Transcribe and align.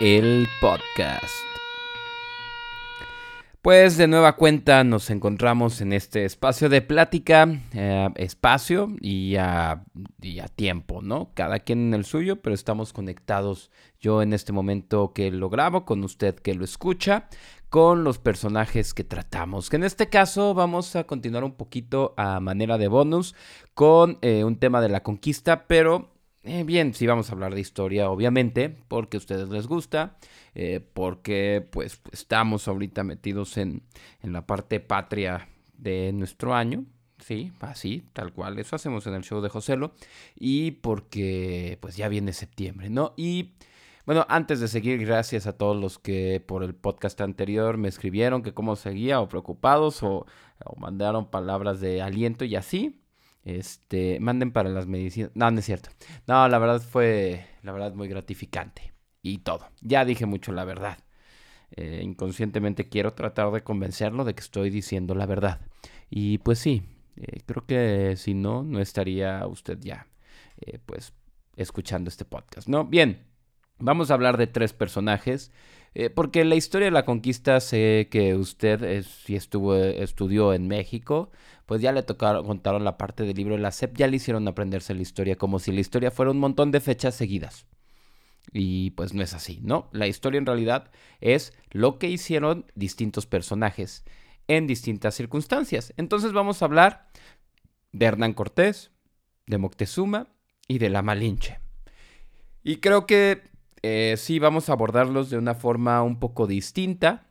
El 0.00 0.48
podcast. 0.60 1.49
Pues 3.62 3.98
de 3.98 4.08
nueva 4.08 4.36
cuenta 4.36 4.84
nos 4.84 5.10
encontramos 5.10 5.82
en 5.82 5.92
este 5.92 6.24
espacio 6.24 6.70
de 6.70 6.80
plática, 6.80 7.46
eh, 7.74 8.08
espacio 8.14 8.88
y 9.02 9.36
a, 9.36 9.84
tiempo, 10.56 11.02
¿no? 11.02 11.32
Cada 11.34 11.58
quien 11.58 11.88
en 11.88 11.92
el 11.92 12.06
suyo, 12.06 12.40
pero 12.40 12.54
estamos 12.54 12.94
conectados 12.94 13.70
yo 14.00 14.22
en 14.22 14.32
este 14.32 14.52
momento 14.52 15.12
que 15.12 15.30
lo 15.30 15.50
grabo, 15.50 15.84
con 15.84 16.04
usted 16.04 16.36
que 16.36 16.54
lo 16.54 16.64
escucha, 16.64 17.28
con 17.68 18.02
los 18.02 18.18
personajes 18.18 18.94
que 18.94 19.04
tratamos. 19.04 19.68
Que 19.68 19.76
en 19.76 19.84
este 19.84 20.08
caso 20.08 20.54
vamos 20.54 20.96
a 20.96 21.04
continuar 21.04 21.44
un 21.44 21.52
poquito 21.52 22.14
a 22.16 22.40
manera 22.40 22.78
de 22.78 22.88
bonus 22.88 23.34
con 23.74 24.16
eh, 24.22 24.42
un 24.42 24.56
tema 24.56 24.80
de 24.80 24.88
la 24.88 25.02
conquista, 25.02 25.66
pero 25.66 26.08
eh, 26.42 26.64
bien, 26.64 26.94
sí 26.94 27.06
vamos 27.06 27.28
a 27.28 27.32
hablar 27.32 27.54
de 27.54 27.60
historia, 27.60 28.10
obviamente, 28.10 28.68
porque 28.88 29.16
a 29.16 29.18
ustedes 29.18 29.48
les 29.48 29.66
gusta. 29.66 30.16
Eh, 30.54 30.80
porque 30.94 31.66
pues 31.70 32.00
estamos 32.12 32.66
ahorita 32.66 33.04
metidos 33.04 33.56
en, 33.56 33.82
en 34.22 34.32
la 34.32 34.46
parte 34.46 34.80
patria 34.80 35.48
de 35.76 36.12
nuestro 36.12 36.54
año, 36.54 36.84
sí, 37.18 37.52
así, 37.60 38.04
tal 38.12 38.32
cual, 38.32 38.58
eso 38.58 38.76
hacemos 38.76 39.06
en 39.06 39.14
el 39.14 39.22
show 39.22 39.40
de 39.40 39.48
Joselo, 39.48 39.92
y 40.34 40.72
porque 40.72 41.78
pues 41.80 41.96
ya 41.96 42.08
viene 42.08 42.32
septiembre, 42.32 42.90
¿no? 42.90 43.14
Y 43.16 43.52
bueno, 44.06 44.26
antes 44.28 44.60
de 44.60 44.68
seguir, 44.68 44.98
gracias 45.06 45.46
a 45.46 45.56
todos 45.56 45.76
los 45.80 45.98
que 45.98 46.42
por 46.44 46.64
el 46.64 46.74
podcast 46.74 47.20
anterior 47.20 47.76
me 47.76 47.88
escribieron 47.88 48.42
que 48.42 48.54
cómo 48.54 48.74
seguía 48.76 49.20
o 49.20 49.28
preocupados 49.28 50.02
o, 50.02 50.26
o 50.64 50.76
mandaron 50.80 51.30
palabras 51.30 51.80
de 51.80 52.02
aliento 52.02 52.44
y 52.44 52.56
así. 52.56 52.99
Este, 53.44 54.20
manden 54.20 54.52
para 54.52 54.68
las 54.68 54.86
medicinas. 54.86 55.30
No, 55.34 55.50
no 55.50 55.58
es 55.58 55.64
cierto. 55.64 55.90
No, 56.26 56.46
la 56.48 56.58
verdad 56.58 56.80
fue, 56.80 57.46
la 57.62 57.72
verdad, 57.72 57.94
muy 57.94 58.08
gratificante 58.08 58.92
y 59.22 59.38
todo. 59.38 59.68
Ya 59.80 60.04
dije 60.04 60.26
mucho 60.26 60.52
la 60.52 60.64
verdad. 60.64 60.98
Eh, 61.72 62.00
inconscientemente 62.02 62.88
quiero 62.88 63.12
tratar 63.14 63.50
de 63.52 63.62
convencerlo 63.62 64.24
de 64.24 64.34
que 64.34 64.40
estoy 64.40 64.70
diciendo 64.70 65.14
la 65.14 65.26
verdad. 65.26 65.60
Y 66.08 66.38
pues 66.38 66.58
sí, 66.58 66.82
eh, 67.16 67.40
creo 67.46 67.64
que 67.66 68.16
si 68.16 68.34
no, 68.34 68.62
no 68.64 68.80
estaría 68.80 69.46
usted 69.46 69.78
ya, 69.80 70.08
eh, 70.60 70.78
pues, 70.84 71.12
escuchando 71.56 72.08
este 72.08 72.24
podcast. 72.24 72.68
¿No? 72.68 72.84
Bien, 72.84 73.24
vamos 73.78 74.10
a 74.10 74.14
hablar 74.14 74.36
de 74.36 74.46
tres 74.46 74.72
personajes. 74.72 75.52
porque 76.14 76.44
la 76.44 76.54
historia 76.54 76.84
de 76.86 76.92
la 76.92 77.04
conquista 77.04 77.58
sé 77.58 78.06
que 78.12 78.36
usted, 78.36 79.02
si 79.02 79.34
estuvo, 79.34 79.74
estudió 79.74 80.54
en 80.54 80.68
México, 80.68 81.32
pues 81.70 81.80
ya 81.80 81.92
le 81.92 82.02
tocaron, 82.02 82.44
contaron 82.44 82.82
la 82.82 82.98
parte 82.98 83.22
del 83.22 83.36
libro 83.36 83.54
de 83.54 83.60
la 83.60 83.70
SEP, 83.70 83.96
ya 83.96 84.08
le 84.08 84.16
hicieron 84.16 84.48
aprenderse 84.48 84.92
la 84.92 85.02
historia 85.02 85.36
como 85.36 85.60
si 85.60 85.70
la 85.70 85.78
historia 85.78 86.10
fuera 86.10 86.32
un 86.32 86.40
montón 86.40 86.72
de 86.72 86.80
fechas 86.80 87.14
seguidas. 87.14 87.64
Y 88.52 88.90
pues 88.90 89.14
no 89.14 89.22
es 89.22 89.34
así, 89.34 89.60
¿no? 89.62 89.88
La 89.92 90.08
historia 90.08 90.38
en 90.38 90.46
realidad 90.46 90.90
es 91.20 91.52
lo 91.70 92.00
que 92.00 92.08
hicieron 92.08 92.66
distintos 92.74 93.26
personajes 93.26 94.04
en 94.48 94.66
distintas 94.66 95.14
circunstancias. 95.14 95.94
Entonces 95.96 96.32
vamos 96.32 96.60
a 96.60 96.64
hablar 96.64 97.08
de 97.92 98.06
Hernán 98.06 98.32
Cortés, 98.32 98.90
de 99.46 99.58
Moctezuma 99.58 100.26
y 100.66 100.78
de 100.78 100.90
la 100.90 101.02
Malinche. 101.02 101.60
Y 102.64 102.78
creo 102.78 103.06
que 103.06 103.44
eh, 103.82 104.16
sí 104.18 104.40
vamos 104.40 104.68
a 104.68 104.72
abordarlos 104.72 105.30
de 105.30 105.38
una 105.38 105.54
forma 105.54 106.02
un 106.02 106.18
poco 106.18 106.48
distinta. 106.48 107.29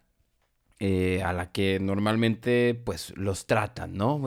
Eh, 0.81 1.22
a 1.23 1.33
la 1.33 1.52
que 1.52 1.77
normalmente 1.81 2.73
pues 2.73 3.11
los 3.17 3.47
tratan, 3.47 3.95
¿no? 3.95 4.22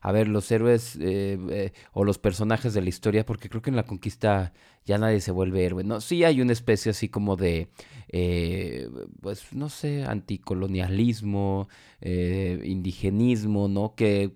a 0.00 0.12
ver, 0.12 0.28
los 0.28 0.48
héroes 0.52 0.96
eh, 1.00 1.72
o 1.92 2.04
los 2.04 2.18
personajes 2.18 2.74
de 2.74 2.80
la 2.80 2.88
historia, 2.88 3.26
porque 3.26 3.48
creo 3.48 3.60
que 3.60 3.70
en 3.70 3.76
la 3.76 3.82
conquista 3.82 4.52
ya 4.86 4.98
nadie 4.98 5.20
se 5.20 5.32
vuelve 5.32 5.64
héroe, 5.64 5.82
¿no? 5.82 6.00
Sí 6.00 6.22
hay 6.22 6.40
una 6.40 6.52
especie 6.52 6.90
así 6.90 7.08
como 7.08 7.34
de, 7.34 7.68
eh, 8.08 8.88
pues 9.20 9.52
no 9.52 9.68
sé, 9.68 10.04
anticolonialismo, 10.04 11.68
eh, 12.00 12.62
indigenismo, 12.64 13.66
¿no? 13.66 13.94
Que, 13.96 14.30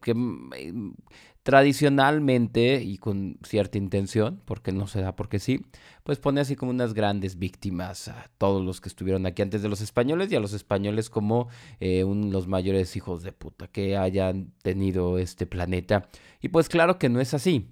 tradicionalmente 1.50 2.80
y 2.80 2.98
con 2.98 3.36
cierta 3.42 3.76
intención, 3.76 4.40
porque 4.44 4.70
no 4.70 4.86
se 4.86 5.00
da 5.00 5.16
porque 5.16 5.40
sí, 5.40 5.66
pues 6.04 6.20
pone 6.20 6.40
así 6.40 6.54
como 6.54 6.70
unas 6.70 6.94
grandes 6.94 7.40
víctimas 7.40 8.06
a 8.06 8.30
todos 8.38 8.64
los 8.64 8.80
que 8.80 8.88
estuvieron 8.88 9.26
aquí 9.26 9.42
antes 9.42 9.60
de 9.60 9.68
los 9.68 9.80
españoles 9.80 10.30
y 10.30 10.36
a 10.36 10.40
los 10.40 10.52
españoles 10.52 11.10
como 11.10 11.48
eh, 11.80 12.04
los 12.06 12.46
mayores 12.46 12.94
hijos 12.94 13.24
de 13.24 13.32
puta 13.32 13.66
que 13.66 13.96
hayan 13.96 14.52
tenido 14.62 15.18
este 15.18 15.44
planeta. 15.44 16.08
Y 16.40 16.50
pues 16.50 16.68
claro 16.68 17.00
que 17.00 17.08
no 17.08 17.20
es 17.20 17.34
así. 17.34 17.66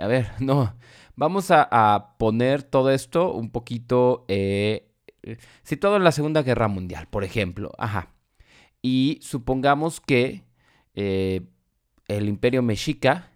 A 0.00 0.08
ver, 0.08 0.26
no, 0.40 0.74
Vamos 1.14 1.52
a, 1.52 2.16
poner 2.18 2.64
todo 2.64 2.90
esto 2.90 3.32
un 3.32 3.50
poquito 3.50 4.24
eh, 4.26 4.90
situado 5.62 5.96
en 5.96 6.02
la 6.02 6.10
Segunda 6.10 6.42
Guerra 6.42 6.66
Mundial, 6.66 7.06
por 7.06 7.22
ejemplo. 7.22 7.70
Ajá. 7.78 8.12
Y 8.82 9.20
supongamos 9.22 10.00
que 10.00 10.42
eh, 10.96 11.51
el 12.08 12.28
imperio 12.28 12.62
mexica 12.62 13.32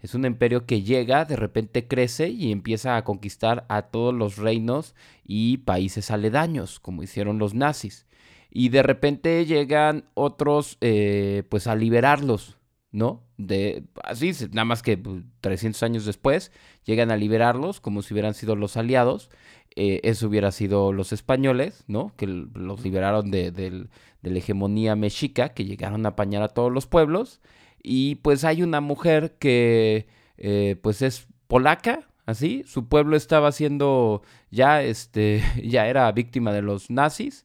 es 0.00 0.14
un 0.14 0.24
imperio 0.24 0.64
que 0.64 0.82
llega, 0.82 1.24
de 1.26 1.36
repente 1.36 1.86
crece 1.86 2.30
y 2.30 2.52
empieza 2.52 2.96
a 2.96 3.04
conquistar 3.04 3.66
a 3.68 3.82
todos 3.82 4.14
los 4.14 4.38
reinos 4.38 4.94
y 5.24 5.58
países 5.58 6.10
aledaños, 6.10 6.80
como 6.80 7.02
hicieron 7.02 7.38
los 7.38 7.54
nazis. 7.54 8.06
Y 8.50 8.70
de 8.70 8.82
repente 8.82 9.44
llegan 9.44 10.06
otros, 10.14 10.78
eh, 10.80 11.44
pues 11.50 11.66
a 11.66 11.74
liberarlos, 11.74 12.56
¿no? 12.90 13.22
De, 13.36 13.84
así, 14.02 14.32
nada 14.52 14.64
más 14.64 14.82
que 14.82 14.96
300 14.96 15.78
pues, 15.78 15.82
años 15.82 16.06
después, 16.06 16.50
llegan 16.84 17.10
a 17.10 17.16
liberarlos 17.16 17.80
como 17.80 18.02
si 18.02 18.14
hubieran 18.14 18.34
sido 18.34 18.56
los 18.56 18.76
aliados. 18.78 19.30
Eh, 19.76 20.00
eso 20.02 20.26
hubiera 20.26 20.50
sido 20.50 20.92
los 20.92 21.12
españoles, 21.12 21.84
¿no? 21.86 22.12
Que 22.16 22.26
los 22.26 22.82
liberaron 22.82 23.30
de, 23.30 23.86
la 24.22 24.38
hegemonía 24.38 24.96
mexica, 24.96 25.50
que 25.50 25.64
llegaron 25.66 26.06
a 26.06 26.10
apañar 26.10 26.42
a 26.42 26.48
todos 26.48 26.72
los 26.72 26.86
pueblos. 26.86 27.40
Y 27.82 28.16
pues 28.16 28.44
hay 28.44 28.62
una 28.62 28.80
mujer 28.80 29.36
que, 29.38 30.08
eh, 30.36 30.76
pues 30.82 31.02
es 31.02 31.26
polaca, 31.46 32.08
así. 32.26 32.64
Su 32.66 32.88
pueblo 32.88 33.16
estaba 33.16 33.52
siendo, 33.52 34.22
ya, 34.50 34.82
este, 34.82 35.42
ya 35.64 35.86
era 35.88 36.10
víctima 36.12 36.52
de 36.52 36.62
los 36.62 36.90
nazis. 36.90 37.44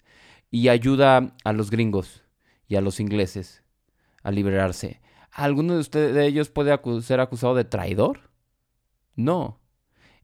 Y 0.51 0.69
ayuda 0.69 1.34
a 1.44 1.53
los 1.53 1.69
gringos 1.69 2.23
y 2.68 2.75
a 2.75 2.81
los 2.81 3.00
ingleses 3.00 3.63
a 4.23 4.31
liberarse. 4.31 5.01
¿Alguno 5.31 5.73
de 5.73 5.79
ustedes 5.79 6.16
de 6.16 6.25
ellos 6.25 6.50
puede 6.50 6.78
ser 7.02 7.19
acusado 7.19 7.56
de 7.56 7.66
traidor? 7.66 8.31
No. 9.16 9.59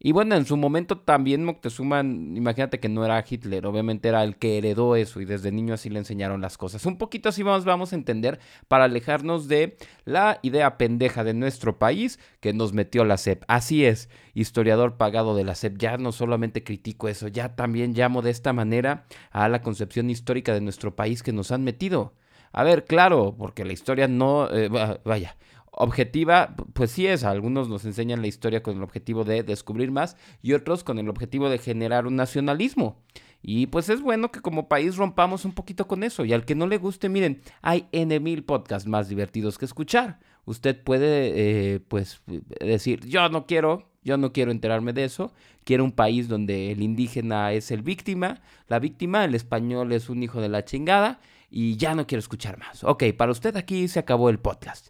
Y 0.03 0.13
bueno, 0.13 0.33
en 0.35 0.47
su 0.47 0.57
momento 0.57 0.97
también 0.97 1.45
Moctezuma, 1.45 1.99
imagínate 1.99 2.79
que 2.79 2.89
no 2.89 3.05
era 3.05 3.23
Hitler, 3.27 3.67
obviamente 3.67 4.09
era 4.09 4.23
el 4.23 4.35
que 4.35 4.57
heredó 4.57 4.95
eso 4.95 5.21
y 5.21 5.25
desde 5.25 5.51
niño 5.51 5.75
así 5.75 5.91
le 5.91 5.99
enseñaron 5.99 6.41
las 6.41 6.57
cosas. 6.57 6.87
Un 6.87 6.97
poquito 6.97 7.29
así 7.29 7.43
vamos, 7.43 7.65
vamos 7.65 7.93
a 7.93 7.97
entender 7.97 8.39
para 8.67 8.85
alejarnos 8.85 9.47
de 9.47 9.77
la 10.03 10.39
idea 10.41 10.79
pendeja 10.79 11.23
de 11.23 11.35
nuestro 11.35 11.77
país 11.77 12.19
que 12.39 12.51
nos 12.51 12.73
metió 12.73 13.05
la 13.05 13.17
SEP. 13.17 13.43
Así 13.47 13.85
es, 13.85 14.09
historiador 14.33 14.97
pagado 14.97 15.35
de 15.35 15.43
la 15.43 15.53
SEP, 15.53 15.77
ya 15.77 15.97
no 15.97 16.11
solamente 16.11 16.63
critico 16.63 17.07
eso, 17.07 17.27
ya 17.27 17.55
también 17.55 17.93
llamo 17.93 18.23
de 18.23 18.31
esta 18.31 18.53
manera 18.53 19.05
a 19.29 19.49
la 19.49 19.61
concepción 19.61 20.09
histórica 20.09 20.51
de 20.55 20.61
nuestro 20.61 20.95
país 20.95 21.21
que 21.21 21.31
nos 21.31 21.51
han 21.51 21.63
metido. 21.63 22.15
A 22.53 22.63
ver, 22.63 22.85
claro, 22.85 23.35
porque 23.37 23.65
la 23.65 23.73
historia 23.73 24.07
no, 24.07 24.49
eh, 24.51 24.67
vaya, 25.05 25.37
objetiva, 25.71 26.55
pues 26.73 26.91
sí 26.91 27.07
es, 27.07 27.23
algunos 27.23 27.69
nos 27.69 27.85
enseñan 27.85 28.21
la 28.21 28.27
historia 28.27 28.61
con 28.61 28.77
el 28.77 28.83
objetivo 28.83 29.23
de 29.23 29.43
descubrir 29.43 29.91
más 29.91 30.17
y 30.41 30.53
otros 30.53 30.83
con 30.83 30.99
el 30.99 31.09
objetivo 31.09 31.49
de 31.49 31.57
generar 31.57 32.05
un 32.05 32.15
nacionalismo. 32.15 33.01
Y 33.41 33.67
pues 33.67 33.89
es 33.89 34.01
bueno 34.01 34.31
que 34.31 34.41
como 34.41 34.67
país 34.67 34.97
rompamos 34.97 35.45
un 35.45 35.53
poquito 35.53 35.87
con 35.87 36.03
eso. 36.03 36.25
Y 36.25 36.33
al 36.33 36.45
que 36.45 36.53
no 36.53 36.67
le 36.67 36.77
guste, 36.77 37.09
miren, 37.09 37.41
hay 37.61 37.87
N 37.91 38.19
mil 38.19 38.43
podcasts 38.43 38.87
más 38.87 39.09
divertidos 39.09 39.57
que 39.57 39.65
escuchar. 39.65 40.19
Usted 40.45 40.83
puede, 40.83 41.73
eh, 41.73 41.79
pues, 41.79 42.21
decir, 42.59 43.05
yo 43.07 43.29
no 43.29 43.47
quiero, 43.47 43.89
yo 44.03 44.17
no 44.17 44.31
quiero 44.31 44.51
enterarme 44.51 44.93
de 44.93 45.05
eso. 45.05 45.33
Quiero 45.63 45.83
un 45.83 45.91
país 45.91 46.27
donde 46.27 46.71
el 46.71 46.83
indígena 46.83 47.51
es 47.53 47.71
el 47.71 47.81
víctima, 47.81 48.41
la 48.67 48.79
víctima, 48.79 49.25
el 49.25 49.33
español 49.33 49.91
es 49.91 50.09
un 50.09 50.21
hijo 50.21 50.41
de 50.41 50.49
la 50.49 50.65
chingada 50.65 51.19
y 51.49 51.77
ya 51.77 51.95
no 51.95 52.05
quiero 52.05 52.19
escuchar 52.19 52.59
más. 52.59 52.83
Ok, 52.83 53.05
para 53.17 53.31
usted 53.31 53.55
aquí 53.55 53.87
se 53.87 53.99
acabó 53.99 54.29
el 54.29 54.39
podcast. 54.39 54.89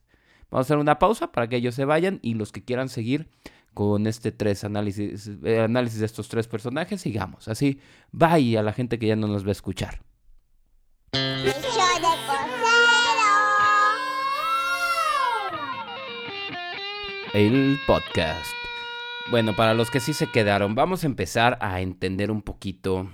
Vamos 0.51 0.65
a 0.65 0.67
hacer 0.67 0.77
una 0.77 0.99
pausa 0.99 1.31
para 1.31 1.47
que 1.47 1.55
ellos 1.55 1.75
se 1.75 1.85
vayan 1.85 2.19
y 2.21 2.33
los 2.33 2.51
que 2.51 2.61
quieran 2.63 2.89
seguir 2.89 3.29
con 3.73 4.05
este 4.05 4.33
tres 4.33 4.65
análisis, 4.65 5.31
eh, 5.45 5.61
análisis 5.61 5.99
de 5.99 6.05
estos 6.05 6.27
tres 6.27 6.49
personajes, 6.49 6.99
sigamos. 6.99 7.47
Así, 7.47 7.79
bye 8.11 8.57
a 8.57 8.61
la 8.61 8.73
gente 8.73 8.99
que 8.99 9.07
ya 9.07 9.15
no 9.15 9.27
nos 9.27 9.45
va 9.45 9.49
a 9.49 9.51
escuchar. 9.53 10.01
El 17.33 17.79
podcast. 17.87 18.51
Bueno, 19.29 19.55
para 19.55 19.73
los 19.73 19.89
que 19.89 20.01
sí 20.01 20.13
se 20.13 20.27
quedaron, 20.27 20.75
vamos 20.75 21.05
a 21.05 21.07
empezar 21.07 21.57
a 21.61 21.79
entender 21.79 22.29
un 22.29 22.41
poquito 22.41 23.07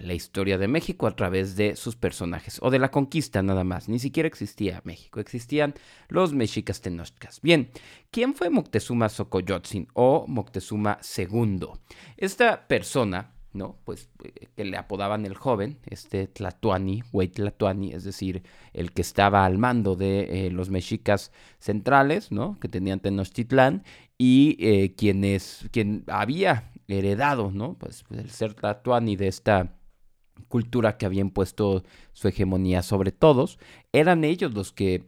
la 0.00 0.14
historia 0.14 0.58
de 0.58 0.68
México 0.68 1.06
a 1.06 1.16
través 1.16 1.56
de 1.56 1.76
sus 1.76 1.96
personajes, 1.96 2.58
o 2.62 2.70
de 2.70 2.78
la 2.78 2.90
conquista 2.90 3.42
nada 3.42 3.64
más, 3.64 3.88
ni 3.88 3.98
siquiera 3.98 4.26
existía 4.26 4.80
México, 4.84 5.20
existían 5.20 5.74
los 6.08 6.32
mexicas 6.32 6.80
tenochtitlas. 6.80 7.40
Bien, 7.40 7.70
¿quién 8.10 8.34
fue 8.34 8.50
Moctezuma 8.50 9.08
Xocoyotzin 9.08 9.88
o 9.94 10.26
Moctezuma 10.26 10.98
II? 11.16 11.68
Esta 12.16 12.66
persona 12.66 13.34
¿no? 13.52 13.76
Pues 13.84 14.08
eh, 14.24 14.46
que 14.56 14.64
le 14.64 14.76
apodaban 14.76 15.24
el 15.26 15.34
joven, 15.34 15.78
este 15.86 16.26
Tlatuani, 16.28 17.02
Huey 17.12 17.28
Tlatuani, 17.28 17.92
es 17.92 18.04
decir, 18.04 18.42
el 18.72 18.92
que 18.92 19.02
estaba 19.02 19.44
al 19.44 19.58
mando 19.58 19.96
de 19.96 20.46
eh, 20.46 20.50
los 20.50 20.70
mexicas 20.70 21.32
centrales, 21.58 22.30
¿no? 22.30 22.58
Que 22.60 22.68
tenían 22.68 23.00
Tenochtitlán 23.00 23.84
y 24.16 24.56
eh, 24.60 24.94
quienes, 24.94 25.68
quien 25.72 26.04
había 26.08 26.72
heredado, 26.88 27.50
¿no? 27.52 27.74
Pues 27.74 28.04
el 28.10 28.30
ser 28.30 28.54
Tlatuani 28.54 29.16
de 29.16 29.28
esta 29.28 29.74
cultura 30.48 30.96
que 30.96 31.04
había 31.04 31.20
impuesto 31.20 31.82
su 32.12 32.28
hegemonía 32.28 32.82
sobre 32.82 33.12
todos, 33.12 33.58
eran 33.92 34.24
ellos 34.24 34.54
los 34.54 34.72
que 34.72 35.06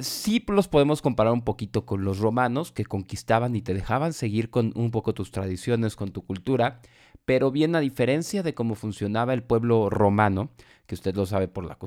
sí 0.00 0.44
los 0.48 0.68
podemos 0.68 1.02
comparar 1.02 1.32
un 1.32 1.42
poquito 1.42 1.86
con 1.86 2.04
los 2.04 2.18
romanos 2.18 2.72
que 2.72 2.84
conquistaban 2.84 3.54
y 3.54 3.62
te 3.62 3.74
dejaban 3.74 4.12
seguir 4.12 4.50
con 4.50 4.72
un 4.74 4.90
poco 4.90 5.14
tus 5.14 5.30
tradiciones, 5.30 5.94
con 5.94 6.10
tu 6.10 6.22
cultura, 6.26 6.80
pero 7.24 7.50
bien 7.50 7.76
a 7.76 7.80
diferencia 7.80 8.42
de 8.42 8.54
cómo 8.54 8.74
funcionaba 8.74 9.34
el 9.34 9.42
pueblo 9.42 9.88
romano, 9.88 10.50
que 10.86 10.94
usted 10.94 11.14
lo 11.16 11.26
sabe 11.26 11.48
por 11.48 11.64
la, 11.64 11.78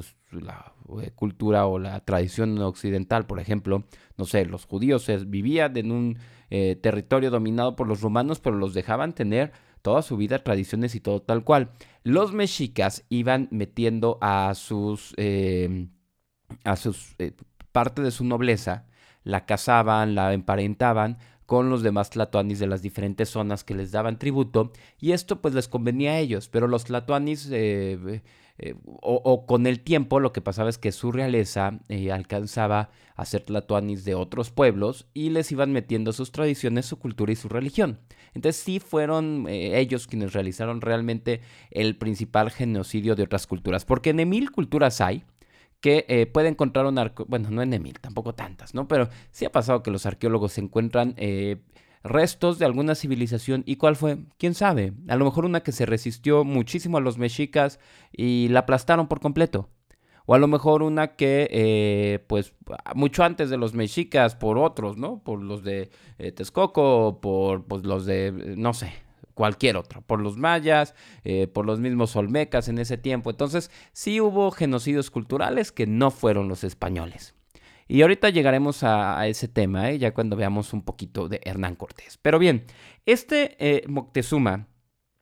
eh, 1.02 1.12
cultura 1.16 1.66
o 1.66 1.80
la 1.80 2.00
tradición 2.02 2.58
occidental, 2.60 3.26
por 3.26 3.40
ejemplo, 3.40 3.86
no 4.18 4.26
sé, 4.26 4.46
los 4.46 4.66
judíos 4.66 5.10
vivían 5.28 5.78
en 5.78 5.92
un 5.92 6.18
eh, 6.50 6.76
territorio 6.76 7.32
dominado 7.32 7.76
por 7.76 7.88
los 7.88 8.02
romanos, 8.02 8.40
pero 8.40 8.58
los 8.58 8.74
dejaban 8.74 9.14
tener 9.14 9.52
toda 9.82 10.02
su 10.02 10.18
vida 10.18 10.44
tradiciones 10.44 10.96
y 10.96 11.00
todo 11.00 11.22
tal 11.22 11.44
cual. 11.44 11.72
Los 12.04 12.34
mexicas 12.34 13.06
iban 13.10 13.48
metiendo 13.52 14.18
a 14.22 14.54
sus, 14.56 15.14
em, 15.18 15.92
a 16.64 16.76
sus 16.76 17.16
eh, 17.20 17.34
parte 17.72 18.02
de 18.02 18.12
su 18.12 18.26
nobleza, 18.26 18.88
la 19.24 19.46
casaban, 19.46 20.16
la 20.16 20.34
emparentaban 20.34 21.18
con 21.46 21.70
los 21.70 21.82
demás 21.82 22.12
tlatoanis 22.12 22.60
de 22.60 22.68
las 22.68 22.82
diferentes 22.82 23.30
zonas 23.30 23.64
que 23.64 23.74
les 23.74 23.92
daban 23.92 24.20
tributo 24.20 24.72
y 25.00 25.14
esto 25.14 25.42
pues 25.42 25.54
les 25.54 25.68
convenía 25.68 26.12
a 26.12 26.20
ellos, 26.20 26.48
pero 26.50 26.68
los 26.68 26.86
tlatoanis 26.86 27.50
eh, 27.52 28.22
eh, 28.60 28.76
o, 28.84 29.46
con 29.46 29.68
el 29.68 29.80
tiempo 29.80 30.20
lo 30.20 30.32
que 30.32 30.42
pasaba 30.42 30.70
es 30.70 30.78
que 30.78 30.92
su 30.92 31.12
realeza 31.12 31.80
eh, 31.90 32.12
alcanzaba 32.12 32.90
a 33.16 33.26
ser 33.26 33.42
tlatoanis 33.42 34.06
de 34.06 34.16
otros 34.16 34.52
pueblos 34.52 35.08
y 35.14 35.30
les 35.30 35.52
iban 35.52 35.72
metiendo 35.72 36.14
sus 36.14 36.32
tradiciones, 36.32 36.86
su 36.86 37.00
cultura 37.00 37.32
y 37.32 37.36
su 37.36 37.50
religión. 37.50 38.00
Entonces 38.34 38.62
sí 38.62 38.80
fueron 38.80 39.48
ellos 39.50 40.06
quienes 40.06 40.34
realizaron 40.34 40.82
realmente 40.82 41.42
el 41.72 41.98
principal 41.98 42.52
genocidio 42.52 43.16
de 43.16 43.24
otras 43.24 43.48
culturas, 43.48 43.86
porque 43.86 44.12
en 44.12 44.30
mil 44.30 44.52
culturas 44.52 45.02
hay, 45.02 45.24
que 45.82 46.06
eh, 46.10 46.26
puede 46.26 46.50
encontrar 46.50 46.86
un 46.86 46.98
arco, 46.98 47.26
bueno, 47.28 47.50
no 47.50 47.62
en 47.62 47.74
Emil, 47.74 48.00
tampoco 48.00 48.34
tantas, 48.36 48.74
¿no? 48.74 48.88
Pero 48.88 49.10
sí 49.32 49.46
ha 49.46 49.52
pasado 49.52 49.82
que 49.82 49.92
los 49.92 50.06
arqueólogos 50.06 50.58
encuentran 50.58 51.14
eh, 51.18 51.62
restos 52.04 52.60
de 52.60 52.66
alguna 52.66 52.96
civilización. 52.96 53.64
¿Y 53.66 53.76
cuál 53.76 53.96
fue? 53.96 54.20
¿Quién 54.38 54.54
sabe? 54.54 54.94
A 55.08 55.16
lo 55.16 55.26
mejor 55.26 55.46
una 55.46 55.62
que 55.62 55.72
se 55.72 55.86
resistió 55.86 56.44
muchísimo 56.44 56.98
a 56.98 57.02
los 57.02 57.18
mexicas 57.18 57.80
y 58.12 58.48
la 58.50 58.62
aplastaron 58.62 59.08
por 59.08 59.20
completo. 59.20 59.70
O 60.26 60.36
a 60.36 60.38
lo 60.38 60.48
mejor 60.48 60.84
una 60.84 61.16
que, 61.16 61.48
eh, 61.52 62.20
pues, 62.28 62.54
mucho 62.94 63.24
antes 63.24 63.50
de 63.50 63.58
los 63.58 63.74
mexicas, 63.74 64.36
por 64.36 64.60
otros, 64.60 64.96
¿no? 64.98 65.24
Por 65.24 65.42
los 65.42 65.64
de 65.64 65.90
Texcoco, 66.36 67.20
por 67.20 67.66
pues, 67.66 67.84
los 67.84 68.06
de, 68.06 68.56
no 68.56 68.76
sé, 68.76 68.94
cualquier 69.40 69.78
otro, 69.78 70.02
por 70.02 70.20
los 70.20 70.36
mayas, 70.36 70.96
eh, 71.24 71.48
por 71.48 71.66
los 71.66 71.80
mismos 71.80 72.14
olmecas 72.18 72.68
en 72.68 72.78
ese 72.78 72.98
tiempo. 72.98 73.30
Entonces 73.30 73.72
sí 73.94 74.20
hubo 74.20 74.52
genocidios 74.52 75.10
culturales 75.12 75.72
que 75.72 75.88
no 75.88 76.12
fueron 76.12 76.50
los 76.50 76.66
españoles. 76.66 77.36
Y 77.92 78.04
ahorita 78.04 78.30
llegaremos 78.30 78.84
a, 78.84 79.28
ese 79.28 79.48
tema, 79.48 79.90
¿eh? 79.90 79.98
ya 79.98 80.14
cuando 80.14 80.36
veamos 80.36 80.74
un 80.74 80.84
poquito 80.84 81.28
de 81.28 81.42
Hernán 81.44 81.76
Cortés. 81.76 82.20
Pero 82.22 82.38
bien, 82.38 82.66
este 83.08 83.58
eh, 83.58 83.84
Moctezuma, 83.88 84.68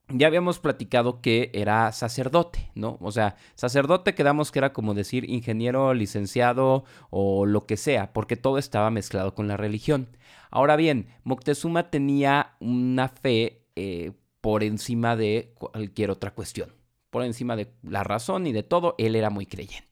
ya 0.09 0.27
habíamos 0.27 0.59
platicado 0.59 1.21
que 1.21 1.49
era 1.53 1.93
sacerdote, 1.93 2.69
¿no? 2.75 2.97
O 2.99 3.13
sea, 3.13 3.37
sacerdote 3.55 4.15
quedamos 4.15 4.51
que 4.51 4.59
era 4.59 4.73
como 4.73 4.93
decir 4.93 5.29
ingeniero, 5.29 5.93
licenciado 5.93 6.83
o 7.09 7.45
lo 7.45 7.65
que 7.65 7.77
sea, 7.77 8.11
porque 8.11 8.35
todo 8.35 8.57
estaba 8.57 8.91
mezclado 8.91 9.33
con 9.33 9.47
la 9.47 9.55
religión. 9.55 10.09
Ahora 10.51 10.75
bien, 10.75 11.07
Moctezuma 11.23 11.89
tenía 11.89 12.57
una 12.59 13.07
fe 13.07 13.63
eh, 13.77 14.11
por 14.41 14.63
encima 14.63 15.15
de 15.15 15.53
cualquier 15.57 16.11
otra 16.11 16.31
cuestión. 16.31 16.73
Por 17.11 17.23
encima 17.23 17.55
de 17.55 17.71
la 17.81 18.03
razón 18.03 18.45
y 18.45 18.51
de 18.51 18.63
todo, 18.63 18.95
él 18.97 19.15
era 19.15 19.29
muy 19.29 19.45
creyente. 19.45 19.86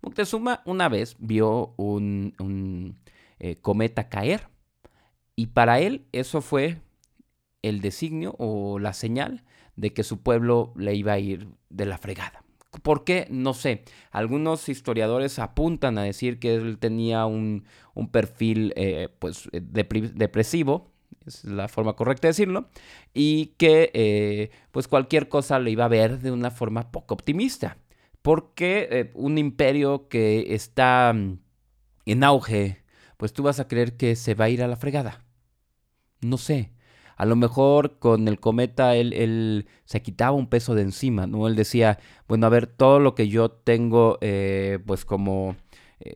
Moctezuma 0.00 0.62
una 0.64 0.88
vez 0.88 1.16
vio 1.18 1.74
un, 1.76 2.96
eh, 3.38 3.56
cometa 3.60 4.08
caer 4.08 4.48
y 5.36 5.48
para 5.48 5.80
él 5.80 6.06
eso 6.12 6.40
fue 6.40 6.80
el 7.62 7.80
designio 7.80 8.34
o 8.38 8.78
la 8.78 8.92
señal 8.92 9.44
de 9.76 9.92
que 9.92 10.04
su 10.04 10.22
pueblo 10.22 10.72
le 10.76 10.94
iba 10.94 11.12
a 11.12 11.18
ir 11.18 11.48
de 11.70 11.86
la 11.86 11.98
fregada. 11.98 12.42
¿Por 12.82 13.04
qué? 13.04 13.26
No 13.30 13.54
sé. 13.54 13.84
Algunos 14.10 14.68
historiadores 14.68 15.38
apuntan 15.38 15.98
a 15.98 16.02
decir 16.02 16.38
que 16.38 16.54
él 16.54 16.78
tenía 16.78 17.26
un, 17.26 17.64
perfil 18.12 18.72
eh, 18.76 19.08
pues, 19.18 19.48
depresivo, 19.52 20.90
es 21.26 21.44
la 21.44 21.68
forma 21.68 21.94
correcta 21.94 22.28
de 22.28 22.30
decirlo, 22.30 22.68
y 23.14 23.54
que 23.58 23.90
eh, 23.94 24.50
pues 24.70 24.88
cualquier 24.88 25.28
cosa 25.28 25.58
le 25.58 25.70
iba 25.70 25.84
a 25.84 25.88
ver 25.88 26.20
de 26.20 26.30
una 26.30 26.50
forma 26.50 26.90
poco 26.90 27.14
optimista, 27.14 27.78
porque 28.28 28.88
eh, 28.90 29.10
un 29.14 29.38
imperio 29.38 30.06
que 30.10 30.52
está 30.54 31.14
mm, 31.14 31.38
en 32.04 32.24
auge, 32.24 32.84
pues 33.16 33.32
tú 33.32 33.42
vas 33.42 33.58
a 33.58 33.68
creer 33.68 33.96
que 33.96 34.16
se 34.16 34.34
va 34.34 34.44
a 34.44 34.48
ir 34.50 34.62
a 34.62 34.68
la 34.68 34.76
fregada. 34.76 35.24
No 36.20 36.36
sé. 36.36 36.70
A 37.16 37.24
lo 37.24 37.36
mejor 37.36 37.98
con 37.98 38.28
el 38.28 38.38
cometa 38.38 38.96
él, 38.96 39.66
se 39.86 40.02
quitaba 40.02 40.32
un 40.36 40.46
peso 40.46 40.74
de 40.74 40.82
encima, 40.82 41.26
¿no? 41.26 41.48
Él 41.48 41.56
decía, 41.56 42.00
bueno, 42.28 42.44
a 42.44 42.50
ver, 42.50 42.66
todo 42.66 43.00
lo 43.00 43.14
que 43.14 43.28
yo 43.28 43.50
tengo, 43.50 44.18
eh, 44.20 44.78
pues 44.84 45.06
como 45.06 45.56
eh, 46.00 46.14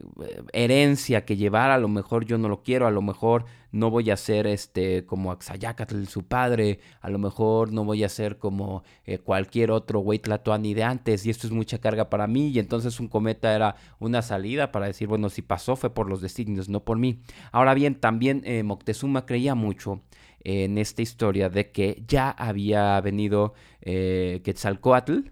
herencia 0.52 1.25
que 1.25 1.37
llevar, 1.37 1.73
a 1.73 1.79
lo 1.79 1.88
mejor 1.88 2.25
yo 2.25 2.38
no 2.38 2.49
lo 2.49 2.62
quiero, 2.62 2.87
a 2.87 2.93
lo 2.93 3.02
mejor 3.02 3.46
no 3.73 3.90
voy 3.90 4.11
a 4.11 4.17
ser 4.17 4.46
este 4.46 5.05
como 5.06 5.32
Axayacatl, 5.32 6.05
su 6.05 6.23
padre, 6.23 6.79
a 7.00 7.11
lo 7.11 7.19
mejor 7.19 7.73
no 7.73 7.84
voy 7.84 8.05
a 8.05 8.08
ser 8.08 8.38
como 8.38 8.84
eh, 9.05 9.19
cualquier 9.19 9.73
otro 9.73 9.99
güey 9.99 10.20
de 10.20 10.84
antes, 10.84 11.26
y 11.26 11.31
esto 11.31 11.49
es 11.49 11.52
mucha 11.52 11.79
carga 11.79 12.11
para 12.11 12.29
mí, 12.29 12.50
y 12.50 12.61
entonces 12.61 13.00
un 13.00 13.08
cometa 13.08 13.55
era 13.55 13.75
una 13.99 14.23
salida 14.23 14.70
para 14.70 14.87
decir, 14.87 15.08
bueno, 15.08 15.29
si 15.31 15.43
pasó 15.43 15.75
fue 15.75 15.93
por 15.93 16.08
los 16.08 16.20
designios, 16.20 16.69
no 16.69 16.84
por 16.84 16.99
mí. 16.99 17.20
Ahora 17.50 17.75
bien, 17.75 17.96
también 17.96 18.43
eh, 18.44 18.62
Moctezuma 18.62 19.26
creía 19.26 19.56
mucho 19.56 20.02
en 20.44 20.79
esta 20.79 21.02
historia 21.02 21.49
de 21.49 21.72
que 21.72 22.05
ya 22.06 22.31
había 22.31 23.01
venido 23.01 23.55
Quetzalcoatl, 23.81 25.31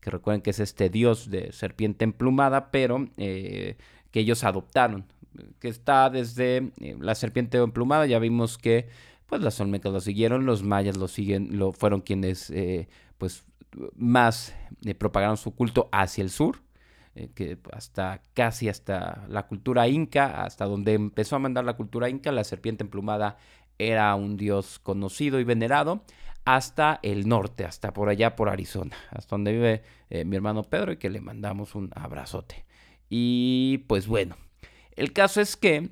que 0.00 0.10
recuerden 0.10 0.42
que 0.42 0.50
es 0.50 0.60
este 0.60 0.88
dios 0.88 1.30
de 1.30 1.52
serpiente 1.52 2.04
emplumada, 2.04 2.70
pero 2.70 3.08
eh, 3.16 3.76
que 4.10 4.20
ellos 4.20 4.44
adoptaron, 4.44 5.04
que 5.58 5.68
está 5.68 6.10
desde 6.10 6.72
eh, 6.80 6.96
la 6.98 7.14
serpiente 7.14 7.58
emplumada, 7.58 8.06
ya 8.06 8.18
vimos 8.18 8.58
que 8.58 8.88
pues 9.26 9.42
las 9.42 9.60
olmecas 9.60 9.92
lo 9.92 10.00
siguieron, 10.00 10.46
los 10.46 10.62
mayas 10.62 10.96
lo 10.96 11.06
siguen, 11.06 11.58
lo 11.58 11.72
fueron 11.72 12.00
quienes 12.00 12.50
eh, 12.50 12.88
pues 13.18 13.44
más 13.94 14.54
propagaron 14.98 15.36
su 15.36 15.54
culto 15.54 15.88
hacia 15.92 16.22
el 16.22 16.30
sur, 16.30 16.62
que 17.34 17.58
hasta 17.72 18.22
casi 18.34 18.68
hasta 18.68 19.26
la 19.28 19.46
cultura 19.46 19.86
inca, 19.86 20.42
hasta 20.42 20.64
donde 20.64 20.94
empezó 20.94 21.36
a 21.36 21.38
mandar 21.38 21.64
la 21.64 21.76
cultura 21.76 22.08
inca, 22.08 22.32
la 22.32 22.42
serpiente 22.42 22.82
emplumada 22.82 23.36
era 23.78 24.14
un 24.14 24.36
dios 24.36 24.78
conocido 24.80 25.38
y 25.38 25.44
venerado, 25.44 26.02
hasta 26.56 26.98
el 27.02 27.28
norte, 27.28 27.64
hasta 27.64 27.92
por 27.92 28.08
allá 28.08 28.34
por 28.34 28.48
Arizona, 28.48 28.96
hasta 29.10 29.36
donde 29.36 29.52
vive 29.52 29.82
eh, 30.10 30.24
mi 30.24 30.34
hermano 30.34 30.64
Pedro 30.64 30.92
y 30.92 30.96
que 30.96 31.08
le 31.08 31.20
mandamos 31.20 31.76
un 31.76 31.90
abrazote. 31.94 32.64
Y 33.08 33.84
pues 33.86 34.08
bueno, 34.08 34.36
el 34.96 35.12
caso 35.12 35.40
es 35.40 35.56
que 35.56 35.90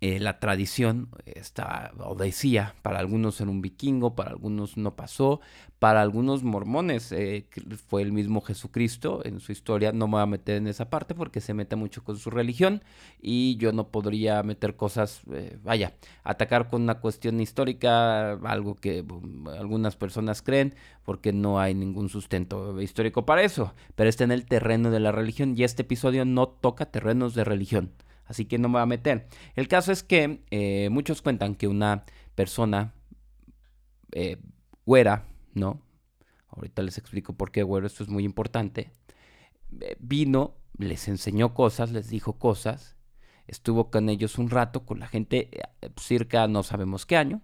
eh, 0.00 0.20
la 0.20 0.38
tradición 0.38 1.08
está, 1.26 1.92
o 1.98 2.14
decía, 2.14 2.74
para 2.82 3.00
algunos 3.00 3.40
era 3.40 3.50
un 3.50 3.60
vikingo, 3.60 4.14
para 4.14 4.30
algunos 4.30 4.76
no 4.76 4.94
pasó, 4.94 5.40
para 5.80 6.02
algunos 6.02 6.44
mormones 6.44 7.10
eh, 7.10 7.46
fue 7.88 8.02
el 8.02 8.12
mismo 8.12 8.40
Jesucristo 8.40 9.22
en 9.24 9.40
su 9.40 9.50
historia. 9.50 9.90
No 9.90 10.06
me 10.06 10.12
voy 10.12 10.22
a 10.22 10.26
meter 10.26 10.56
en 10.56 10.68
esa 10.68 10.88
parte 10.88 11.14
porque 11.16 11.40
se 11.40 11.52
mete 11.52 11.74
mucho 11.74 12.04
con 12.04 12.16
su 12.16 12.30
religión 12.30 12.82
y 13.20 13.56
yo 13.56 13.72
no 13.72 13.88
podría 13.88 14.42
meter 14.44 14.76
cosas, 14.76 15.22
eh, 15.32 15.58
vaya, 15.64 15.94
atacar 16.22 16.68
con 16.68 16.82
una 16.82 17.00
cuestión 17.00 17.40
histórica, 17.40 18.32
algo 18.32 18.76
que 18.76 19.04
algunas 19.58 19.96
personas 19.96 20.42
creen, 20.42 20.76
porque 21.04 21.32
no 21.32 21.58
hay 21.58 21.74
ningún 21.74 22.08
sustento 22.08 22.80
histórico 22.80 23.26
para 23.26 23.42
eso. 23.42 23.74
Pero 23.96 24.08
está 24.08 24.22
en 24.24 24.32
el 24.32 24.46
terreno 24.46 24.92
de 24.92 25.00
la 25.00 25.10
religión 25.10 25.54
y 25.56 25.64
este 25.64 25.82
episodio 25.82 26.24
no 26.24 26.48
toca 26.48 26.86
terrenos 26.86 27.34
de 27.34 27.42
religión 27.42 27.90
así 28.28 28.44
que 28.44 28.58
no 28.58 28.68
me 28.68 28.74
voy 28.74 28.82
a 28.82 28.86
meter. 28.86 29.26
El 29.56 29.66
caso 29.66 29.90
es 29.90 30.02
que 30.02 30.42
eh, 30.50 30.88
muchos 30.90 31.22
cuentan 31.22 31.56
que 31.56 31.66
una 31.66 32.04
persona 32.34 32.94
eh, 34.12 34.36
güera, 34.86 35.26
¿no? 35.54 35.82
ahorita 36.58 36.82
les 36.82 36.98
explico 36.98 37.34
por 37.34 37.50
qué, 37.50 37.62
güero, 37.62 37.86
esto 37.86 38.02
es 38.02 38.08
muy 38.08 38.24
importante, 38.24 38.92
eh, 39.80 39.96
vino, 39.98 40.56
les 40.76 41.08
enseñó 41.08 41.54
cosas, 41.54 41.92
les 41.92 42.08
dijo 42.08 42.38
cosas, 42.38 42.96
estuvo 43.46 43.90
con 43.90 44.08
ellos 44.08 44.38
un 44.38 44.50
rato, 44.50 44.84
con 44.84 45.00
la 45.00 45.08
gente, 45.08 45.48
eh, 45.52 45.90
cerca 45.96 46.46
no 46.48 46.62
sabemos 46.62 47.06
qué 47.06 47.16
año, 47.16 47.42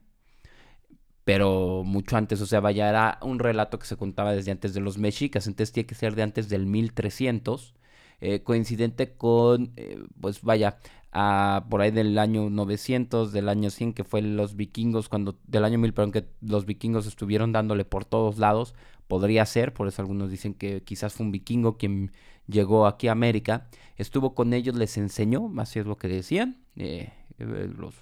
pero 1.24 1.82
mucho 1.84 2.16
antes, 2.16 2.40
o 2.40 2.46
sea, 2.46 2.60
vaya, 2.60 2.88
era 2.88 3.18
un 3.22 3.38
relato 3.38 3.78
que 3.78 3.86
se 3.86 3.96
contaba 3.96 4.32
desde 4.32 4.50
antes 4.50 4.74
de 4.74 4.80
los 4.80 4.98
mexicas, 4.98 5.46
entonces 5.46 5.72
tiene 5.72 5.86
que 5.86 5.94
ser 5.94 6.14
de 6.14 6.22
antes 6.22 6.48
del 6.48 6.66
1300, 6.66 7.74
eh, 8.20 8.42
coincidente 8.42 9.16
con, 9.16 9.72
eh, 9.76 10.02
pues 10.20 10.42
vaya, 10.42 10.78
a, 11.12 11.66
por 11.70 11.80
ahí 11.80 11.90
del 11.90 12.18
año 12.18 12.50
900, 12.50 13.32
del 13.32 13.48
año 13.48 13.70
100, 13.70 13.94
que 13.94 14.04
fue 14.04 14.22
los 14.22 14.56
vikingos, 14.56 15.08
cuando, 15.08 15.38
del 15.46 15.64
año 15.64 15.78
1000, 15.78 15.94
perdón, 15.94 16.12
que 16.12 16.26
los 16.40 16.66
vikingos 16.66 17.06
estuvieron 17.06 17.52
dándole 17.52 17.84
por 17.84 18.04
todos 18.04 18.38
lados, 18.38 18.74
podría 19.06 19.46
ser, 19.46 19.72
por 19.74 19.86
eso 19.88 20.02
algunos 20.02 20.30
dicen 20.30 20.54
que 20.54 20.82
quizás 20.82 21.14
fue 21.14 21.26
un 21.26 21.32
vikingo 21.32 21.76
quien 21.76 22.12
llegó 22.46 22.86
aquí 22.86 23.08
a 23.08 23.12
América, 23.12 23.68
estuvo 23.96 24.34
con 24.34 24.52
ellos, 24.54 24.74
les 24.76 24.96
enseñó, 24.96 25.52
así 25.58 25.78
es 25.78 25.86
lo 25.86 25.96
que 25.96 26.08
decían, 26.08 26.64
eh, 26.76 27.12
los, 27.38 27.94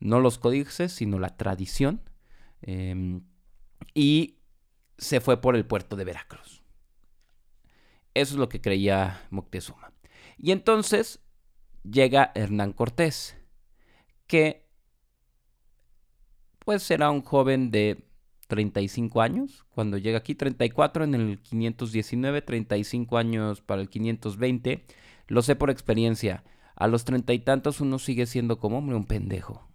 no 0.00 0.20
los 0.20 0.38
códices, 0.38 0.92
sino 0.92 1.18
la 1.18 1.36
tradición, 1.36 2.00
Em, 2.66 3.20
y 3.92 4.38
se 4.96 5.20
fue 5.20 5.40
por 5.40 5.54
el 5.56 5.66
puerto 5.66 5.96
de 5.96 6.04
Veracruz. 6.04 6.63
Eso 8.14 8.34
es 8.34 8.38
lo 8.38 8.48
que 8.48 8.60
creía 8.60 9.26
Moctezuma. 9.30 9.92
Y 10.38 10.52
entonces 10.52 11.20
llega 11.82 12.32
Hernán 12.34 12.72
Cortés, 12.72 13.36
que 14.26 14.64
pues 16.64 16.82
será 16.82 17.10
un 17.10 17.22
joven 17.22 17.70
de 17.70 18.08
35 18.48 19.20
años 19.20 19.66
cuando 19.70 19.98
llega 19.98 20.18
aquí, 20.18 20.34
34 20.34 21.04
en 21.04 21.14
el 21.14 21.40
519, 21.40 22.42
35 22.42 23.18
años 23.18 23.60
para 23.60 23.82
el 23.82 23.88
520. 23.88 24.84
Lo 25.26 25.42
sé 25.42 25.56
por 25.56 25.70
experiencia. 25.70 26.44
A 26.76 26.88
los 26.88 27.04
treinta 27.04 27.32
y 27.32 27.38
tantos 27.38 27.80
uno 27.80 27.98
sigue 27.98 28.26
siendo 28.26 28.58
como 28.58 28.78
hombre 28.78 28.96
un 28.96 29.06
pendejo. 29.06 29.68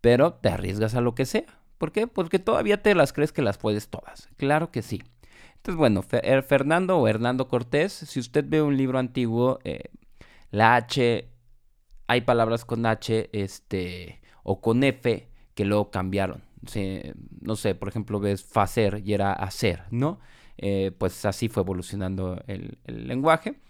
Pero 0.00 0.34
te 0.34 0.48
arriesgas 0.48 0.94
a 0.94 1.00
lo 1.00 1.14
que 1.14 1.26
sea. 1.26 1.60
¿Por 1.78 1.92
qué? 1.92 2.06
Porque 2.06 2.38
todavía 2.38 2.82
te 2.82 2.94
las 2.94 3.12
crees 3.12 3.32
que 3.32 3.42
las 3.42 3.58
puedes 3.58 3.88
todas. 3.88 4.28
Claro 4.36 4.70
que 4.70 4.82
sí. 4.82 5.02
Entonces, 5.68 5.80
bueno, 5.80 6.02
eh, 6.22 6.40
Fernando 6.40 6.96
o 6.96 7.06
Hernando 7.06 7.46
Cortés, 7.46 7.92
si 7.92 8.18
usted 8.20 8.42
ve 8.48 8.62
un 8.62 8.78
libro 8.78 8.98
antiguo, 8.98 9.58
eh, 9.64 9.90
la 10.50 10.76
H, 10.76 11.28
hay 12.06 12.20
palabras 12.22 12.64
con 12.64 12.86
H 12.86 13.28
este, 13.34 14.22
o 14.44 14.62
con 14.62 14.82
F 14.82 15.28
que 15.54 15.64
luego 15.66 15.90
cambiaron. 15.90 16.42
no 17.42 17.56
sé, 17.56 17.74
por 17.74 17.90
ejemplo, 17.90 18.18
ves 18.18 18.42
facer 18.42 19.02
y 19.04 19.12
era 19.12 19.34
hacer, 19.34 19.82
¿no? 19.90 20.20
Eh, 20.56 20.90
pues 20.96 21.26
así 21.26 21.50
fue 21.50 21.64
evolucionando 21.64 22.42
el, 22.46 22.78
lenguaje. 22.86 23.60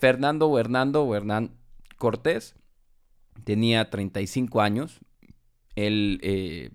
Fernando 0.00 0.48
o 0.48 0.58
Hernando 0.58 1.04
o 1.04 1.14
Hernán 1.14 1.52
Cortés 1.96 2.56
tenía 3.44 3.88
35 3.88 4.60
años. 4.60 4.98
Él 5.76 6.74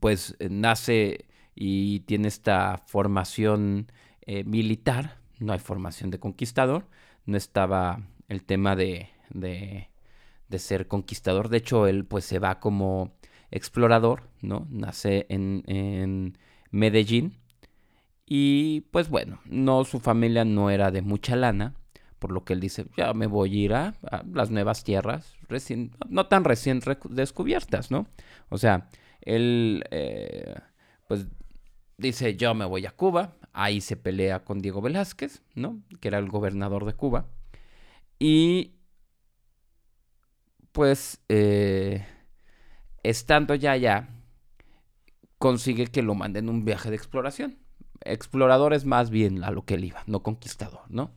pues 0.00 0.36
nace 0.40 1.29
y 1.54 2.00
tiene 2.00 2.28
esta 2.28 2.78
formación 2.86 3.90
eh, 4.22 4.44
militar, 4.44 5.18
no 5.38 5.52
hay 5.52 5.58
formación 5.58 6.10
de 6.10 6.18
conquistador, 6.18 6.86
no 7.26 7.36
estaba 7.36 8.02
el 8.28 8.44
tema 8.44 8.76
de, 8.76 9.08
de, 9.30 9.88
ser 10.58 10.88
conquistador, 10.88 11.48
de 11.48 11.58
hecho 11.58 11.86
él 11.86 12.04
pues 12.04 12.24
se 12.24 12.38
va 12.38 12.60
como 12.60 13.12
explorador, 13.50 14.28
¿no? 14.42 14.66
Nace 14.70 15.26
en, 15.28 15.64
en 15.66 16.38
Medellín 16.70 17.38
y 18.26 18.82
pues 18.92 19.08
bueno, 19.08 19.40
no, 19.46 19.84
su 19.84 19.98
familia 19.98 20.44
no 20.44 20.70
era 20.70 20.90
de 20.90 21.02
mucha 21.02 21.34
lana, 21.34 21.74
por 22.20 22.30
lo 22.30 22.44
que 22.44 22.52
él 22.52 22.60
dice, 22.60 22.86
ya 22.96 23.12
me 23.12 23.26
voy 23.26 23.50
a 23.50 23.64
ir 23.64 23.74
a, 23.74 23.94
las 24.32 24.50
nuevas 24.50 24.84
tierras, 24.84 25.34
recién, 25.48 25.90
no 26.08 26.26
tan 26.26 26.44
recién 26.44 26.80
descubiertas, 27.08 27.90
¿no? 27.90 28.06
O 28.50 28.58
sea, 28.58 28.88
él, 29.22 29.84
eh, 29.90 30.54
pues, 31.08 31.26
dice, 32.00 32.36
yo 32.36 32.54
me 32.54 32.64
voy 32.64 32.86
a 32.86 32.90
Cuba. 32.90 33.36
Ahí 33.52 33.80
se 33.80 33.96
pelea 33.96 34.44
con 34.44 34.60
Diego 34.60 34.80
Velázquez, 34.80 35.42
¿no? 35.54 35.82
Que 36.00 36.08
era 36.08 36.18
el 36.18 36.28
gobernador 36.28 36.84
de 36.84 36.94
Cuba. 36.94 37.26
Y, 38.18 38.74
pues, 40.72 41.20
eh, 41.28 42.06
estando 43.02 43.54
ya 43.54 43.72
allá, 43.72 44.08
consigue 45.38 45.86
que 45.86 46.02
lo 46.02 46.14
manden 46.14 46.48
un 46.48 46.64
viaje 46.64 46.90
de 46.90 46.96
exploración. 46.96 47.58
Explorador 48.02 48.72
es 48.72 48.84
más 48.84 49.10
bien 49.10 49.44
a 49.44 49.50
lo 49.50 49.64
que 49.64 49.74
él 49.74 49.84
iba, 49.84 50.02
no 50.06 50.22
conquistador, 50.22 50.82
¿no? 50.88 51.12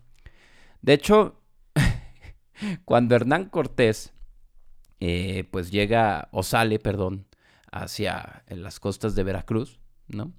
De 0.81 0.93
hecho, 0.93 1.41
cuando 2.85 3.15
Hernán 3.15 3.45
Cortés, 3.49 4.13
eh, 4.99 5.47
pues 5.51 5.71
llega, 5.71 6.29
o 6.31 6.43
sale, 6.43 6.79
perdón, 6.79 7.25
hacia 7.71 8.43
las 8.47 8.79
costas 8.79 9.15
de 9.15 9.23
Veracruz, 9.23 9.79
¿no? 10.07 10.33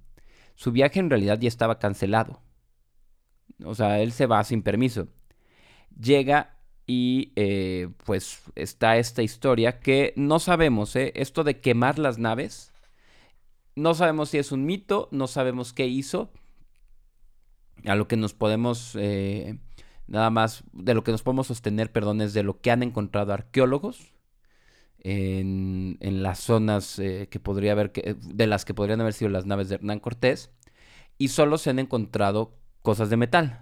Su 0.55 0.71
viaje 0.71 0.99
en 0.99 1.09
realidad 1.09 1.39
ya 1.39 1.47
estaba 1.47 1.79
cancelado. 1.79 2.41
O 3.63 3.75
sea, 3.75 3.99
él 3.99 4.11
se 4.11 4.25
va 4.25 4.43
sin 4.43 4.63
permiso. 4.63 5.07
Llega 5.99 6.57
y 6.87 7.31
eh, 7.35 7.89
pues 8.03 8.41
está 8.55 8.97
esta 8.97 9.23
historia 9.23 9.79
que 9.79 10.13
no 10.15 10.39
sabemos, 10.39 10.95
¿eh? 10.95 11.11
Esto 11.15 11.43
de 11.43 11.59
quemar 11.59 11.99
las 11.99 12.17
naves, 12.17 12.73
no 13.75 13.93
sabemos 13.93 14.29
si 14.29 14.37
es 14.37 14.51
un 14.51 14.65
mito, 14.65 15.09
no 15.11 15.27
sabemos 15.27 15.73
qué 15.73 15.87
hizo. 15.87 16.31
A 17.85 17.95
lo 17.95 18.07
que 18.07 18.17
nos 18.17 18.33
podemos, 18.33 18.95
eh, 18.99 19.59
nada 20.07 20.29
más, 20.29 20.63
de 20.73 20.93
lo 20.93 21.03
que 21.03 21.11
nos 21.11 21.23
podemos 21.23 21.47
sostener, 21.47 21.91
perdón, 21.91 22.21
es 22.21 22.33
de 22.33 22.43
lo 22.43 22.59
que 22.61 22.71
han 22.71 22.83
encontrado 22.83 23.33
arqueólogos 23.33 24.14
en, 25.07 26.23
las 26.23 26.39
zonas 26.39 26.97
eh, 26.97 27.27
que 27.29 27.39
podría 27.39 27.73
haber, 27.73 27.91
de 27.91 28.47
las 28.47 28.65
que 28.65 28.73
podrían 28.73 29.01
haber 29.01 29.13
sido 29.13 29.29
las 29.29 29.45
naves 29.45 29.69
de 29.69 29.75
Hernán 29.75 29.99
Cortés, 29.99 30.49
y 31.19 31.27
solo 31.27 31.59
se 31.59 31.69
han 31.69 31.77
encontrado 31.77 32.57
cosas 32.81 33.11
de 33.11 33.17
metal. 33.17 33.61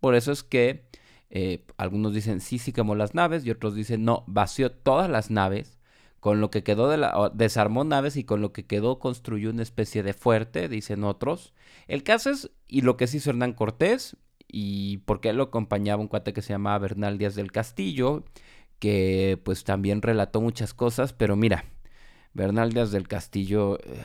Por 0.00 0.14
eso 0.14 0.32
es 0.32 0.42
que 0.42 0.86
eh, 1.28 1.64
algunos 1.76 2.14
dicen 2.14 2.40
sí, 2.40 2.58
sí 2.58 2.72
quemó 2.72 2.94
las 2.94 3.14
naves, 3.14 3.44
y 3.44 3.50
otros 3.50 3.74
dicen 3.74 4.04
no, 4.04 4.24
vació 4.26 4.72
todas 4.72 5.10
las 5.10 5.30
naves, 5.30 5.78
con 6.20 6.40
lo 6.40 6.50
que 6.50 6.62
quedó 6.62 6.88
de 6.88 6.96
la, 6.96 7.30
desarmó 7.34 7.84
naves 7.84 8.16
y 8.16 8.24
con 8.24 8.40
lo 8.40 8.52
que 8.52 8.64
quedó 8.64 8.98
construyó 8.98 9.50
una 9.50 9.62
especie 9.62 10.02
de 10.02 10.14
fuerte, 10.14 10.68
dicen 10.68 11.04
otros. 11.04 11.52
El 11.86 12.02
caso 12.02 12.30
es, 12.30 12.50
y 12.66 12.80
lo 12.80 12.96
que 12.96 13.08
se 13.08 13.18
hizo 13.18 13.28
Hernán 13.28 13.52
Cortés, 13.52 14.16
y 14.48 14.98
porque 14.98 15.30
él 15.30 15.36
lo 15.36 15.44
acompañaba 15.44 16.00
un 16.00 16.08
cuate 16.08 16.32
que 16.32 16.42
se 16.42 16.54
llamaba 16.54 16.78
Bernal 16.78 17.18
Díaz 17.18 17.34
del 17.34 17.52
Castillo, 17.52 18.24
que 18.82 19.38
pues 19.44 19.62
también 19.62 20.02
relató 20.02 20.40
muchas 20.40 20.74
cosas, 20.74 21.12
pero 21.12 21.36
mira, 21.36 21.66
Bernal 22.34 22.72
Díaz 22.72 22.90
del 22.90 23.06
Castillo, 23.06 23.78
eh, 23.78 24.02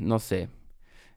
no 0.00 0.18
sé, 0.18 0.48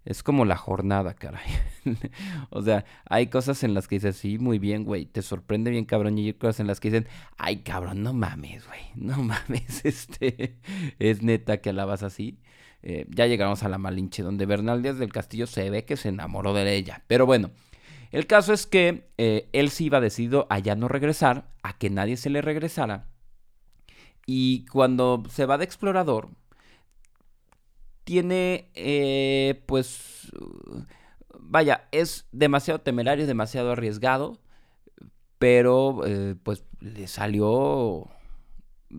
es 0.05 0.21
como 0.21 0.45
la 0.45 0.55
jornada, 0.55 1.15
caray. 1.15 1.49
o 2.51 2.61
sea, 2.61 2.85
hay 3.09 3.25
cosas 3.25 3.63
en 3.63 3.73
las 3.73 3.87
que 3.87 3.95
dices, 3.95 4.17
sí, 4.17 4.37
muy 4.37 4.59
bien, 4.59 4.83
güey, 4.83 5.07
te 5.07 5.23
sorprende 5.23 5.71
bien, 5.71 5.85
cabrón, 5.85 6.19
y 6.19 6.27
hay 6.27 6.33
cosas 6.33 6.59
en 6.59 6.67
las 6.67 6.79
que 6.79 6.91
dicen, 6.91 7.07
ay, 7.39 7.63
cabrón, 7.63 8.03
no 8.03 8.13
mames, 8.13 8.67
güey, 8.67 8.81
no 8.95 9.17
mames, 9.17 9.83
este, 9.83 10.59
es 10.99 11.23
neta 11.23 11.57
que 11.57 11.71
alabas 11.71 12.03
así. 12.03 12.37
Eh, 12.83 13.07
ya 13.09 13.25
llegamos 13.25 13.63
a 13.63 13.69
la 13.69 13.79
Malinche, 13.79 14.21
donde 14.21 14.45
Bernal 14.45 14.83
Díaz 14.83 14.99
del 14.99 15.11
Castillo 15.11 15.47
se 15.47 15.71
ve 15.71 15.85
que 15.85 15.97
se 15.97 16.09
enamoró 16.09 16.53
de 16.53 16.75
ella. 16.75 17.01
Pero 17.07 17.25
bueno, 17.25 17.49
el 18.11 18.27
caso 18.27 18.53
es 18.53 18.67
que 18.67 19.09
eh, 19.17 19.49
él 19.53 19.69
sí 19.69 19.85
iba 19.85 20.01
decidido 20.01 20.47
a 20.49 20.59
ya 20.59 20.75
no 20.75 20.87
regresar, 20.87 21.49
a 21.63 21.77
que 21.77 21.89
nadie 21.89 22.17
se 22.17 22.29
le 22.29 22.41
regresara. 22.41 23.07
Y 24.25 24.65
cuando 24.65 25.23
se 25.29 25.45
va 25.45 25.57
de 25.57 25.65
explorador, 25.65 26.29
tiene, 28.03 28.69
eh, 28.75 29.63
pues, 29.65 30.31
vaya, 31.39 31.87
es 31.91 32.27
demasiado 32.31 32.81
temerario, 32.81 33.27
demasiado 33.27 33.71
arriesgado, 33.71 34.39
pero 35.37 36.05
eh, 36.05 36.35
pues 36.43 36.63
le 36.81 37.07
salió 37.07 38.07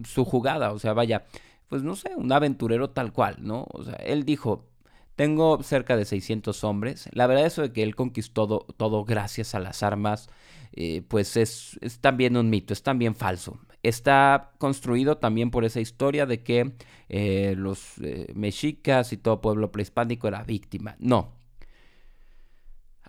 su 0.05 0.25
jugada, 0.25 0.73
o 0.73 0.79
sea, 0.79 0.93
vaya, 0.93 1.27
pues 1.69 1.83
no 1.83 1.95
sé, 1.95 2.15
un 2.17 2.33
aventurero 2.33 2.91
tal 2.91 3.13
cual, 3.13 3.37
¿no? 3.41 3.67
O 3.73 3.85
sea, 3.85 3.95
él 3.97 4.25
dijo, 4.25 4.72
tengo 5.17 5.63
cerca 5.63 5.97
de 5.97 6.05
600 6.05 6.65
hombres. 6.65 7.09
La 7.13 7.27
verdad 7.27 7.47
eso 7.47 7.63
de 7.63 7.73
que 7.73 7.83
él 7.83 7.95
conquistó 7.95 8.47
todo, 8.77 9.05
gracias 9.05 9.55
a 9.55 9.61
las 9.61 9.83
armas, 9.83 10.29
eh, 10.73 11.03
pues 11.07 11.37
es, 11.37 11.79
también 12.01 12.37
un 12.37 12.51
mito, 12.51 12.73
es 12.73 12.83
también 12.83 13.15
falso. 13.15 13.59
Está 13.83 14.53
construido 14.59 15.19
también 15.19 15.51
por 15.51 15.65
esa 15.65 15.81
historia 15.81 16.25
de 16.25 16.43
que 16.43 16.73
eh, 17.09 17.55
los 17.57 17.99
eh, 18.01 18.33
mexicas 18.35 19.13
y 19.13 19.17
todo 19.17 19.41
pueblo 19.41 19.73
prehispánico 19.73 20.29
era 20.29 20.45
víctima. 20.45 20.97
No. 20.99 21.33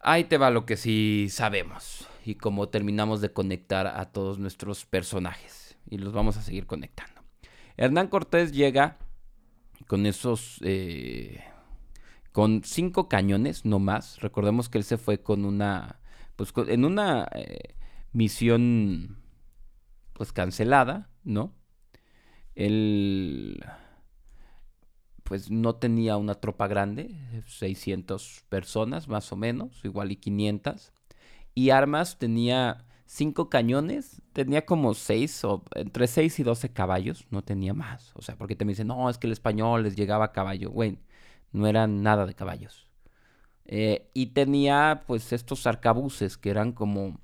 Ahí 0.01 0.25
te 0.25 0.37
va 0.37 0.49
lo 0.49 0.65
que 0.65 0.75
sí 0.75 1.27
sabemos 1.29 2.07
y 2.25 2.35
cómo 2.35 2.67
terminamos 2.67 3.21
de 3.21 3.31
conectar 3.31 3.87
a 3.87 4.11
todos 4.11 4.39
nuestros 4.39 4.85
personajes. 4.85 5.77
Y 5.89 5.97
los 5.99 6.11
vamos 6.11 6.35
a 6.35 6.41
seguir 6.41 6.65
conectando. 6.65 7.21
Hernán 7.77 8.07
Cortés 8.07 8.51
llega 8.51 8.97
con 9.87 10.05
esos 10.05 10.59
con 12.33 12.63
cinco 12.65 13.07
cañones, 13.07 13.63
no 13.63 13.79
más. 13.79 14.19
Recordemos 14.19 14.67
que 14.67 14.79
él 14.79 14.83
se 14.83 14.97
fue 14.97 15.21
con 15.21 15.45
una, 15.45 16.01
pues 16.35 16.51
en 16.67 16.83
una 16.83 17.29
eh, 17.35 17.75
misión, 18.11 19.19
pues 20.13 20.33
cancelada, 20.33 21.09
¿no? 21.23 21.53
Él, 22.55 23.63
pues 25.23 25.51
no 25.51 25.75
tenía 25.75 26.17
una 26.17 26.35
tropa 26.35 26.67
grande, 26.67 27.15
600 27.47 28.43
personas 28.49 29.07
más 29.07 29.31
o 29.31 29.35
menos, 29.35 29.85
igual 29.85 30.11
y 30.11 30.15
500. 30.17 30.91
Y 31.55 31.69
armas 31.69 32.17
tenía 32.17 32.85
cinco 33.05 33.49
cañones, 33.49 34.23
tenía 34.33 34.65
como 34.65 34.95
seis, 34.95 35.43
o 35.43 35.63
entre 35.75 36.07
6 36.07 36.39
y 36.39 36.43
12 36.43 36.73
caballos, 36.73 37.27
no 37.29 37.43
tenía 37.43 37.75
más. 37.75 38.11
O 38.15 38.23
sea, 38.23 38.35
porque 38.37 38.55
te 38.55 38.65
me 38.65 38.71
dicen, 38.71 38.87
no, 38.87 39.09
es 39.09 39.19
que 39.19 39.27
el 39.27 39.33
español 39.33 39.83
les 39.83 39.95
llegaba 39.95 40.25
a 40.25 40.31
caballo. 40.31 40.71
Güey, 40.71 40.97
no 41.53 41.67
eran 41.67 42.03
nada 42.03 42.25
de 42.25 42.33
caballos. 42.33 42.87
Eh, 43.65 44.09
y 44.13 44.27
tenía 44.27 45.03
pues 45.07 45.31
estos 45.31 45.65
arcabuces 45.65 46.37
que 46.37 46.49
eran 46.49 46.73
como 46.73 47.19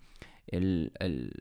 el, 0.48 0.94
el, 1.00 1.34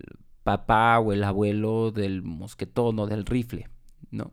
papá 0.43 0.99
o 0.99 1.13
el 1.13 1.23
abuelo 1.25 1.91
del 1.93 2.23
mosquetón 2.23 2.99
o 2.99 3.07
del 3.07 3.27
rifle, 3.27 3.69
¿no? 4.11 4.33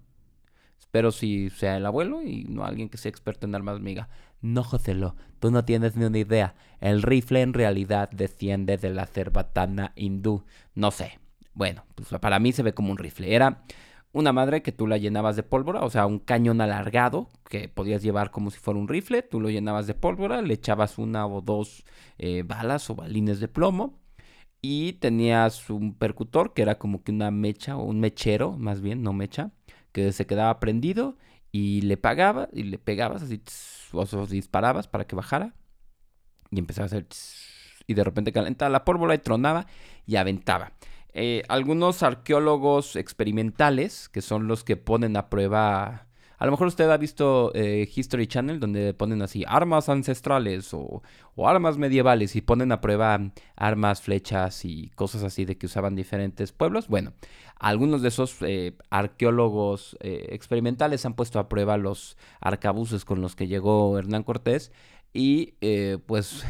Espero 0.80 1.12
si 1.12 1.50
sea 1.50 1.76
el 1.76 1.86
abuelo 1.86 2.22
y 2.22 2.46
no 2.46 2.64
alguien 2.64 2.88
que 2.88 2.98
sea 2.98 3.10
experto 3.10 3.46
en 3.46 3.54
armas 3.54 3.82
miga. 3.82 4.08
No, 4.42 4.64
Joselo, 4.64 5.18
tú 5.40 5.52
no 5.52 5.66
tienes 5.66 5.98
ni 5.98 6.06
una 6.06 6.18
idea. 6.18 6.56
El 6.80 7.02
rifle 7.02 7.42
en 7.42 7.54
realidad 7.54 8.10
desciende 8.12 8.78
de 8.78 8.92
la 8.92 9.08
cerbatana 9.08 9.92
hindú. 9.98 10.46
No 10.74 10.92
sé. 10.92 11.20
Bueno, 11.54 11.84
pues 11.96 12.08
para 12.22 12.40
mí 12.40 12.54
se 12.54 12.64
ve 12.64 12.74
como 12.74 12.92
un 12.92 12.98
rifle. 12.98 13.36
Era 13.36 13.64
una 14.16 14.32
madre 14.32 14.62
que 14.62 14.72
tú 14.72 14.88
la 14.88 14.98
llenabas 14.98 15.36
de 15.36 15.44
pólvora, 15.44 15.84
o 15.84 15.90
sea, 15.90 16.06
un 16.06 16.20
cañón 16.20 16.62
alargado 16.62 17.30
que 17.50 17.68
podías 17.68 18.02
llevar 18.02 18.32
como 18.32 18.50
si 18.50 18.58
fuera 18.58 18.80
un 18.80 18.88
rifle, 18.88 19.22
tú 19.22 19.42
lo 19.42 19.50
llenabas 19.50 19.88
de 19.88 19.94
pólvora, 19.94 20.42
le 20.42 20.54
echabas 20.54 20.98
una 20.98 21.28
o 21.28 21.42
dos 21.42 21.84
eh, 22.18 22.44
balas 22.48 22.90
o 22.90 22.96
balines 22.96 23.42
de 23.42 23.50
plomo 23.50 24.00
y 24.62 24.94
tenías 24.94 25.70
un 25.70 25.94
percutor 25.94 26.54
que 26.54 26.62
era 26.62 26.78
como 26.80 27.04
que 27.04 27.12
una 27.12 27.30
mecha 27.30 27.76
o 27.76 27.84
un 27.84 28.00
mechero, 28.00 28.54
más 28.54 28.80
bien, 28.80 29.04
no 29.04 29.12
mecha, 29.12 29.52
que 29.92 30.14
se 30.14 30.26
quedaba 30.26 30.62
prendido 30.62 31.18
y 31.52 31.82
le 31.82 31.98
pagaba 31.98 32.48
y 32.54 32.64
le 32.64 32.80
pegabas 32.80 33.22
así, 33.22 33.42
o 33.92 34.06
disparabas 34.28 34.88
para 34.88 35.06
que 35.06 35.18
bajara 35.18 35.56
y 36.52 36.60
empezaba 36.60 36.86
a 36.86 36.88
hacer 36.88 37.06
y 37.86 37.94
de 37.94 38.04
repente 38.04 38.32
calentaba 38.32 38.70
la 38.70 38.86
pólvora 38.86 39.14
y 39.14 39.18
tronaba 39.18 39.68
y 40.08 40.16
aventaba. 40.16 40.72
Eh, 41.18 41.44
algunos 41.48 42.04
arqueólogos 42.04 42.98
experimentales, 42.98 44.10
que 44.10 44.22
son 44.22 44.48
los 44.48 44.66
que 44.66 44.76
ponen 44.76 45.16
a 45.16 45.30
prueba... 45.30 46.08
A 46.38 46.46
lo 46.46 46.52
mejor 46.52 46.68
usted 46.68 46.90
ha 46.90 46.98
visto 46.98 47.54
eh, 47.56 47.90
History 47.96 48.28
Channel 48.28 48.60
donde 48.60 48.94
ponen 48.94 49.22
así 49.22 49.46
armas 49.48 49.88
ancestrales 49.88 50.74
o, 50.74 51.02
armas 51.38 51.78
medievales 51.78 52.36
y 52.36 52.42
ponen 52.42 52.74
a 52.74 52.82
prueba 52.82 53.32
armas, 53.56 54.02
flechas 54.02 54.66
y 54.66 54.90
cosas 54.96 55.24
así 55.24 55.46
de 55.46 55.58
que 55.58 55.68
usaban 55.68 55.96
diferentes 55.96 56.52
pueblos. 56.52 56.90
Bueno, 56.90 57.14
algunos 57.58 58.02
de 58.02 58.10
esos 58.10 58.36
eh, 58.42 58.76
arqueólogos 58.90 59.96
experimentales 60.02 61.06
han 61.06 61.14
puesto 61.14 61.40
a 61.40 61.48
prueba 61.48 61.78
los 61.78 62.18
arcabuces 62.42 63.06
con 63.06 63.22
los 63.22 63.38
que 63.38 63.48
llegó 63.48 63.98
Hernán 63.98 64.24
Cortés 64.24 64.74
y 65.14 65.54
pues 66.06 66.44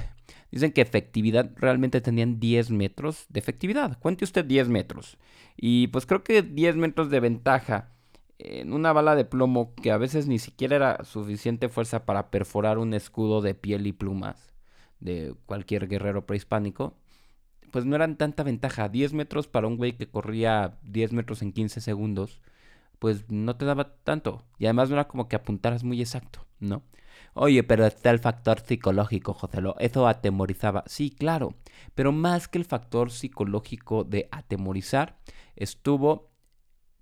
Dicen 0.52 0.72
que 0.72 0.82
efectividad 0.82 1.52
realmente 1.58 2.02
tenían 2.02 2.40
10 2.40 2.72
metros 2.72 3.26
de 3.30 3.40
efectividad. 3.40 4.00
Cuente 4.00 4.24
usted 4.24 4.46
10 4.46 4.70
metros. 4.70 5.18
Y 5.58 5.88
pues 5.88 6.06
creo 6.06 6.24
que 6.24 6.42
10 6.42 6.76
metros 6.78 7.10
de 7.10 7.20
ventaja 7.20 7.92
en 8.38 8.74
una 8.74 8.94
bala 8.94 9.16
de 9.16 9.26
plomo 9.26 9.74
que 9.76 9.92
a 9.92 9.98
veces 9.98 10.28
ni 10.28 10.40
siquiera 10.40 10.76
era 10.76 11.04
suficiente 11.04 11.70
fuerza 11.70 12.06
para 12.06 12.30
perforar 12.32 12.78
un 12.78 12.94
escudo 12.94 13.42
de 13.42 13.56
piel 13.56 13.88
y 13.88 13.94
plumas 13.94 14.54
de 15.00 15.36
cualquier 15.46 15.88
guerrero 15.88 16.26
prehispánico, 16.26 16.98
pues 17.72 17.86
no 17.86 17.96
eran 17.96 18.18
tanta 18.18 18.44
ventaja. 18.44 18.90
10 18.90 19.14
metros 19.14 19.48
para 19.48 19.68
un 19.68 19.78
güey 19.78 19.94
que 19.94 20.08
corría 20.08 20.78
10 20.84 21.14
metros 21.14 21.42
en 21.42 21.52
15 21.54 21.82
segundos, 21.82 22.42
pues 23.00 23.30
no 23.30 23.56
te 23.58 23.66
daba 23.66 23.96
tanto. 24.04 24.44
Y 24.58 24.66
además 24.66 24.90
no 24.90 24.96
era 24.96 25.08
como 25.08 25.28
que 25.28 25.36
apuntaras 25.36 25.84
muy 25.84 26.00
exacto, 26.02 26.46
¿no? 26.60 26.84
Oye, 27.38 27.64
pero 27.64 27.86
está 27.86 28.12
el 28.12 28.20
factor 28.20 28.62
psicológico, 28.62 29.34
Joselo. 29.34 29.76
Eso 29.80 30.08
atemorizaba. 30.08 30.86
Sí, 30.88 31.10
claro. 31.10 31.54
Pero 31.94 32.14
más 32.14 32.48
que 32.48 32.58
el 32.58 32.64
factor 32.64 33.12
psicológico 33.12 34.06
de 34.06 34.30
atemorizar, 34.32 35.20
estuvo 35.58 36.32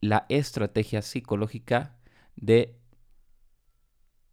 la 0.01 0.25
estrategia 0.29 1.03
psicológica 1.03 1.99
de 2.35 2.79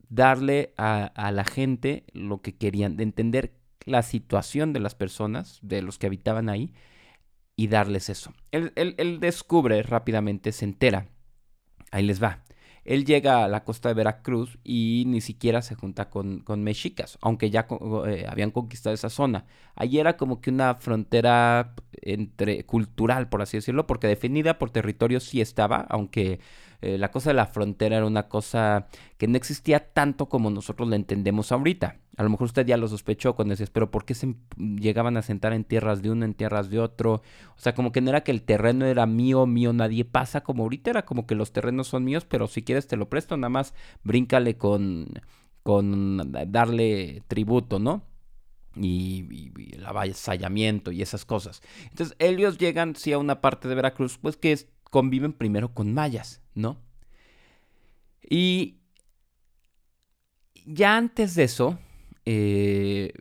darle 0.08 0.72
a, 0.78 1.30
la 1.32 1.44
gente 1.44 2.06
lo 2.14 2.40
que 2.40 2.56
querían, 2.56 2.96
de 2.96 3.02
entender 3.02 3.52
la 3.84 4.02
situación 4.02 4.72
de 4.72 4.80
las 4.80 4.94
personas, 4.94 5.58
de 5.60 5.82
los 5.82 5.98
que 5.98 6.06
habitaban 6.06 6.48
ahí, 6.48 6.72
y 7.56 7.68
darles 7.68 8.08
eso. 8.08 8.32
él 8.52 9.18
descubre 9.20 9.82
rápidamente, 9.82 10.52
se 10.52 10.64
entera. 10.64 11.08
Ahí 11.90 12.04
les 12.04 12.22
va 12.22 12.42
él 12.84 13.04
llega 13.04 13.44
a 13.44 13.48
la 13.48 13.64
costa 13.64 13.88
de 13.88 13.94
Veracruz 13.94 14.58
y 14.64 15.04
ni 15.06 15.20
siquiera 15.20 15.62
se 15.62 15.74
junta 15.74 16.08
con, 16.10 16.42
mexicas, 16.62 17.18
aunque 17.20 17.50
ya 17.50 17.66
eh, 18.06 18.26
habían 18.28 18.50
conquistado 18.50 18.94
esa 18.94 19.10
zona. 19.10 19.44
Allí 19.80 19.98
era 19.98 20.18
como 20.18 20.42
que 20.42 20.50
una 20.50 20.74
frontera 20.74 21.72
entre 22.02 22.66
cultural, 22.66 23.30
por 23.30 23.40
así 23.40 23.56
decirlo, 23.56 23.86
porque 23.86 24.08
definida 24.08 24.58
por 24.58 24.68
territorio 24.68 25.20
sí 25.20 25.40
estaba, 25.40 25.86
aunque 25.88 26.38
eh, 26.82 26.98
la 26.98 27.10
cosa 27.10 27.30
de 27.30 27.34
la 27.34 27.46
frontera 27.46 27.96
era 27.96 28.04
una 28.04 28.28
cosa 28.28 28.88
que 29.16 29.26
no 29.26 29.38
existía 29.38 29.90
tanto 29.94 30.28
como 30.28 30.50
nosotros 30.50 30.86
la 30.86 30.96
entendemos 30.96 31.50
ahorita. 31.50 31.96
A 32.18 32.22
lo 32.22 32.28
mejor 32.28 32.44
usted 32.44 32.66
ya 32.66 32.76
lo 32.76 32.88
sospechó 32.88 33.34
cuando 33.34 33.52
decía, 33.52 33.68
pero 33.72 33.90
¿por 33.90 34.04
qué 34.04 34.12
se 34.12 34.34
llegaban 34.58 35.16
a 35.16 35.22
sentar 35.22 35.54
en 35.54 35.64
tierras 35.64 36.02
de 36.02 36.10
uno, 36.10 36.26
en 36.26 36.34
tierras 36.34 36.68
de 36.68 36.78
otro? 36.78 37.22
O 37.56 37.58
sea, 37.58 37.74
como 37.74 37.90
que 37.90 38.02
no 38.02 38.10
era 38.10 38.20
que 38.20 38.32
el 38.32 38.42
terreno 38.42 38.84
era 38.84 39.06
mío, 39.06 39.46
mío, 39.46 39.72
nadie 39.72 40.04
pasa, 40.04 40.42
como 40.42 40.64
ahorita 40.64 40.90
era 40.90 41.06
como 41.06 41.26
que 41.26 41.34
los 41.34 41.52
terrenos 41.52 41.88
son 41.88 42.04
míos, 42.04 42.26
pero 42.28 42.48
si 42.48 42.62
quieres 42.62 42.86
te 42.86 42.98
lo 42.98 43.08
presto, 43.08 43.34
nada 43.38 43.48
más 43.48 43.72
bríncale 44.04 44.58
con, 44.58 45.06
con 45.62 46.32
darle 46.32 47.22
tributo, 47.28 47.78
¿no? 47.78 48.09
Y, 48.76 49.50
el 49.74 49.84
avasallamiento 49.84 50.92
y 50.92 51.02
esas 51.02 51.24
cosas. 51.24 51.62
Entonces, 51.90 52.16
ellos 52.18 52.58
llegan, 52.58 52.94
sí, 52.94 53.12
a 53.12 53.18
una 53.18 53.40
parte 53.40 53.68
de 53.68 53.74
Veracruz, 53.74 54.18
pues 54.18 54.36
que 54.36 54.56
conviven 54.84 55.32
primero 55.32 55.72
con 55.74 55.92
mayas, 55.92 56.40
¿no? 56.54 56.78
Y 58.28 58.80
ya 60.64 60.96
antes 60.96 61.34
de 61.34 61.44
eso, 61.44 61.78
eh, 62.24 63.12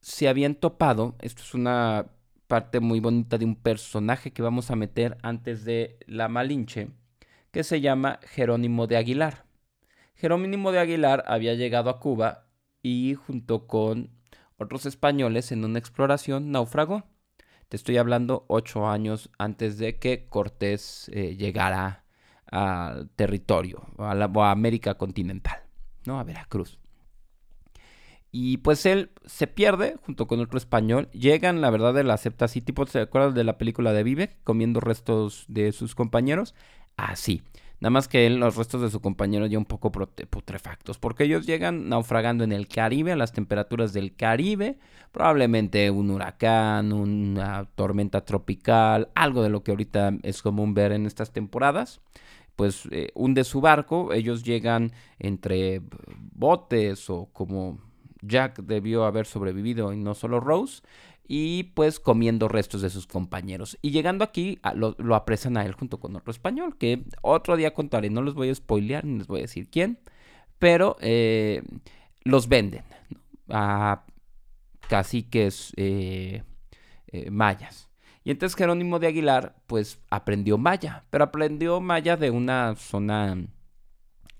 se 0.00 0.28
habían 0.28 0.54
topado, 0.54 1.16
esto 1.20 1.42
es 1.42 1.54
una 1.54 2.06
parte 2.46 2.80
muy 2.80 2.98
bonita 2.98 3.36
de 3.36 3.44
un 3.44 3.56
personaje 3.56 4.32
que 4.32 4.42
vamos 4.42 4.70
a 4.70 4.76
meter 4.76 5.18
antes 5.22 5.64
de 5.64 5.98
la 6.06 6.28
Malinche, 6.28 6.88
que 7.50 7.62
se 7.62 7.80
llama 7.80 8.20
Jerónimo 8.22 8.86
de 8.86 8.96
Aguilar. 8.96 9.44
Jerónimo 10.14 10.72
de 10.72 10.80
Aguilar 10.80 11.24
había 11.26 11.54
llegado 11.54 11.90
a 11.90 12.00
Cuba 12.00 12.46
y 12.82 13.14
junto 13.14 13.66
con 13.66 14.10
otros 14.58 14.86
españoles 14.86 15.52
en 15.52 15.64
una 15.64 15.78
exploración 15.78 16.50
naufragó. 16.50 17.04
Te 17.68 17.76
estoy 17.76 17.96
hablando 17.96 18.44
ocho 18.48 18.88
años 18.88 19.30
antes 19.38 19.78
de 19.78 19.98
que 19.98 20.26
Cortés 20.26 21.10
eh, 21.12 21.36
llegara 21.36 22.04
al 22.50 23.10
territorio, 23.10 23.86
a, 23.98 24.14
la, 24.14 24.30
a 24.34 24.50
América 24.50 24.94
continental, 24.94 25.62
¿no? 26.06 26.18
A 26.18 26.24
Veracruz. 26.24 26.78
Y 28.30 28.58
pues 28.58 28.84
él 28.84 29.10
se 29.24 29.46
pierde 29.46 29.96
junto 30.04 30.26
con 30.26 30.40
otro 30.40 30.58
español. 30.58 31.08
Llegan, 31.12 31.60
la 31.60 31.70
verdad, 31.70 31.94
de 31.94 32.04
la 32.04 32.14
acepta 32.14 32.44
así, 32.44 32.60
tipo, 32.60 32.86
¿se 32.86 33.00
acuerdan 33.00 33.34
de 33.34 33.44
la 33.44 33.56
película 33.56 33.92
de 33.92 34.02
Vive? 34.02 34.36
Comiendo 34.44 34.80
restos 34.80 35.44
de 35.48 35.72
sus 35.72 35.94
compañeros. 35.94 36.54
Así. 36.96 37.42
Nada 37.80 37.90
más 37.90 38.08
que 38.08 38.26
él, 38.26 38.40
los 38.40 38.56
restos 38.56 38.80
de 38.82 38.90
su 38.90 39.00
compañero 39.00 39.46
ya 39.46 39.56
un 39.56 39.64
poco 39.64 39.92
putrefactos, 39.92 40.98
porque 40.98 41.24
ellos 41.24 41.46
llegan 41.46 41.88
naufragando 41.88 42.42
en 42.42 42.50
el 42.50 42.66
Caribe, 42.66 43.12
a 43.12 43.16
las 43.16 43.32
temperaturas 43.32 43.92
del 43.92 44.16
Caribe, 44.16 44.78
probablemente 45.12 45.90
un 45.90 46.10
huracán, 46.10 46.92
una 46.92 47.66
tormenta 47.76 48.24
tropical, 48.24 49.10
algo 49.14 49.42
de 49.44 49.50
lo 49.50 49.62
que 49.62 49.70
ahorita 49.70 50.12
es 50.24 50.42
común 50.42 50.74
ver 50.74 50.90
en 50.90 51.06
estas 51.06 51.32
temporadas. 51.32 52.00
Pues 52.56 52.88
eh, 52.90 53.12
hunde 53.14 53.44
su 53.44 53.60
barco, 53.60 54.12
ellos 54.12 54.42
llegan 54.42 54.90
entre 55.20 55.80
botes 56.32 57.08
o 57.08 57.28
como 57.32 57.78
Jack 58.22 58.60
debió 58.62 59.04
haber 59.04 59.26
sobrevivido 59.26 59.92
y 59.92 59.96
no 59.96 60.14
solo 60.14 60.40
Rose, 60.40 60.82
y 61.28 61.64
pues 61.74 62.00
comiendo 62.00 62.48
restos 62.48 62.80
de 62.80 62.88
sus 62.88 63.06
compañeros. 63.06 63.78
Y 63.82 63.90
llegando 63.90 64.24
aquí 64.24 64.58
lo, 64.74 65.14
apresan 65.14 65.58
a 65.58 65.64
él 65.64 65.74
junto 65.74 66.00
con 66.00 66.16
otro 66.16 66.30
español, 66.30 66.78
que 66.78 67.04
otro 67.20 67.56
día 67.56 67.74
contaré, 67.74 68.08
no 68.08 68.22
les 68.22 68.34
voy 68.34 68.48
a 68.48 68.54
spoilear 68.54 69.04
ni 69.04 69.18
les 69.18 69.26
voy 69.26 69.40
a 69.40 69.42
decir 69.42 69.68
quién, 69.70 70.00
pero 70.58 70.96
eh, 71.00 71.62
los 72.24 72.48
venden 72.48 72.82
a 73.50 74.04
caciques 74.88 75.74
eh, 75.76 76.42
eh, 77.08 77.30
mayas. 77.30 77.90
Y 78.24 78.30
entonces 78.30 78.56
Jerónimo 78.56 78.98
de 78.98 79.08
Aguilar 79.08 79.56
pues 79.66 80.00
aprendió 80.10 80.56
maya, 80.56 81.04
pero 81.10 81.24
aprendió 81.24 81.80
maya 81.80 82.16
de 82.16 82.30
una 82.30 82.74
zona 82.76 83.46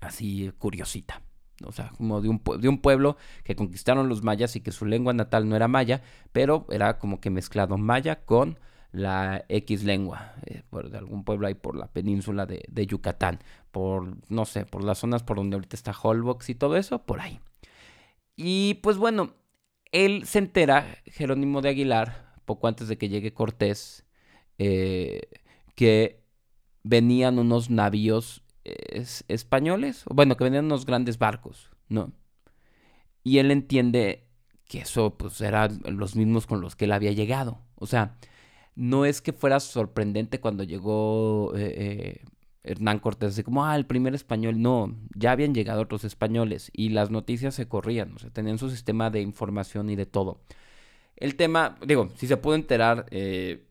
así 0.01 0.51
curiosita, 0.57 1.21
o 1.65 1.71
sea, 1.71 1.89
como 1.97 2.21
de 2.21 2.29
un, 2.29 2.41
de 2.59 2.69
un 2.69 2.79
pueblo 2.79 3.17
que 3.43 3.55
conquistaron 3.55 4.09
los 4.09 4.23
mayas 4.23 4.55
y 4.55 4.61
que 4.61 4.71
su 4.71 4.85
lengua 4.85 5.13
natal 5.13 5.49
no 5.49 5.55
era 5.55 5.67
maya, 5.67 6.01
pero 6.31 6.65
era 6.71 6.99
como 6.99 7.19
que 7.19 7.29
mezclado 7.29 7.77
maya 7.77 8.23
con 8.23 8.59
la 8.91 9.45
X 9.49 9.83
lengua, 9.83 10.33
eh, 10.45 10.63
de 10.89 10.97
algún 10.97 11.23
pueblo 11.23 11.47
ahí 11.47 11.53
por 11.53 11.75
la 11.75 11.87
península 11.87 12.45
de, 12.45 12.63
de, 12.69 12.87
Yucatán, 12.87 13.39
por, 13.71 14.17
no 14.29 14.45
sé, 14.45 14.65
por 14.65 14.83
las 14.83 14.99
zonas 14.99 15.23
por 15.23 15.37
donde 15.37 15.55
ahorita 15.55 15.75
está 15.75 15.91
Holbox 15.91 16.49
y 16.49 16.55
todo 16.55 16.75
eso, 16.75 17.03
por 17.03 17.21
ahí. 17.21 17.39
Y 18.35 18.75
pues 18.75 18.97
bueno, 18.97 19.35
él 19.91 20.25
se 20.25 20.39
entera, 20.39 20.97
Jerónimo 21.05 21.61
de 21.61 21.69
Aguilar, 21.69 22.33
poco 22.45 22.67
antes 22.67 22.87
de 22.87 22.97
que 22.97 23.09
llegue 23.09 23.33
Cortés, 23.33 24.05
eh, 24.57 25.21
que 25.75 26.23
venían 26.83 27.37
unos 27.37 27.69
navíos 27.69 28.43
españoles, 28.63 30.03
bueno, 30.09 30.37
que 30.37 30.43
venían 30.43 30.65
unos 30.65 30.85
grandes 30.85 31.17
barcos, 31.17 31.69
¿no? 31.87 32.13
Y 33.23 33.39
él 33.39 33.51
entiende 33.51 34.27
que 34.69 34.79
eso 34.79 35.17
pues 35.17 35.41
eran 35.41 35.81
los 35.85 36.15
mismos 36.15 36.47
con 36.47 36.61
los 36.61 36.75
que 36.75 36.85
él 36.85 36.91
había 36.91 37.11
llegado. 37.11 37.59
O 37.75 37.87
sea, 37.87 38.17
no 38.75 39.05
es 39.05 39.21
que 39.21 39.33
fuera 39.33 39.59
sorprendente 39.59 40.39
cuando 40.39 40.63
llegó 40.63 41.53
eh, 41.55 41.73
eh, 41.75 42.25
Hernán 42.63 42.99
Cortés, 42.99 43.33
así 43.33 43.43
como, 43.43 43.65
ah, 43.65 43.75
el 43.75 43.85
primer 43.85 44.15
español. 44.15 44.61
No, 44.61 44.95
ya 45.15 45.31
habían 45.31 45.53
llegado 45.53 45.81
otros 45.81 46.03
españoles 46.03 46.71
y 46.73 46.89
las 46.89 47.09
noticias 47.09 47.55
se 47.55 47.67
corrían, 47.67 48.13
o 48.15 48.19
sea, 48.19 48.29
tenían 48.29 48.57
su 48.59 48.69
sistema 48.69 49.09
de 49.09 49.21
información 49.21 49.89
y 49.89 49.95
de 49.95 50.05
todo. 50.05 50.41
El 51.15 51.35
tema, 51.35 51.77
digo, 51.85 52.11
si 52.15 52.27
se 52.27 52.37
pudo 52.37 52.55
enterar 52.55 53.05
eh, 53.11 53.65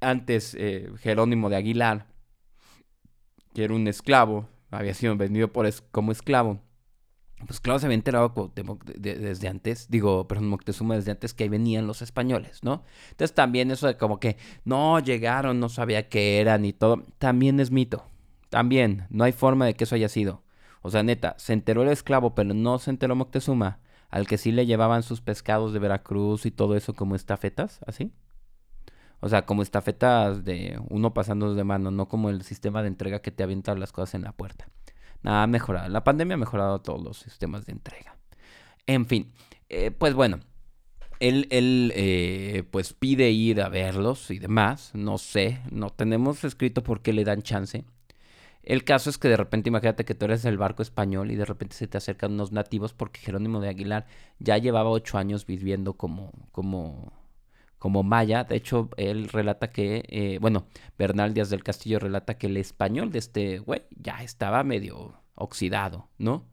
antes 0.00 0.56
Jerónimo 1.00 1.50
de 1.50 1.56
Aguilar, 1.56 2.06
que 3.54 3.64
era 3.64 3.74
un 3.74 3.86
esclavo, 3.88 4.48
había 4.70 4.94
sido 4.94 5.16
vendido 5.16 5.52
por 5.52 5.68
como 5.90 6.12
esclavo 6.12 6.60
pues 7.46 7.60
claro, 7.60 7.78
se 7.78 7.86
había 7.86 7.94
enterado 7.94 8.52
desde 8.96 9.48
antes, 9.48 9.88
digo, 9.88 10.28
perdón, 10.28 10.48
Moctezuma 10.48 10.96
desde 10.96 11.10
antes 11.10 11.34
que 11.34 11.44
ahí 11.44 11.48
venían 11.48 11.86
los 11.86 12.02
españoles, 12.02 12.62
¿no? 12.62 12.84
Entonces 13.10 13.34
también 13.34 13.70
eso 13.70 13.86
de 13.86 13.96
como 13.96 14.20
que 14.20 14.36
no 14.64 14.98
llegaron, 15.00 15.60
no 15.60 15.68
sabía 15.68 16.08
qué 16.08 16.40
eran 16.40 16.64
y 16.64 16.72
todo, 16.72 17.04
también 17.18 17.60
es 17.60 17.70
mito. 17.70 18.06
También, 18.50 19.06
no 19.10 19.24
hay 19.24 19.32
forma 19.32 19.64
de 19.64 19.74
que 19.74 19.84
eso 19.84 19.94
haya 19.94 20.08
sido. 20.08 20.42
O 20.82 20.90
sea, 20.90 21.02
neta, 21.02 21.34
se 21.38 21.52
enteró 21.52 21.82
el 21.82 21.88
esclavo, 21.88 22.34
pero 22.34 22.52
no 22.52 22.78
se 22.78 22.90
enteró 22.90 23.14
Moctezuma, 23.14 23.78
al 24.08 24.26
que 24.26 24.38
sí 24.38 24.50
le 24.50 24.66
llevaban 24.66 25.02
sus 25.02 25.20
pescados 25.20 25.72
de 25.72 25.78
Veracruz 25.78 26.46
y 26.46 26.50
todo 26.50 26.76
eso 26.76 26.94
como 26.94 27.14
estafetas, 27.14 27.80
así. 27.86 28.12
O 29.20 29.28
sea, 29.28 29.46
como 29.46 29.62
estafetas 29.62 30.44
de 30.44 30.80
uno 30.88 31.12
pasando 31.12 31.54
de 31.54 31.64
mano, 31.64 31.90
no 31.90 32.08
como 32.08 32.30
el 32.30 32.42
sistema 32.42 32.82
de 32.82 32.88
entrega 32.88 33.20
que 33.20 33.30
te 33.30 33.42
avientan 33.42 33.80
las 33.80 33.92
cosas 33.92 34.14
en 34.14 34.22
la 34.22 34.32
puerta. 34.32 34.68
Nada, 35.22 35.42
ha 35.42 35.46
mejorado. 35.46 35.88
La 35.88 36.04
pandemia 36.04 36.34
ha 36.34 36.38
mejorado 36.38 36.80
todos 36.80 37.02
los 37.02 37.18
sistemas 37.18 37.66
de 37.66 37.72
entrega. 37.72 38.16
En 38.86 39.06
fin, 39.06 39.32
eh, 39.68 39.90
pues 39.90 40.14
bueno, 40.14 40.40
él, 41.20 41.46
él 41.50 41.92
eh, 41.94 42.64
pues 42.70 42.94
pide 42.94 43.30
ir 43.30 43.60
a 43.60 43.68
verlos 43.68 44.30
y 44.30 44.38
demás. 44.38 44.90
No 44.94 45.18
sé, 45.18 45.60
no 45.70 45.90
tenemos 45.90 46.42
escrito 46.44 46.82
por 46.82 47.02
qué 47.02 47.12
le 47.12 47.24
dan 47.24 47.42
chance. 47.42 47.84
El 48.62 48.84
caso 48.84 49.08
es 49.10 49.18
que 49.18 49.28
de 49.28 49.36
repente 49.36 49.68
imagínate 49.68 50.04
que 50.04 50.14
tú 50.14 50.26
eres 50.26 50.44
el 50.44 50.58
barco 50.58 50.82
español 50.82 51.30
y 51.30 51.36
de 51.36 51.44
repente 51.44 51.76
se 51.76 51.86
te 51.86 51.98
acercan 51.98 52.32
unos 52.32 52.52
nativos 52.52 52.92
porque 52.92 53.20
Jerónimo 53.20 53.60
de 53.60 53.68
Aguilar 53.68 54.06
ya 54.38 54.58
llevaba 54.58 54.90
ocho 54.90 55.16
años 55.16 55.46
viviendo 55.46 55.94
como, 55.94 56.30
como, 56.52 57.12
como 57.80 58.04
maya. 58.04 58.44
De 58.44 58.54
hecho, 58.54 58.90
él 58.96 59.28
relata 59.28 59.72
que, 59.72 60.04
eh, 60.08 60.38
bueno, 60.40 60.66
Bernal 60.98 61.34
Díaz 61.34 61.50
del 61.50 61.64
Castillo 61.64 61.98
relata 61.98 62.38
que 62.38 62.46
el 62.46 62.58
español 62.58 63.10
de 63.10 63.18
este 63.18 63.58
güey 63.58 63.82
ya 63.90 64.22
estaba 64.22 64.62
medio 64.62 65.14
oxidado, 65.34 66.08
¿no? 66.18 66.44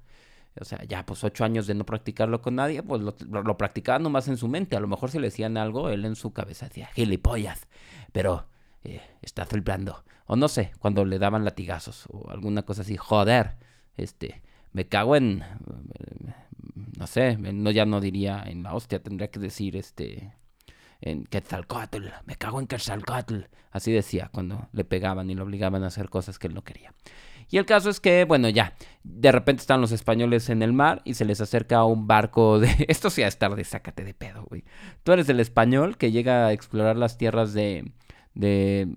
O 0.60 0.66
sea, 0.66 0.84
ya 0.86 1.06
pues 1.06 1.24
ocho 1.24 1.44
años 1.44 1.68
de 1.68 1.76
no 1.76 1.86
practicarlo 1.86 2.42
con 2.42 2.56
nadie, 2.56 2.82
pues 2.82 3.02
lo, 3.02 3.58
practicaba 3.58 4.00
nomás 4.00 4.30
en 4.30 4.38
su 4.38 4.48
mente. 4.48 4.78
A 4.78 4.80
lo 4.80 4.88
mejor 4.88 5.12
si 5.12 5.20
le 5.20 5.28
decían 5.28 5.58
algo, 5.58 5.90
él 5.90 6.06
en 6.06 6.16
su 6.16 6.32
cabeza 6.32 6.68
decía, 6.70 6.88
gilipollas, 6.96 7.68
pero 8.14 8.48
eh, 8.86 9.02
está 9.22 9.46
flipando. 9.46 10.04
O 10.28 10.38
no 10.38 10.48
sé, 10.48 10.72
cuando 10.80 11.04
le 11.06 11.20
daban 11.20 11.44
latigazos 11.44 12.08
o 12.10 12.32
alguna 12.32 12.64
cosa 12.64 12.82
así, 12.84 12.96
joder, 12.96 13.58
este, 13.98 14.42
me 14.72 14.88
cago 14.88 15.18
en, 15.18 15.44
no 16.98 17.06
sé, 17.06 17.38
no, 17.38 17.70
ya 17.70 17.86
no 17.86 18.00
diría 18.00 18.44
en 18.46 18.64
la 18.64 18.74
hostia, 18.74 19.04
tendría 19.04 19.30
que 19.30 19.40
decir, 19.40 19.76
este, 19.76 20.34
en 21.02 21.26
Quetzalcoatl, 21.26 22.08
me 22.26 22.36
cago 22.36 22.60
en 22.60 22.68
Quetzalcoatl. 22.68 23.42
Así 23.72 23.92
decía 23.92 24.30
cuando 24.32 24.70
le 24.72 24.84
pegaban 24.86 25.30
y 25.30 25.36
lo 25.36 25.44
obligaban 25.44 25.84
a 25.84 25.88
hacer 25.88 26.10
cosas 26.10 26.40
que 26.40 26.48
él 26.48 26.54
no 26.54 26.64
quería. 26.64 26.94
Y 27.50 27.58
el 27.58 27.66
caso 27.66 27.90
es 27.90 28.00
que, 28.02 28.26
bueno, 28.26 28.50
ya, 28.50 28.76
de 29.04 29.32
repente 29.32 29.62
están 29.62 29.80
los 29.80 29.94
españoles 29.94 30.50
en 30.50 30.62
el 30.62 30.74
mar 30.74 31.02
y 31.06 31.14
se 31.14 31.24
les 31.24 31.40
acerca 31.40 31.86
un 31.86 32.06
barco 32.06 32.60
de... 32.60 32.86
Esto 32.90 33.10
sí 33.10 33.24
a 33.24 33.28
estar 33.28 33.56
de 33.56 33.64
sácate 33.64 34.04
de 34.04 34.14
pedo, 34.14 34.44
güey. 34.50 34.66
Tú 35.04 35.14
eres 35.14 35.30
el 35.30 35.40
español 35.40 35.98
que 35.98 36.12
llega 36.12 36.48
a 36.48 36.54
explorar 36.54 36.98
las 36.98 37.18
tierras 37.18 37.54
de... 37.54 37.92
de 38.34 38.94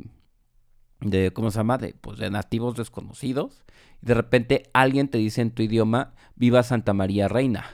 de 1.00 1.32
¿cómo 1.32 1.50
se 1.50 1.58
llama? 1.58 1.78
De, 1.78 1.94
pues, 2.00 2.18
de 2.18 2.30
nativos 2.30 2.76
desconocidos. 2.76 3.64
Y 4.02 4.06
de 4.06 4.14
repente 4.14 4.70
alguien 4.72 5.08
te 5.08 5.18
dice 5.18 5.40
en 5.40 5.50
tu 5.50 5.62
idioma, 5.62 6.14
viva 6.36 6.62
Santa 6.62 6.92
María 6.92 7.28
Reina. 7.28 7.64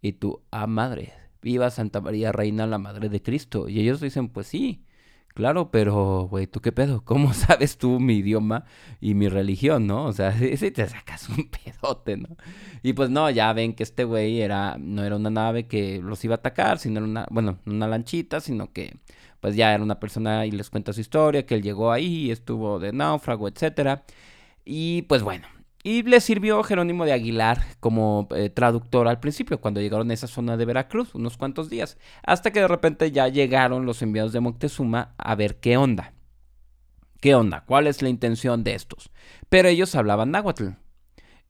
Y 0.00 0.12
tú, 0.12 0.42
ah, 0.50 0.66
madre, 0.66 1.12
viva 1.42 1.70
Santa 1.70 2.00
María 2.00 2.32
Reina, 2.32 2.66
la 2.66 2.78
Madre 2.78 3.08
de 3.08 3.22
Cristo. 3.22 3.68
Y 3.68 3.80
ellos 3.80 4.00
dicen, 4.00 4.28
pues 4.28 4.46
sí, 4.46 4.84
claro, 5.28 5.70
pero, 5.70 6.28
güey, 6.30 6.46
¿tú 6.46 6.60
qué 6.60 6.72
pedo? 6.72 7.04
¿Cómo 7.04 7.34
sabes 7.34 7.78
tú 7.78 8.00
mi 8.00 8.16
idioma 8.18 8.64
y 9.00 9.14
mi 9.14 9.28
religión, 9.28 9.86
no? 9.86 10.06
O 10.06 10.12
sea, 10.12 10.28
ese 10.40 10.70
te 10.70 10.88
sacas 10.88 11.28
un 11.28 11.48
pedote, 11.50 12.16
¿no? 12.16 12.36
Y 12.82 12.94
pues 12.94 13.10
no, 13.10 13.28
ya 13.30 13.52
ven 13.52 13.74
que 13.74 13.82
este 13.82 14.04
güey 14.04 14.40
era, 14.40 14.76
no 14.78 15.04
era 15.04 15.16
una 15.16 15.30
nave 15.30 15.66
que 15.66 16.00
los 16.02 16.24
iba 16.24 16.36
a 16.36 16.38
atacar, 16.38 16.78
sino 16.78 16.98
era 16.98 17.06
una, 17.06 17.26
bueno, 17.30 17.58
una 17.66 17.86
lanchita, 17.88 18.40
sino 18.40 18.72
que 18.72 18.96
pues 19.40 19.56
ya 19.56 19.74
era 19.74 19.82
una 19.82 19.98
persona 19.98 20.46
y 20.46 20.52
les 20.52 20.70
cuenta 20.70 20.92
su 20.92 21.00
historia, 21.00 21.44
que 21.46 21.56
él 21.56 21.62
llegó 21.62 21.90
ahí, 21.92 22.30
estuvo 22.30 22.78
de 22.78 22.92
náufrago, 22.92 23.48
etcétera. 23.48 24.04
Y 24.64 25.02
pues 25.02 25.22
bueno, 25.22 25.48
y 25.82 26.02
le 26.04 26.20
sirvió 26.20 26.62
Jerónimo 26.62 27.04
de 27.04 27.12
Aguilar 27.12 27.60
como 27.80 28.28
eh, 28.34 28.50
traductor 28.50 29.08
al 29.08 29.18
principio, 29.18 29.60
cuando 29.60 29.80
llegaron 29.80 30.10
a 30.10 30.14
esa 30.14 30.28
zona 30.28 30.56
de 30.56 30.64
Veracruz, 30.64 31.14
unos 31.14 31.36
cuantos 31.36 31.68
días, 31.68 31.98
hasta 32.22 32.52
que 32.52 32.60
de 32.60 32.68
repente 32.68 33.10
ya 33.10 33.28
llegaron 33.28 33.84
los 33.84 34.00
enviados 34.02 34.32
de 34.32 34.40
Moctezuma 34.40 35.14
a 35.18 35.34
ver 35.34 35.58
qué 35.58 35.76
onda. 35.76 36.12
¿Qué 37.20 37.34
onda? 37.34 37.64
¿Cuál 37.66 37.86
es 37.86 38.02
la 38.02 38.08
intención 38.08 38.64
de 38.64 38.74
estos? 38.74 39.10
Pero 39.48 39.68
ellos 39.68 39.94
hablaban 39.94 40.30
náhuatl. 40.30 40.70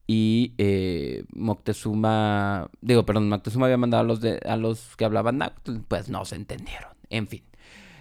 Y 0.06 0.54
eh, 0.58 1.24
Moctezuma, 1.34 2.70
digo, 2.80 3.06
perdón, 3.06 3.28
Moctezuma 3.28 3.66
había 3.66 3.78
mandado 3.78 4.02
a 4.02 4.06
los, 4.06 4.20
de, 4.20 4.40
a 4.44 4.56
los 4.56 4.96
que 4.96 5.04
hablaban 5.04 5.38
náhuatl, 5.38 5.76
pues 5.88 6.08
no 6.08 6.24
se 6.24 6.36
entendieron. 6.36 6.92
En 7.10 7.28
fin. 7.28 7.44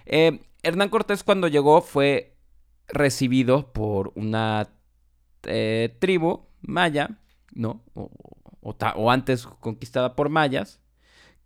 Eh, 0.06 0.40
Hernán 0.64 0.90
Cortés 0.90 1.24
cuando 1.24 1.48
llegó 1.48 1.82
fue 1.82 2.36
recibido 2.88 3.72
por 3.72 4.12
una 4.16 4.70
eh, 5.44 5.96
tribu 6.00 6.46
maya, 6.62 7.20
¿no? 7.54 7.82
O, 7.94 9.12
antes 9.12 9.46
conquistada 9.46 10.16
por 10.16 10.30
mayas, 10.30 10.80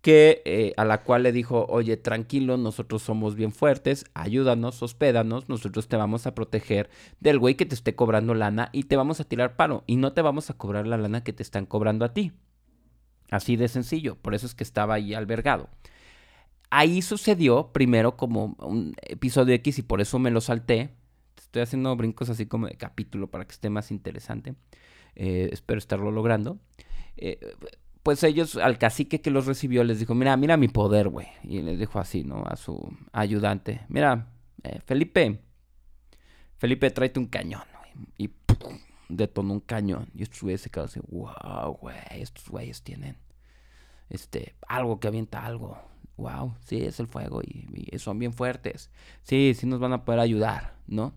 que 0.02 0.42
eh, 0.44 0.72
a 0.76 0.84
la 0.84 1.02
cual 1.02 1.24
le 1.24 1.32
dijo, 1.32 1.66
oye, 1.68 1.96
tranquilo, 1.96 2.56
nosotros 2.56 3.02
somos 3.02 3.34
bien 3.34 3.52
fuertes, 3.52 4.04
ayúdanos, 4.14 4.82
hospédanos, 4.82 5.48
nosotros 5.48 5.88
te 5.88 5.96
vamos 5.96 6.26
a 6.26 6.34
proteger 6.34 6.90
del 7.18 7.38
güey 7.38 7.56
que 7.56 7.66
te 7.66 7.74
esté 7.74 7.96
cobrando 7.96 8.34
lana 8.34 8.68
y 8.72 8.84
te 8.84 8.96
vamos 8.96 9.18
a 9.20 9.24
tirar 9.24 9.56
paro 9.56 9.82
y 9.86 9.96
no 9.96 10.12
te 10.12 10.22
vamos 10.22 10.50
a 10.50 10.54
cobrar 10.54 10.86
la 10.86 10.96
lana 10.96 11.24
que 11.24 11.32
te 11.32 11.42
están 11.42 11.66
cobrando 11.66 12.04
a 12.04 12.12
ti. 12.12 12.32
Así 13.30 13.56
de 13.56 13.66
sencillo, 13.68 14.16
por 14.16 14.34
eso 14.34 14.46
es 14.46 14.54
que 14.54 14.62
estaba 14.62 14.94
ahí 14.94 15.14
albergado. 15.14 15.68
Ahí 16.70 17.02
sucedió 17.02 17.72
primero 17.72 18.16
como 18.16 18.56
un 18.58 18.94
episodio 19.02 19.54
X 19.54 19.78
y 19.78 19.82
por 19.82 20.00
eso 20.00 20.18
me 20.18 20.30
lo 20.30 20.40
salté, 20.40 20.94
Estoy 21.46 21.62
haciendo 21.62 21.94
brincos 21.96 22.28
así 22.28 22.46
como 22.46 22.66
de 22.66 22.76
capítulo 22.76 23.30
para 23.30 23.46
que 23.46 23.52
esté 23.52 23.70
más 23.70 23.90
interesante. 23.90 24.54
Eh, 25.14 25.48
espero 25.52 25.78
estarlo 25.78 26.10
logrando. 26.10 26.58
Eh, 27.16 27.40
pues 28.02 28.22
ellos, 28.22 28.56
al 28.56 28.78
cacique 28.78 29.20
que 29.20 29.30
los 29.30 29.46
recibió, 29.46 29.82
les 29.82 29.98
dijo, 29.98 30.14
mira, 30.14 30.36
mira 30.36 30.56
mi 30.56 30.68
poder, 30.68 31.08
güey. 31.08 31.28
Y 31.42 31.62
les 31.62 31.78
dijo 31.78 31.98
así, 31.98 32.22
¿no? 32.22 32.44
A 32.46 32.56
su 32.56 32.94
ayudante, 33.12 33.80
mira, 33.88 34.28
eh, 34.62 34.80
Felipe, 34.84 35.40
Felipe, 36.58 36.90
tráete 36.90 37.18
un 37.18 37.26
cañón, 37.26 37.64
güey. 37.78 38.06
Y 38.18 38.30
detonó 39.08 39.54
un 39.54 39.60
cañón. 39.60 40.08
Y 40.14 40.22
estos 40.22 40.42
güeyes 40.42 40.60
se 40.60 40.70
quedaron 40.70 40.90
así, 40.90 41.00
wow, 41.08 41.72
güey, 41.80 41.96
estos 42.10 42.48
güeyes 42.48 42.82
tienen, 42.82 43.16
este, 44.10 44.54
algo 44.68 45.00
que 45.00 45.08
avienta 45.08 45.44
algo. 45.44 45.78
Wow, 46.16 46.54
sí, 46.60 46.78
es 46.78 46.98
el 46.98 47.08
fuego 47.08 47.42
y 47.42 47.98
son 47.98 48.18
bien 48.18 48.32
fuertes. 48.32 48.90
Sí, 49.22 49.52
sí 49.54 49.66
nos 49.66 49.80
van 49.80 49.92
a 49.92 50.04
poder 50.06 50.20
ayudar, 50.20 50.76
¿no? 50.86 51.12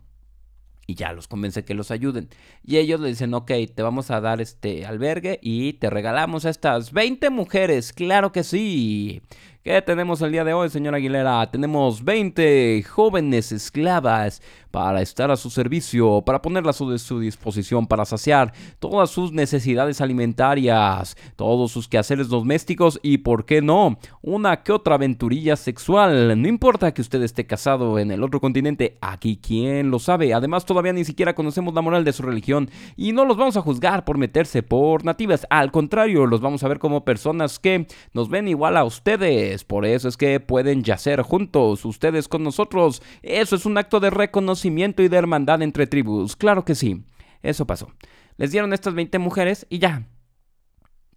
Y 0.90 0.94
ya 0.96 1.12
los 1.12 1.28
convence 1.28 1.64
que 1.64 1.74
los 1.74 1.90
ayuden. 1.90 2.28
Y 2.64 2.78
ellos 2.78 3.00
le 3.00 3.08
dicen, 3.08 3.32
ok, 3.32 3.52
te 3.74 3.82
vamos 3.82 4.10
a 4.10 4.20
dar 4.20 4.40
este 4.40 4.84
albergue 4.86 5.38
y 5.40 5.74
te 5.74 5.88
regalamos 5.88 6.44
a 6.44 6.50
estas 6.50 6.92
20 6.92 7.30
mujeres, 7.30 7.92
claro 7.92 8.32
que 8.32 8.42
sí. 8.42 9.22
¿Qué 9.62 9.82
tenemos 9.82 10.22
el 10.22 10.32
día 10.32 10.42
de 10.42 10.54
hoy, 10.54 10.70
señora 10.70 10.96
Aguilera? 10.96 11.50
Tenemos 11.50 12.02
20 12.02 12.82
jóvenes 12.84 13.52
esclavas 13.52 14.40
para 14.70 15.02
estar 15.02 15.30
a 15.30 15.36
su 15.36 15.50
servicio, 15.50 16.22
para 16.22 16.40
ponerlas 16.40 16.80
a 16.80 16.98
su 16.98 17.20
disposición, 17.20 17.86
para 17.86 18.06
saciar 18.06 18.54
todas 18.78 19.10
sus 19.10 19.32
necesidades 19.32 20.00
alimentarias, 20.00 21.14
todos 21.36 21.72
sus 21.72 21.88
quehaceres 21.88 22.28
domésticos 22.28 22.98
y, 23.02 23.18
¿por 23.18 23.44
qué 23.44 23.60
no?, 23.60 23.98
una 24.22 24.62
que 24.62 24.72
otra 24.72 24.94
aventurilla 24.94 25.56
sexual. 25.56 26.40
No 26.40 26.48
importa 26.48 26.94
que 26.94 27.02
usted 27.02 27.22
esté 27.22 27.46
casado 27.46 27.98
en 27.98 28.12
el 28.12 28.22
otro 28.22 28.40
continente, 28.40 28.96
aquí 29.02 29.38
quién 29.42 29.90
lo 29.90 29.98
sabe. 29.98 30.32
Además, 30.32 30.64
todavía 30.64 30.94
ni 30.94 31.04
siquiera 31.04 31.34
conocemos 31.34 31.74
la 31.74 31.82
moral 31.82 32.04
de 32.04 32.14
su 32.14 32.22
religión 32.22 32.70
y 32.96 33.12
no 33.12 33.26
los 33.26 33.36
vamos 33.36 33.58
a 33.58 33.62
juzgar 33.62 34.06
por 34.06 34.16
meterse 34.16 34.62
por 34.62 35.04
nativas. 35.04 35.46
Al 35.50 35.70
contrario, 35.70 36.24
los 36.24 36.40
vamos 36.40 36.62
a 36.62 36.68
ver 36.68 36.78
como 36.78 37.04
personas 37.04 37.58
que 37.58 37.86
nos 38.14 38.30
ven 38.30 38.48
igual 38.48 38.78
a 38.78 38.84
ustedes. 38.84 39.49
Por 39.66 39.84
eso 39.84 40.08
es 40.08 40.16
que 40.16 40.40
pueden 40.40 40.82
yacer 40.82 41.22
juntos, 41.22 41.84
ustedes 41.84 42.28
con 42.28 42.42
nosotros. 42.42 43.02
Eso 43.22 43.56
es 43.56 43.66
un 43.66 43.78
acto 43.78 44.00
de 44.00 44.10
reconocimiento 44.10 45.02
y 45.02 45.08
de 45.08 45.16
hermandad 45.16 45.62
entre 45.62 45.86
tribus. 45.86 46.36
Claro 46.36 46.64
que 46.64 46.74
sí. 46.74 47.04
Eso 47.42 47.66
pasó. 47.66 47.92
Les 48.36 48.52
dieron 48.52 48.72
estas 48.72 48.94
20 48.94 49.18
mujeres 49.18 49.66
y 49.68 49.78
ya. 49.78 50.06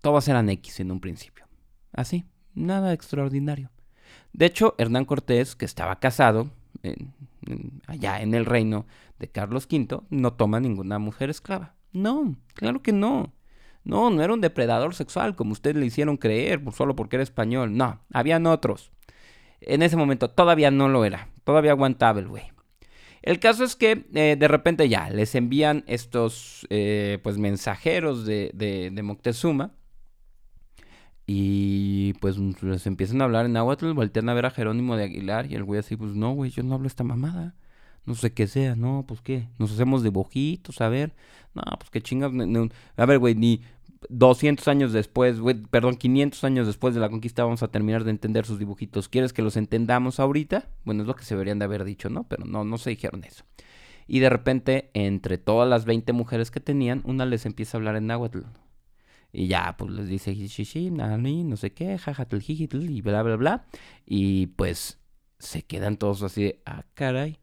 Todas 0.01 0.27
eran 0.27 0.49
X 0.49 0.79
en 0.79 0.91
un 0.91 0.99
principio. 0.99 1.45
Así, 1.93 2.25
nada 2.53 2.93
extraordinario. 2.93 3.69
De 4.33 4.45
hecho, 4.45 4.75
Hernán 4.77 5.05
Cortés, 5.05 5.55
que 5.55 5.65
estaba 5.65 5.99
casado 5.99 6.49
allá 7.87 8.21
en 8.21 8.33
el 8.33 8.45
reino 8.45 8.85
de 9.19 9.29
Carlos 9.29 9.67
V, 9.71 10.01
no 10.09 10.33
toma 10.33 10.59
ninguna 10.59 10.99
mujer 10.99 11.29
esclava. 11.29 11.75
No, 11.93 12.35
claro 12.55 12.81
que 12.81 12.91
no. 12.91 13.31
No, 13.83 14.09
no 14.09 14.23
era 14.23 14.33
un 14.33 14.41
depredador 14.41 14.95
sexual 14.95 15.35
como 15.35 15.51
ustedes 15.51 15.75
le 15.75 15.85
hicieron 15.85 16.17
creer 16.17 16.61
solo 16.73 16.95
porque 16.95 17.17
era 17.17 17.23
español. 17.23 17.75
No, 17.75 18.01
habían 18.13 18.45
otros. 18.47 18.91
En 19.61 19.81
ese 19.81 19.97
momento 19.97 20.29
todavía 20.29 20.71
no 20.71 20.89
lo 20.89 21.05
era. 21.05 21.29
Todavía 21.43 21.71
aguantaba 21.71 22.19
el 22.19 22.27
güey. 22.27 22.53
El 23.21 23.39
caso 23.39 23.63
es 23.63 23.77
que 23.77 24.05
eh, 24.13 24.35
de 24.37 24.47
repente 24.49 24.89
ya 24.89 25.09
les 25.09 25.33
envían 25.35 25.85
estos 25.87 26.67
eh, 26.69 27.19
pues 27.23 27.37
mensajeros 27.37 28.25
de, 28.25 28.51
de, 28.53 29.03
Moctezuma. 29.03 29.71
Y 31.25 32.13
pues 32.15 32.37
les 32.37 32.85
empiezan 32.85 33.21
a 33.21 33.23
hablar 33.23 33.45
en 33.45 33.53
náhuatl, 33.53 33.93
voltean 33.93 34.27
a 34.27 34.33
ver 34.33 34.45
a 34.45 34.51
Jerónimo 34.51 34.97
de 34.97 35.05
Aguilar 35.05 35.49
y 35.49 35.55
el 35.55 35.63
güey 35.63 35.79
así, 35.79 35.95
pues 35.95 36.11
no, 36.15 36.33
güey, 36.33 36.51
yo 36.51 36.63
no 36.63 36.75
hablo 36.75 36.87
esta 36.87 37.05
mamada. 37.05 37.55
No 38.05 38.15
sé 38.15 38.33
qué 38.33 38.47
sea, 38.47 38.75
no, 38.75 39.05
pues 39.07 39.21
qué, 39.21 39.47
nos 39.57 39.71
hacemos 39.71 40.03
dibujitos, 40.03 40.81
a 40.81 40.89
ver. 40.89 41.13
No, 41.53 41.61
pues 41.77 41.89
qué 41.91 42.01
chingas. 42.01 42.31
a 42.97 43.05
ver, 43.05 43.19
güey, 43.19 43.35
ni 43.35 43.61
200 44.09 44.67
años 44.67 44.93
después, 44.93 45.37
perdón, 45.69 45.95
500 45.95 46.43
años 46.43 46.67
después 46.67 46.93
de 46.93 47.01
la 47.01 47.09
conquista 47.09 47.43
vamos 47.43 47.63
a 47.63 47.69
terminar 47.69 48.03
de 48.03 48.11
entender 48.11 48.45
sus 48.45 48.59
dibujitos. 48.59 49.09
¿Quieres 49.09 49.33
que 49.33 49.41
los 49.41 49.57
entendamos 49.57 50.19
ahorita? 50.19 50.69
Bueno, 50.83 51.03
es 51.03 51.07
lo 51.07 51.15
que 51.15 51.23
se 51.23 51.35
deberían 51.35 51.59
de 51.59 51.65
haber 51.65 51.83
dicho, 51.83 52.09
¿no? 52.09 52.27
Pero 52.27 52.45
no, 52.45 52.63
no 52.63 52.77
se 52.77 52.91
dijeron 52.91 53.23
eso. 53.23 53.43
Y 54.07 54.19
de 54.19 54.29
repente, 54.29 54.91
entre 54.93 55.37
todas 55.37 55.69
las 55.69 55.85
20 55.85 56.13
mujeres 56.13 56.51
que 56.51 56.59
tenían, 56.59 57.01
una 57.05 57.25
les 57.25 57.45
empieza 57.45 57.77
a 57.77 57.79
hablar 57.79 57.95
en 57.95 58.07
náhuatl. 58.07 58.41
Y 59.31 59.47
ya, 59.47 59.75
pues 59.77 59.91
les 59.91 60.07
dice, 60.07 60.35
no 60.85 61.57
sé 61.57 61.73
qué, 61.73 61.97
jajatl, 61.97 62.37
y 62.47 63.01
bla, 63.01 63.23
bla, 63.23 63.35
bla. 63.35 63.65
Y 64.05 64.47
pues 64.47 64.99
se 65.39 65.63
quedan 65.63 65.97
todos 65.97 66.21
así, 66.21 66.55
ah, 66.65 66.83
caray. 66.93 67.39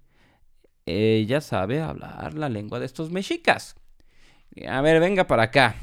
Ella 0.86 1.40
sabe 1.40 1.80
hablar 1.80 2.34
la 2.34 2.48
lengua 2.48 2.78
de 2.78 2.86
estos 2.86 3.10
mexicas. 3.10 3.76
A 4.68 4.80
ver, 4.80 5.00
venga 5.00 5.26
para 5.26 5.44
acá. 5.44 5.74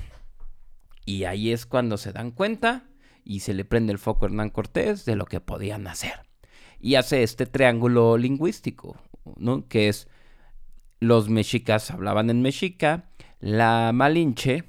Y 1.08 1.24
ahí 1.24 1.54
es 1.54 1.66
cuando 1.66 1.96
se 1.96 2.12
dan 2.12 2.32
cuenta 2.32 2.84
y 3.24 3.40
se 3.40 3.54
le 3.54 3.64
prende 3.64 3.94
el 3.94 3.98
foco 3.98 4.26
a 4.26 4.28
Hernán 4.28 4.50
Cortés 4.50 5.06
de 5.06 5.16
lo 5.16 5.26
que 5.26 5.40
podían 5.40 5.88
hacer. 5.88 6.12
Y 6.82 6.96
hace 6.96 7.24
este 7.24 7.46
triángulo 7.46 8.18
lingüístico, 8.18 8.98
¿no? 9.38 9.70
Que 9.70 9.88
es 9.88 10.10
los 11.00 11.30
mexicas 11.30 11.92
hablaban 11.92 12.30
en 12.30 12.42
mexica, 12.42 13.10
la 13.40 13.92
malinche 13.94 14.66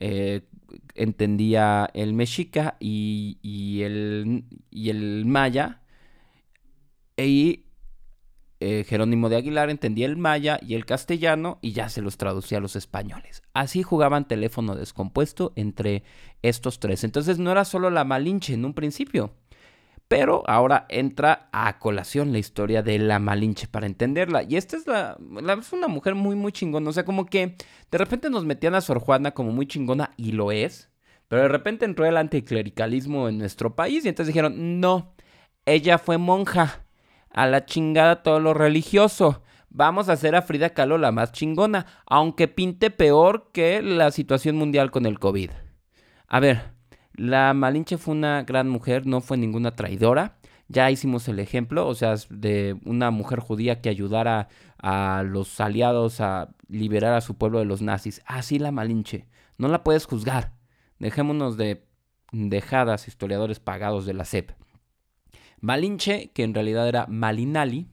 eh, 0.00 0.48
entendía 0.94 1.90
el 1.92 2.14
mexica 2.14 2.78
y, 2.80 3.82
el, 3.82 4.46
y 4.70 4.88
el 4.88 5.26
maya, 5.26 5.82
y 7.18 7.65
eh, 8.58 8.84
Jerónimo 8.88 9.28
de 9.28 9.36
Aguilar 9.36 9.68
entendía 9.68 10.06
el 10.06 10.16
maya 10.16 10.58
y 10.62 10.74
el 10.74 10.86
castellano 10.86 11.58
y 11.60 11.72
ya 11.72 11.90
se 11.90 12.00
los 12.00 12.16
traducía 12.16 12.58
a 12.58 12.60
los 12.60 12.74
españoles. 12.74 13.42
Así 13.52 13.82
jugaban 13.82 14.26
teléfono 14.26 14.74
descompuesto 14.74 15.52
entre 15.56 16.04
estos 16.42 16.80
tres. 16.80 17.04
Entonces 17.04 17.38
no 17.38 17.50
era 17.50 17.64
solo 17.66 17.90
la 17.90 18.04
Malinche 18.04 18.54
en 18.54 18.64
un 18.64 18.72
principio. 18.72 19.34
Pero 20.08 20.44
ahora 20.46 20.86
entra 20.88 21.48
a 21.52 21.78
colación 21.80 22.32
la 22.32 22.38
historia 22.38 22.82
de 22.82 22.98
la 22.98 23.18
Malinche 23.18 23.66
para 23.66 23.86
entenderla. 23.86 24.44
Y 24.44 24.56
esta 24.56 24.76
es 24.76 24.86
la, 24.86 25.18
es 25.58 25.72
una 25.72 25.88
mujer 25.88 26.14
muy, 26.14 26.36
muy 26.36 26.52
chingona. 26.52 26.88
O 26.88 26.92
sea, 26.92 27.04
como 27.04 27.26
que 27.26 27.56
de 27.90 27.98
repente 27.98 28.30
nos 28.30 28.44
metían 28.44 28.76
a 28.76 28.80
Sor 28.80 29.00
Juana 29.00 29.32
como 29.32 29.50
muy 29.50 29.66
chingona 29.66 30.12
y 30.16 30.32
lo 30.32 30.52
es. 30.52 30.90
Pero 31.28 31.42
de 31.42 31.48
repente 31.48 31.84
entró 31.84 32.06
el 32.06 32.16
anticlericalismo 32.16 33.28
en 33.28 33.38
nuestro 33.38 33.74
país 33.74 34.04
y 34.04 34.08
entonces 34.08 34.32
dijeron, 34.32 34.80
no, 34.80 35.12
ella 35.66 35.98
fue 35.98 36.18
monja 36.18 36.85
a 37.36 37.46
la 37.46 37.66
chingada 37.66 38.22
todo 38.22 38.40
lo 38.40 38.54
religioso. 38.54 39.42
Vamos 39.68 40.08
a 40.08 40.14
hacer 40.14 40.34
a 40.34 40.42
Frida 40.42 40.70
Kahlo 40.70 40.96
la 40.96 41.12
más 41.12 41.32
chingona, 41.32 41.84
aunque 42.06 42.48
pinte 42.48 42.90
peor 42.90 43.50
que 43.52 43.82
la 43.82 44.10
situación 44.10 44.56
mundial 44.56 44.90
con 44.90 45.04
el 45.04 45.18
COVID. 45.18 45.50
A 46.28 46.40
ver, 46.40 46.72
la 47.14 47.52
Malinche 47.52 47.98
fue 47.98 48.14
una 48.14 48.42
gran 48.42 48.70
mujer, 48.70 49.06
no 49.06 49.20
fue 49.20 49.36
ninguna 49.36 49.76
traidora. 49.76 50.38
Ya 50.68 50.90
hicimos 50.90 51.28
el 51.28 51.38
ejemplo, 51.38 51.86
o 51.86 51.94
sea, 51.94 52.14
de 52.30 52.80
una 52.86 53.10
mujer 53.10 53.38
judía 53.40 53.82
que 53.82 53.90
ayudara 53.90 54.48
a 54.78 55.22
los 55.22 55.60
aliados 55.60 56.22
a 56.22 56.54
liberar 56.68 57.12
a 57.12 57.20
su 57.20 57.36
pueblo 57.36 57.58
de 57.58 57.66
los 57.66 57.82
nazis. 57.82 58.22
Así 58.24 58.58
la 58.58 58.72
Malinche. 58.72 59.26
No 59.58 59.68
la 59.68 59.84
puedes 59.84 60.06
juzgar. 60.06 60.54
Dejémonos 60.98 61.58
de 61.58 61.84
dejadas 62.32 63.08
historiadores 63.08 63.60
pagados 63.60 64.06
de 64.06 64.14
la 64.14 64.24
CEP. 64.24 64.52
Malinche, 65.60 66.30
que 66.32 66.42
en 66.42 66.54
realidad 66.54 66.88
era 66.88 67.06
Malinali, 67.08 67.88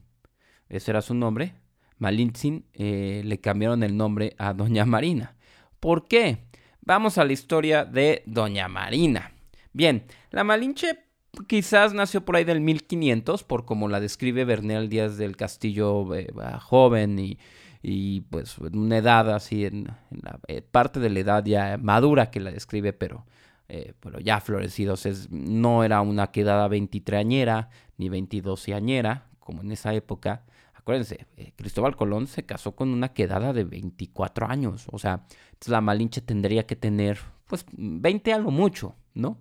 ese 0.68 0.90
era 0.90 1.02
su 1.02 1.14
nombre, 1.14 1.54
Malintzin, 1.98 2.66
eh, 2.72 3.22
le 3.24 3.40
cambiaron 3.40 3.82
el 3.82 3.96
nombre 3.96 4.34
a 4.38 4.52
Doña 4.52 4.84
Marina. 4.84 5.36
¿Por 5.80 6.08
qué? 6.08 6.46
Vamos 6.80 7.18
a 7.18 7.24
la 7.24 7.32
historia 7.32 7.84
de 7.84 8.22
Doña 8.26 8.68
Marina. 8.68 9.32
Bien, 9.72 10.04
la 10.30 10.44
Malinche 10.44 10.98
quizás 11.46 11.94
nació 11.94 12.24
por 12.24 12.36
ahí 12.36 12.44
del 12.44 12.60
1500, 12.60 13.44
por 13.44 13.64
como 13.64 13.88
la 13.88 14.00
describe 14.00 14.44
Bernal 14.44 14.88
Díaz 14.88 15.16
del 15.16 15.36
Castillo 15.36 16.14
eh, 16.14 16.28
joven 16.60 17.18
y, 17.18 17.38
y, 17.82 18.22
pues 18.22 18.56
en 18.58 18.78
una 18.78 18.98
edad 18.98 19.30
así, 19.34 19.64
en, 19.64 19.84
la 20.10 20.38
eh, 20.48 20.62
parte 20.62 21.00
de 21.00 21.10
la 21.10 21.20
edad 21.20 21.44
ya 21.44 21.78
madura 21.80 22.30
que 22.30 22.40
la 22.40 22.50
describe, 22.50 22.92
pero 22.92 23.26
eh, 23.68 23.94
pero 24.00 24.20
ya 24.20 24.40
florecidos. 24.40 25.06
Es, 25.06 25.30
no 25.30 25.84
era 25.84 26.00
una 26.00 26.30
quedada 26.30 26.68
veintitreenera 26.68 27.70
ni 27.96 28.08
veintidoceañera, 28.08 29.28
como 29.38 29.62
en 29.62 29.72
esa 29.72 29.94
época. 29.94 30.44
Acuérdense, 30.74 31.26
eh, 31.36 31.52
Cristóbal 31.56 31.96
Colón 31.96 32.26
se 32.26 32.44
casó 32.44 32.76
con 32.76 32.90
una 32.90 33.14
quedada 33.14 33.52
de 33.52 33.64
24 33.64 34.46
años. 34.48 34.86
O 34.90 34.98
sea, 34.98 35.26
la 35.66 35.80
Malinche 35.80 36.20
tendría 36.20 36.66
que 36.66 36.76
tener, 36.76 37.18
pues, 37.46 37.64
20 37.72 38.32
a 38.34 38.38
lo 38.38 38.50
mucho, 38.50 38.94
¿no? 39.14 39.38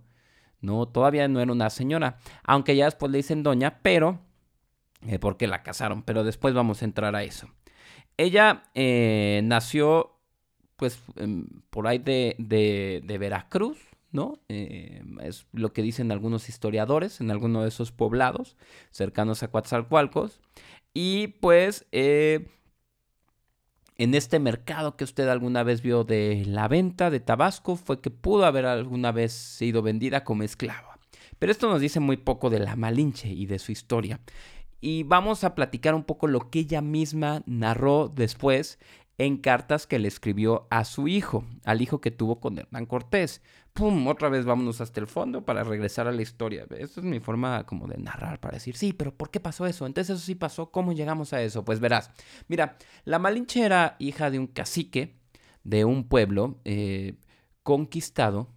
No, 0.61 0.87
todavía 0.87 1.27
no 1.27 1.41
era 1.41 1.51
una 1.51 1.69
señora. 1.69 2.17
Aunque 2.43 2.77
ya 2.77 2.85
después 2.85 3.11
le 3.11 3.17
dicen 3.17 3.43
doña, 3.43 3.79
pero... 3.81 4.21
Eh, 5.05 5.19
porque 5.19 5.47
la 5.47 5.63
casaron, 5.63 6.03
pero 6.03 6.23
después 6.23 6.53
vamos 6.53 6.81
a 6.81 6.85
entrar 6.85 7.13
a 7.13 7.23
eso. 7.23 7.49
Ella 8.15 8.63
nació, 9.43 10.17
pues, 10.77 10.97
por 11.69 11.87
ahí 11.87 11.97
de, 11.97 12.35
de 12.37 13.17
Veracruz, 13.17 13.92
¿no? 14.13 14.39
Eh, 14.47 15.03
es 15.21 15.47
lo 15.51 15.73
que 15.73 15.81
dicen 15.81 16.11
algunos 16.11 16.47
historiadores 16.47 17.19
en 17.19 17.31
alguno 17.31 17.63
de 17.63 17.67
esos 17.67 17.91
poblados 17.91 18.55
cercanos 18.91 19.43
a 19.43 19.49
Coatzacoalcos. 19.49 20.39
Y 20.93 21.27
pues 21.41 21.87
eh, 21.91 22.47
en 23.97 24.13
este 24.13 24.39
mercado 24.39 24.95
que 24.95 25.03
usted 25.03 25.27
alguna 25.27 25.63
vez 25.63 25.81
vio 25.81 26.03
de 26.03 26.43
la 26.45 26.67
venta 26.67 27.09
de 27.09 27.19
Tabasco 27.19 27.75
fue 27.75 27.99
que 27.99 28.11
pudo 28.11 28.45
haber 28.45 28.65
alguna 28.65 29.11
vez 29.11 29.33
sido 29.33 29.81
vendida 29.81 30.23
como 30.23 30.43
esclava. 30.43 30.99
Pero 31.39 31.51
esto 31.51 31.67
nos 31.67 31.81
dice 31.81 31.99
muy 31.99 32.17
poco 32.17 32.49
de 32.49 32.59
la 32.59 32.75
Malinche 32.75 33.29
y 33.29 33.47
de 33.47 33.59
su 33.59 33.71
historia. 33.71 34.21
Y 34.79 35.03
vamos 35.03 35.43
a 35.43 35.55
platicar 35.55 35.95
un 35.95 36.03
poco 36.03 36.27
lo 36.27 36.49
que 36.49 36.59
ella 36.59 36.81
misma 36.81 37.41
narró 37.45 38.09
después 38.13 38.79
en 39.17 39.37
cartas 39.37 39.87
que 39.87 39.99
le 39.99 40.07
escribió 40.07 40.67
a 40.69 40.85
su 40.85 41.07
hijo, 41.07 41.45
al 41.63 41.81
hijo 41.81 42.01
que 42.01 42.11
tuvo 42.11 42.39
con 42.39 42.57
Hernán 42.57 42.85
Cortés. 42.85 43.41
¡Pum! 43.73 44.07
Otra 44.07 44.29
vez 44.29 44.45
vámonos 44.45 44.81
hasta 44.81 44.99
el 44.99 45.07
fondo 45.07 45.43
para 45.45 45.63
regresar 45.63 46.07
a 46.07 46.11
la 46.11 46.21
historia. 46.21 46.65
Esta 46.77 46.99
es 46.99 47.05
mi 47.05 47.19
forma 47.19 47.65
como 47.65 47.87
de 47.87 47.97
narrar, 47.97 48.39
para 48.39 48.55
decir, 48.55 48.77
sí, 48.77 48.93
pero 48.93 49.15
¿por 49.15 49.31
qué 49.31 49.39
pasó 49.39 49.65
eso? 49.65 49.85
Entonces 49.85 50.15
eso 50.15 50.25
sí 50.25 50.35
pasó, 50.35 50.71
¿cómo 50.71 50.93
llegamos 50.93 51.33
a 51.33 51.41
eso? 51.41 51.65
Pues 51.65 51.79
verás, 51.79 52.11
mira, 52.47 52.77
la 53.03 53.19
Malinche 53.19 53.63
era 53.63 53.95
hija 53.99 54.29
de 54.29 54.39
un 54.39 54.47
cacique 54.47 55.17
de 55.63 55.85
un 55.85 56.07
pueblo 56.07 56.59
eh, 56.65 57.15
conquistado 57.63 58.49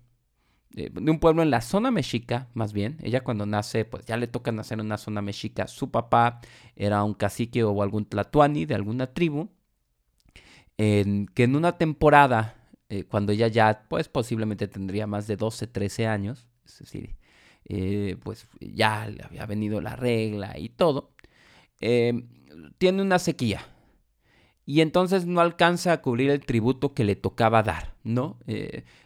de 0.76 1.11
un 1.11 1.18
pueblo 1.18 1.42
en 1.42 1.50
la 1.50 1.62
zona 1.62 1.90
mexica, 1.90 2.48
más 2.52 2.74
bien. 2.74 2.98
Ella 3.02 3.24
cuando 3.24 3.46
nace, 3.46 3.87
pues 3.87 4.05
ya 4.05 4.18
le 4.18 4.26
toca 4.26 4.52
nacer 4.52 4.79
en 4.79 4.85
una 4.85 4.98
zona 4.98 5.22
mexica. 5.22 5.68
Su 5.68 5.90
papá 5.90 6.40
era 6.76 7.02
un 7.02 7.14
cacique 7.14 7.64
o 7.64 7.83
algún 7.83 8.05
tlatuani 8.05 8.66
de 8.66 8.74
alguna 8.74 9.07
tribu. 9.07 9.48
En, 10.76 11.26
que 11.29 11.44
en 11.44 11.57
una 11.57 11.79
temporada, 11.79 12.65
eh, 12.88 13.05
cuando 13.05 13.33
ella 13.33 13.49
ya, 13.49 13.87
pues 13.88 14.09
posiblemente 14.09 14.68
tendría 14.68 15.07
más 15.07 15.27
de 15.27 15.37
12, 15.37 15.66
13 15.66 16.07
años, 16.07 16.46
es 16.64 16.79
decir, 16.79 17.16
eh, 17.64 18.16
pues 18.22 18.46
ya 18.61 19.09
le 19.09 19.25
había 19.25 19.44
venido 19.46 19.81
la 19.81 19.96
regla 19.96 20.57
y 20.59 20.68
todo, 20.68 21.11
eh, 21.81 22.25
tiene 22.79 23.03
una 23.03 23.18
sequía 23.18 23.66
y 24.64 24.81
entonces 24.81 25.27
no 25.27 25.40
alcanza 25.40 25.92
a 25.92 26.03
cubrir 26.03 26.31
el 26.31 26.44
tributo 26.44 26.94
que 26.94 27.05
le 27.05 27.16
tocaba 27.16 27.62
dar, 27.62 27.94
¿no? 28.03 28.38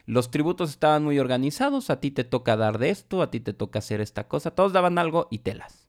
Los 0.06 0.30
tributos 0.30 0.70
estaban 0.70 1.04
muy 1.04 1.18
organizados, 1.18 1.90
a 1.90 2.00
ti 2.00 2.10
te 2.10 2.24
toca 2.24 2.56
dar 2.56 2.78
de 2.78 2.90
esto, 2.90 3.20
a 3.22 3.30
ti 3.30 3.40
te 3.40 3.52
toca 3.52 3.80
hacer 3.80 4.00
esta 4.00 4.26
cosa, 4.26 4.52
todos 4.52 4.72
daban 4.72 4.98
algo 4.98 5.28
y 5.30 5.40
telas, 5.40 5.79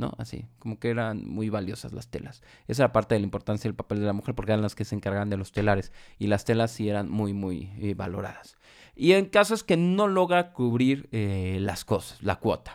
¿no? 0.00 0.14
Así, 0.18 0.46
como 0.58 0.80
que 0.80 0.90
eran 0.90 1.28
muy 1.28 1.50
valiosas 1.50 1.92
las 1.92 2.08
telas. 2.08 2.42
Esa 2.66 2.84
era 2.84 2.92
parte 2.92 3.14
de 3.14 3.20
la 3.20 3.24
importancia 3.24 3.68
del 3.68 3.76
papel 3.76 4.00
de 4.00 4.06
la 4.06 4.12
mujer 4.12 4.34
porque 4.34 4.52
eran 4.52 4.62
las 4.62 4.74
que 4.74 4.84
se 4.84 4.96
encargaban 4.96 5.30
de 5.30 5.36
los 5.36 5.52
telares 5.52 5.92
y 6.18 6.26
las 6.26 6.44
telas 6.44 6.72
sí 6.72 6.88
eran 6.88 7.08
muy, 7.08 7.32
muy 7.32 7.70
eh, 7.78 7.94
valoradas. 7.94 8.56
Y 8.96 9.12
en 9.12 9.26
casos 9.26 9.62
que 9.62 9.76
no 9.76 10.08
logra 10.08 10.52
cubrir 10.52 11.08
eh, 11.12 11.58
las 11.60 11.84
cosas, 11.84 12.20
la 12.22 12.36
cuota. 12.36 12.72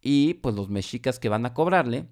Y 0.00 0.34
pues 0.34 0.54
los 0.54 0.68
mexicas 0.68 1.18
que 1.18 1.28
van 1.28 1.46
a 1.46 1.54
cobrarle, 1.54 2.06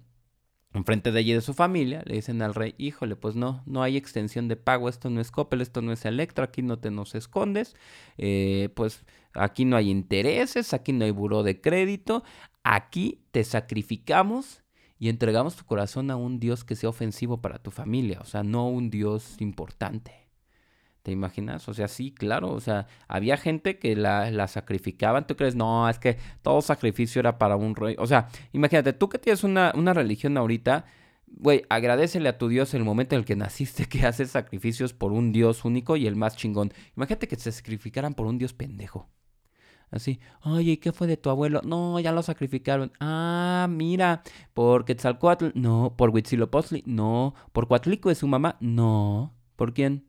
enfrente 0.73 1.11
de 1.11 1.21
y 1.21 1.33
de 1.33 1.41
su 1.41 1.53
familia, 1.53 2.01
le 2.05 2.15
dicen 2.15 2.41
al 2.41 2.55
rey, 2.55 2.75
híjole, 2.77 3.15
pues 3.15 3.35
no, 3.35 3.61
no 3.65 3.83
hay 3.83 3.97
extensión 3.97 4.47
de 4.47 4.55
pago, 4.55 4.89
esto 4.89 5.09
no 5.09 5.19
es 5.19 5.29
Coppel, 5.29 5.61
esto 5.61 5.81
no 5.81 5.91
es 5.91 6.05
Electro, 6.05 6.45
aquí 6.45 6.61
no 6.61 6.79
te 6.79 6.91
nos 6.91 7.13
escondes, 7.13 7.75
eh, 8.17 8.69
pues 8.75 9.03
aquí 9.33 9.65
no 9.65 9.75
hay 9.75 9.89
intereses, 9.89 10.73
aquí 10.73 10.93
no 10.93 11.03
hay 11.03 11.11
buró 11.11 11.43
de 11.43 11.59
crédito, 11.59 12.23
aquí 12.63 13.23
te 13.31 13.43
sacrificamos 13.43 14.63
y 14.99 15.09
entregamos 15.09 15.55
tu 15.55 15.65
corazón 15.65 16.11
a 16.11 16.15
un 16.15 16.39
Dios 16.39 16.63
que 16.63 16.75
sea 16.75 16.89
ofensivo 16.89 17.41
para 17.41 17.59
tu 17.59 17.71
familia, 17.71 18.19
o 18.21 18.25
sea, 18.25 18.43
no 18.43 18.67
un 18.69 18.89
Dios 18.89 19.35
importante. 19.39 20.21
¿Te 21.03 21.11
imaginas? 21.11 21.67
O 21.67 21.73
sea, 21.73 21.87
sí, 21.87 22.11
claro. 22.11 22.51
O 22.51 22.59
sea, 22.59 22.85
había 23.07 23.35
gente 23.37 23.79
que 23.79 23.95
la, 23.95 24.29
la, 24.29 24.47
sacrificaban. 24.47 25.25
¿Tú 25.25 25.35
crees? 25.35 25.55
No, 25.55 25.89
es 25.89 25.97
que 25.97 26.17
todo 26.43 26.61
sacrificio 26.61 27.19
era 27.19 27.39
para 27.39 27.55
un 27.55 27.75
rey. 27.75 27.95
O 27.97 28.05
sea, 28.05 28.27
imagínate, 28.53 28.93
tú 28.93 29.09
que 29.09 29.17
tienes 29.17 29.43
una, 29.43 29.73
una 29.75 29.93
religión 29.93 30.37
ahorita, 30.37 30.85
güey, 31.25 31.63
agradecele 31.69 32.29
a 32.29 32.37
tu 32.37 32.49
Dios 32.49 32.73
el 32.75 32.83
momento 32.83 33.15
en 33.15 33.19
el 33.19 33.25
que 33.25 33.35
naciste 33.35 33.85
que 33.89 34.05
haces 34.05 34.31
sacrificios 34.31 34.93
por 34.93 35.11
un 35.11 35.31
Dios 35.31 35.65
único 35.65 35.97
y 35.97 36.05
el 36.05 36.15
más 36.15 36.35
chingón. 36.35 36.71
Imagínate 36.95 37.27
que 37.27 37.35
se 37.35 37.51
sacrificaran 37.51 38.13
por 38.13 38.27
un 38.27 38.37
Dios 38.37 38.53
pendejo. 38.53 39.09
Así, 39.91 40.21
oye, 40.43 40.79
¿qué 40.79 40.93
fue 40.93 41.05
de 41.05 41.17
tu 41.17 41.29
abuelo? 41.29 41.61
No, 41.65 41.99
ya 41.99 42.13
lo 42.13 42.23
sacrificaron. 42.23 42.93
Ah, 43.01 43.67
mira, 43.69 44.23
por 44.53 44.85
Quetzalcoatl, 44.85 45.49
no, 45.53 45.95
por 45.97 46.11
Huitzilopochtli, 46.11 46.83
no, 46.85 47.35
por 47.51 47.67
Coatlico 47.67 48.07
de 48.07 48.15
su 48.15 48.25
mamá, 48.27 48.57
no. 48.61 49.33
¿Por 49.57 49.73
quién? 49.73 50.07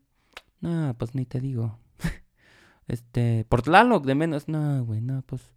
No, 0.61 0.95
pues 0.97 1.13
ni 1.15 1.25
te 1.25 1.41
digo. 1.41 1.77
este, 2.87 3.45
por 3.49 3.61
Tlaloc 3.61 4.05
de 4.05 4.15
menos. 4.15 4.47
No, 4.47 4.85
güey, 4.85 5.01
no, 5.01 5.21
pues. 5.23 5.53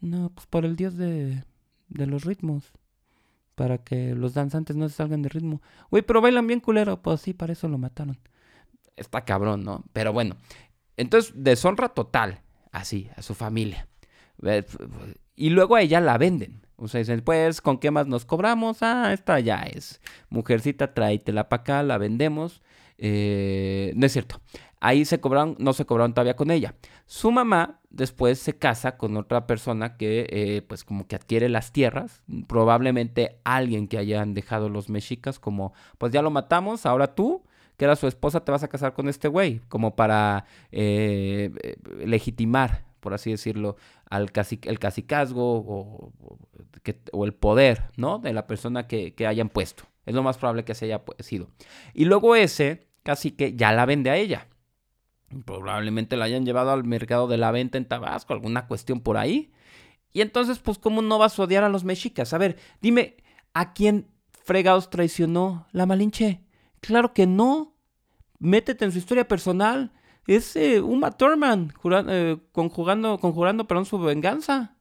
No, 0.00 0.30
pues 0.30 0.46
por 0.46 0.64
el 0.64 0.74
dios 0.74 0.96
de, 0.96 1.44
de 1.88 2.06
los 2.06 2.24
ritmos. 2.24 2.72
Para 3.54 3.78
que 3.78 4.14
los 4.14 4.32
danzantes 4.32 4.76
no 4.76 4.88
se 4.88 4.94
salgan 4.94 5.20
de 5.20 5.28
ritmo. 5.28 5.60
Güey, 5.90 6.02
pero 6.02 6.22
bailan 6.22 6.46
bien 6.46 6.60
culero. 6.60 7.02
Pues 7.02 7.20
sí, 7.20 7.34
para 7.34 7.52
eso 7.52 7.68
lo 7.68 7.76
mataron. 7.76 8.18
Está 8.96 9.24
cabrón, 9.26 9.62
¿no? 9.64 9.84
Pero 9.92 10.14
bueno. 10.14 10.36
Entonces, 10.96 11.32
deshonra 11.36 11.90
total. 11.90 12.40
Así, 12.72 13.08
a 13.16 13.22
su 13.22 13.34
familia. 13.34 13.88
Y 15.36 15.50
luego 15.50 15.76
a 15.76 15.82
ella 15.82 16.00
la 16.00 16.18
venden. 16.18 16.62
O 16.76 16.86
sea, 16.86 16.98
dicen, 17.00 17.22
pues, 17.22 17.60
¿con 17.60 17.78
qué 17.78 17.90
más 17.90 18.06
nos 18.06 18.24
cobramos? 18.24 18.82
Ah, 18.82 19.12
esta 19.12 19.40
ya 19.40 19.62
es. 19.62 20.00
Mujercita, 20.30 20.94
tráetela 20.94 21.48
para 21.48 21.62
acá, 21.62 21.82
la 21.82 21.98
vendemos. 21.98 22.62
Eh, 22.98 23.92
no 23.96 24.06
es 24.06 24.12
cierto. 24.12 24.40
Ahí 24.80 25.04
se 25.04 25.20
cobraron, 25.20 25.56
no 25.58 25.72
se 25.72 25.86
cobraron 25.86 26.14
todavía 26.14 26.36
con 26.36 26.52
ella. 26.52 26.76
Su 27.06 27.32
mamá 27.32 27.80
después 27.90 28.38
se 28.38 28.56
casa 28.56 28.96
con 28.96 29.16
otra 29.16 29.46
persona 29.48 29.96
que, 29.96 30.26
eh, 30.30 30.62
pues, 30.62 30.84
como 30.84 31.08
que 31.08 31.16
adquiere 31.16 31.48
las 31.48 31.72
tierras. 31.72 32.22
Probablemente 32.46 33.40
alguien 33.42 33.88
que 33.88 33.98
hayan 33.98 34.34
dejado 34.34 34.68
los 34.68 34.88
mexicas, 34.88 35.40
como, 35.40 35.72
pues 35.98 36.12
ya 36.12 36.22
lo 36.22 36.30
matamos, 36.30 36.86
ahora 36.86 37.14
tú, 37.16 37.42
que 37.78 37.86
era 37.86 37.96
su 37.96 38.06
esposa, 38.06 38.44
te 38.44 38.52
vas 38.52 38.62
a 38.62 38.68
casar 38.68 38.92
con 38.92 39.08
este 39.08 39.28
güey, 39.28 39.60
como 39.68 39.96
para 39.96 40.44
eh, 40.70 41.50
legitimar, 42.04 42.84
por 43.00 43.14
así 43.14 43.30
decirlo, 43.30 43.76
al 44.10 44.30
el 44.64 44.78
cacicazgo 44.78 46.12
o, 47.12 47.24
el 47.24 47.32
poder, 47.32 47.84
¿no? 47.96 48.18
De 48.18 48.34
la 48.34 48.46
persona 48.46 48.86
que, 48.86 49.14
hayan 49.26 49.48
puesto. 49.48 49.84
Es 50.04 50.14
lo 50.14 50.22
más 50.22 50.36
probable 50.36 50.64
que 50.64 50.74
se 50.74 50.84
haya 50.84 51.02
sido. 51.20 51.48
Y 51.94 52.04
luego 52.04 52.34
ese 52.34 52.88
Así 53.08 53.30
que 53.30 53.54
ya 53.54 53.72
la 53.72 53.86
vende 53.86 54.10
a 54.10 54.16
ella. 54.16 54.48
Probablemente 55.44 56.16
la 56.16 56.26
hayan 56.26 56.44
llevado 56.44 56.70
al 56.70 56.84
mercado 56.84 57.26
de 57.26 57.38
la 57.38 57.50
venta 57.50 57.78
en 57.78 57.86
Tabasco, 57.86 58.32
alguna 58.32 58.66
cuestión 58.66 59.00
por 59.00 59.16
ahí. 59.16 59.52
Y 60.12 60.20
entonces, 60.20 60.58
pues, 60.58 60.78
¿cómo 60.78 61.02
no 61.02 61.18
vas 61.18 61.38
a 61.38 61.42
odiar 61.42 61.64
a 61.64 61.68
los 61.68 61.84
mexicas? 61.84 62.32
A 62.32 62.38
ver, 62.38 62.56
dime, 62.80 63.16
¿a 63.52 63.72
quién 63.72 64.08
fregados 64.44 64.90
traicionó 64.90 65.66
la 65.72 65.86
Malinche? 65.86 66.42
Claro 66.80 67.12
que 67.12 67.26
no. 67.26 67.74
Métete 68.38 68.84
en 68.84 68.92
su 68.92 68.98
historia 68.98 69.26
personal. 69.26 69.92
Es 70.26 70.54
eh, 70.56 70.80
Uma 70.80 71.12
Thurman 71.12 71.72
eh, 72.08 72.36
conjugando, 72.52 73.18
conjurando 73.18 73.66
su 73.84 73.98
venganza. 73.98 74.76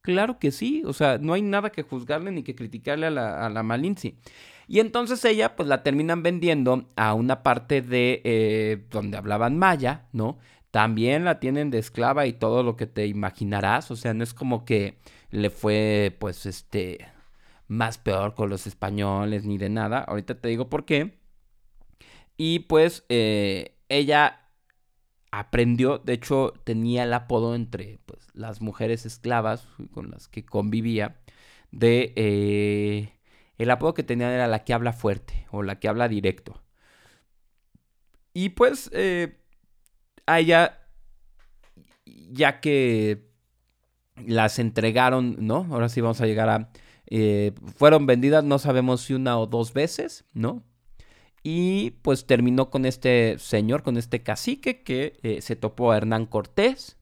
Claro 0.00 0.38
que 0.38 0.50
sí. 0.50 0.82
O 0.86 0.92
sea, 0.92 1.18
no 1.18 1.32
hay 1.32 1.42
nada 1.42 1.70
que 1.70 1.82
juzgarle 1.82 2.30
ni 2.30 2.42
que 2.42 2.54
criticarle 2.54 3.06
a 3.06 3.10
la, 3.10 3.46
a 3.46 3.50
la 3.50 3.62
Malinche. 3.62 4.16
Y 4.68 4.80
entonces 4.80 5.24
ella 5.24 5.56
pues 5.56 5.68
la 5.68 5.82
terminan 5.82 6.22
vendiendo 6.22 6.88
a 6.96 7.14
una 7.14 7.42
parte 7.42 7.82
de 7.82 8.22
eh, 8.24 8.86
donde 8.90 9.18
hablaban 9.18 9.58
maya, 9.58 10.06
¿no? 10.12 10.38
También 10.70 11.24
la 11.24 11.40
tienen 11.40 11.70
de 11.70 11.78
esclava 11.78 12.26
y 12.26 12.32
todo 12.32 12.62
lo 12.62 12.76
que 12.76 12.86
te 12.86 13.06
imaginarás, 13.06 13.90
o 13.90 13.96
sea, 13.96 14.14
no 14.14 14.24
es 14.24 14.32
como 14.32 14.64
que 14.64 14.98
le 15.30 15.50
fue 15.50 16.16
pues 16.18 16.46
este 16.46 17.06
más 17.68 17.98
peor 17.98 18.34
con 18.34 18.48
los 18.48 18.66
españoles 18.66 19.44
ni 19.44 19.58
de 19.58 19.68
nada, 19.68 20.00
ahorita 20.00 20.40
te 20.40 20.48
digo 20.48 20.68
por 20.70 20.84
qué. 20.86 21.18
Y 22.36 22.60
pues 22.60 23.04
eh, 23.08 23.76
ella 23.88 24.40
aprendió, 25.30 25.98
de 25.98 26.14
hecho 26.14 26.52
tenía 26.64 27.04
el 27.04 27.12
apodo 27.12 27.54
entre 27.54 27.98
pues, 28.06 28.28
las 28.34 28.60
mujeres 28.60 29.06
esclavas 29.06 29.66
con 29.92 30.10
las 30.10 30.28
que 30.28 30.44
convivía 30.44 31.16
de 31.70 32.12
eh, 32.16 33.12
el 33.58 33.70
apodo 33.70 33.94
que 33.94 34.02
tenían 34.02 34.32
era 34.32 34.46
la 34.46 34.64
que 34.64 34.74
habla 34.74 34.92
fuerte 34.92 35.46
o 35.50 35.62
la 35.62 35.78
que 35.78 35.88
habla 35.88 36.08
directo. 36.08 36.62
Y 38.34 38.50
pues 38.50 38.90
eh, 38.92 39.38
a 40.26 40.40
ella, 40.40 40.80
ya 42.06 42.60
que 42.60 43.30
las 44.26 44.58
entregaron, 44.58 45.36
¿no? 45.46 45.66
Ahora 45.70 45.88
sí 45.88 46.00
vamos 46.00 46.20
a 46.20 46.26
llegar 46.26 46.48
a... 46.48 46.70
Fueron 47.76 48.06
vendidas, 48.06 48.42
no 48.42 48.58
sabemos 48.58 49.02
si 49.02 49.12
una 49.12 49.38
o 49.38 49.46
dos 49.46 49.74
veces, 49.74 50.24
¿no? 50.32 50.64
Y 51.42 51.92
pues 52.02 52.26
terminó 52.26 52.70
con 52.70 52.86
este 52.86 53.36
señor, 53.38 53.82
con 53.82 53.96
este 53.96 54.22
cacique 54.22 54.82
que 54.82 55.18
eh, 55.22 55.40
se 55.42 55.56
topó 55.56 55.90
a 55.90 55.96
Hernán 55.96 56.26
Cortés. 56.26 56.98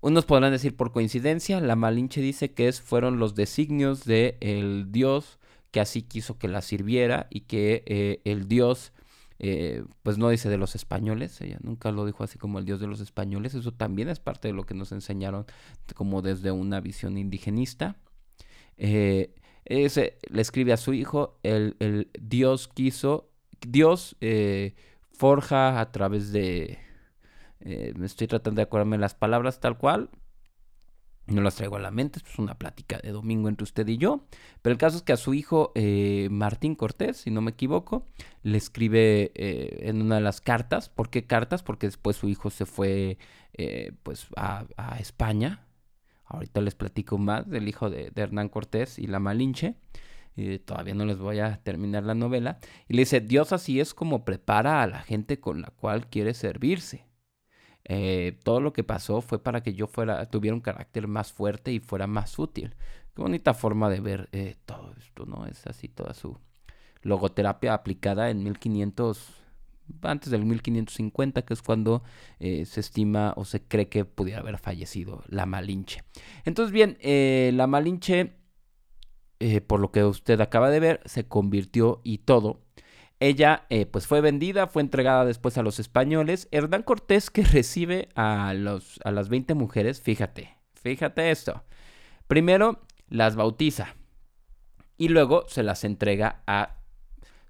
Unos 0.00 0.26
podrán 0.26 0.52
decir 0.52 0.76
por 0.76 0.92
coincidencia, 0.92 1.60
la 1.60 1.74
Malinche 1.74 2.20
dice 2.20 2.52
que 2.52 2.68
es, 2.68 2.80
fueron 2.80 3.18
los 3.18 3.34
designios 3.34 4.04
del 4.04 4.36
el 4.40 4.92
dios 4.92 5.38
que 5.70 5.80
así 5.80 6.02
quiso 6.02 6.38
que 6.38 6.48
la 6.48 6.62
sirviera 6.62 7.26
y 7.30 7.40
que 7.40 7.82
eh, 7.86 8.20
el 8.24 8.46
Dios, 8.46 8.92
eh, 9.38 9.84
pues 10.02 10.16
no 10.16 10.28
dice 10.28 10.48
de 10.48 10.58
los 10.58 10.74
españoles, 10.74 11.40
ella 11.40 11.58
nunca 11.62 11.90
lo 11.92 12.06
dijo 12.06 12.24
así 12.24 12.38
como 12.38 12.58
el 12.58 12.64
Dios 12.64 12.78
de 12.78 12.86
los 12.86 13.00
españoles, 13.00 13.54
eso 13.54 13.72
también 13.72 14.08
es 14.08 14.20
parte 14.20 14.48
de 14.48 14.54
lo 14.54 14.64
que 14.64 14.74
nos 14.74 14.92
enseñaron 14.92 15.44
como 15.94 16.22
desde 16.22 16.50
una 16.50 16.80
visión 16.80 17.18
indigenista. 17.18 17.96
Ese, 18.76 20.18
le 20.30 20.42
escribe 20.42 20.72
a 20.72 20.76
su 20.76 20.94
hijo, 20.94 21.38
el, 21.42 21.76
el 21.80 22.10
Dios 22.20 22.68
quiso, 22.68 23.30
Dios 23.66 24.16
forja 25.12 25.80
a 25.80 25.92
través 25.92 26.32
de, 26.32 26.78
me 27.60 28.06
estoy 28.06 28.26
tratando 28.26 28.60
de 28.60 28.64
acordarme 28.64 28.98
las 28.98 29.14
palabras 29.14 29.60
tal 29.60 29.78
cual, 29.78 30.10
no 31.26 31.42
las 31.42 31.56
traigo 31.56 31.76
a 31.76 31.80
la 31.80 31.90
mente, 31.90 32.20
es 32.24 32.38
una 32.38 32.54
plática 32.54 32.98
de 32.98 33.10
domingo 33.10 33.48
entre 33.48 33.64
usted 33.64 33.86
y 33.88 33.98
yo. 33.98 34.26
Pero 34.62 34.72
el 34.72 34.78
caso 34.78 34.96
es 34.96 35.02
que 35.02 35.12
a 35.12 35.16
su 35.16 35.34
hijo 35.34 35.72
eh, 35.74 36.28
Martín 36.30 36.74
Cortés, 36.74 37.16
si 37.16 37.30
no 37.30 37.40
me 37.40 37.50
equivoco, 37.50 38.06
le 38.42 38.58
escribe 38.58 39.32
eh, 39.34 39.88
en 39.88 40.02
una 40.02 40.16
de 40.16 40.20
las 40.20 40.40
cartas. 40.40 40.88
¿Por 40.88 41.10
qué 41.10 41.26
cartas? 41.26 41.62
Porque 41.62 41.88
después 41.88 42.16
su 42.16 42.28
hijo 42.28 42.50
se 42.50 42.64
fue 42.64 43.18
eh, 43.54 43.92
pues 44.02 44.28
a, 44.36 44.66
España. 45.00 45.66
Ahorita 46.24 46.60
les 46.60 46.74
platico 46.74 47.18
más 47.18 47.48
del 47.48 47.68
hijo 47.68 47.90
de, 47.90 48.12
Hernán 48.14 48.48
Cortés 48.48 48.98
y 48.98 49.08
la 49.08 49.18
Malinche. 49.18 49.74
Todavía 50.64 50.94
no 50.94 51.04
les 51.06 51.18
voy 51.18 51.38
a 51.40 51.60
terminar 51.62 52.04
la 52.04 52.14
novela. 52.14 52.58
Y 52.88 52.94
le 52.94 53.02
dice, 53.02 53.20
Dios 53.20 53.52
así 53.52 53.80
es 53.80 53.94
como 53.94 54.24
prepara 54.24 54.82
a 54.82 54.86
la 54.86 55.00
gente 55.00 55.40
con 55.40 55.62
la 55.62 55.70
cual 55.70 56.08
quiere 56.08 56.34
servirse. 56.34 57.06
Eh, 57.88 58.38
todo 58.42 58.60
lo 58.60 58.72
que 58.72 58.82
pasó 58.82 59.20
fue 59.20 59.40
para 59.40 59.62
que 59.62 59.72
yo 59.74 59.86
fuera, 59.86 60.26
tuviera 60.26 60.54
un 60.54 60.60
carácter 60.60 61.06
más 61.06 61.32
fuerte 61.32 61.72
y 61.72 61.78
fuera 61.78 62.06
más 62.06 62.38
útil. 62.38 62.74
Qué 63.14 63.22
bonita 63.22 63.54
forma 63.54 63.88
de 63.88 64.00
ver 64.00 64.28
eh, 64.32 64.56
todo 64.66 64.92
esto, 64.98 65.24
¿no? 65.24 65.46
Es 65.46 65.66
así 65.66 65.88
toda 65.88 66.12
su 66.12 66.36
logoterapia 67.02 67.74
aplicada 67.74 68.30
en 68.30 68.42
1500, 68.42 69.34
antes 70.02 70.30
del 70.32 70.44
1550, 70.44 71.42
que 71.42 71.54
es 71.54 71.62
cuando 71.62 72.02
eh, 72.40 72.64
se 72.64 72.80
estima 72.80 73.32
o 73.36 73.44
se 73.44 73.62
cree 73.62 73.88
que 73.88 74.04
pudiera 74.04 74.40
haber 74.40 74.58
fallecido 74.58 75.22
la 75.28 75.46
Malinche. 75.46 76.02
Entonces, 76.44 76.72
bien, 76.72 76.98
la 77.56 77.68
Malinche, 77.68 78.32
por 79.66 79.80
lo 79.80 79.92
que 79.92 80.04
usted 80.04 80.40
acaba 80.40 80.70
de 80.70 80.80
ver, 80.80 81.00
se 81.04 81.26
convirtió 81.28 82.00
y 82.04 82.18
todo 82.18 82.60
ella 83.18 83.66
eh, 83.70 83.86
pues 83.86 84.06
fue 84.06 84.20
vendida, 84.20 84.66
fue 84.66 84.82
entregada 84.82 85.24
después 85.24 85.56
a 85.56 85.62
los 85.62 85.78
españoles. 85.78 86.48
Hernán 86.50 86.82
Cortés 86.82 87.30
que 87.30 87.42
recibe 87.44 88.08
a, 88.14 88.52
los, 88.54 89.00
a 89.04 89.10
las 89.10 89.28
20 89.28 89.54
mujeres, 89.54 90.00
fíjate, 90.00 90.56
fíjate 90.74 91.30
esto. 91.30 91.64
Primero 92.28 92.80
las 93.08 93.36
bautiza 93.36 93.94
y 94.98 95.08
luego 95.08 95.46
se 95.48 95.62
las 95.62 95.84
entrega 95.84 96.42
a 96.46 96.76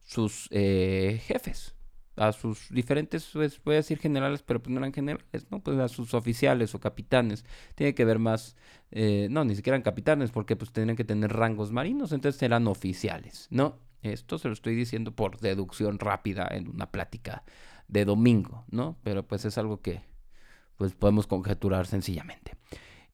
sus 0.05 0.49
eh, 0.53 1.20
jefes, 1.26 1.74
a 2.17 2.33
sus 2.33 2.69
diferentes, 2.71 3.29
pues 3.33 3.62
voy 3.62 3.75
a 3.75 3.77
decir 3.79 3.99
generales, 3.99 4.43
pero 4.43 4.61
pues 4.61 4.73
no 4.73 4.79
eran 4.79 4.93
generales, 4.93 5.47
¿no? 5.51 5.61
Pues 5.61 5.79
a 5.79 5.89
sus 5.89 6.14
oficiales 6.14 6.75
o 6.75 6.81
capitanes. 6.81 7.45
Tiene 7.75 7.95
que 7.95 8.05
ver 8.05 8.19
más, 8.19 8.57
eh, 8.91 9.29
no, 9.31 9.45
ni 9.45 9.55
siquiera 9.55 9.77
eran 9.77 9.83
capitanes 9.83 10.31
porque 10.31 10.57
pues 10.57 10.73
tenían 10.73 10.97
que 10.97 11.05
tener 11.05 11.33
rangos 11.33 11.73
marinos, 11.73 12.12
entonces 12.12 12.43
eran 12.43 12.67
oficiales, 12.67 13.49
¿no? 13.51 13.79
Esto 14.03 14.39
se 14.39 14.49
lo 14.49 14.55
estoy 14.55 14.75
diciendo 14.75 15.12
por 15.12 15.41
deducción 15.41 15.99
rápida 15.99 16.49
en 16.51 16.69
una 16.69 16.91
plática 16.91 17.45
de 17.89 18.05
domingo, 18.05 18.64
¿no? 18.71 18.97
Pero 19.03 19.27
pues 19.27 19.45
es 19.45 19.59
algo 19.59 19.81
que 19.81 20.03
pues 20.77 20.95
podemos 20.95 21.27
conjeturar 21.27 21.87
sencillamente. 21.87 22.55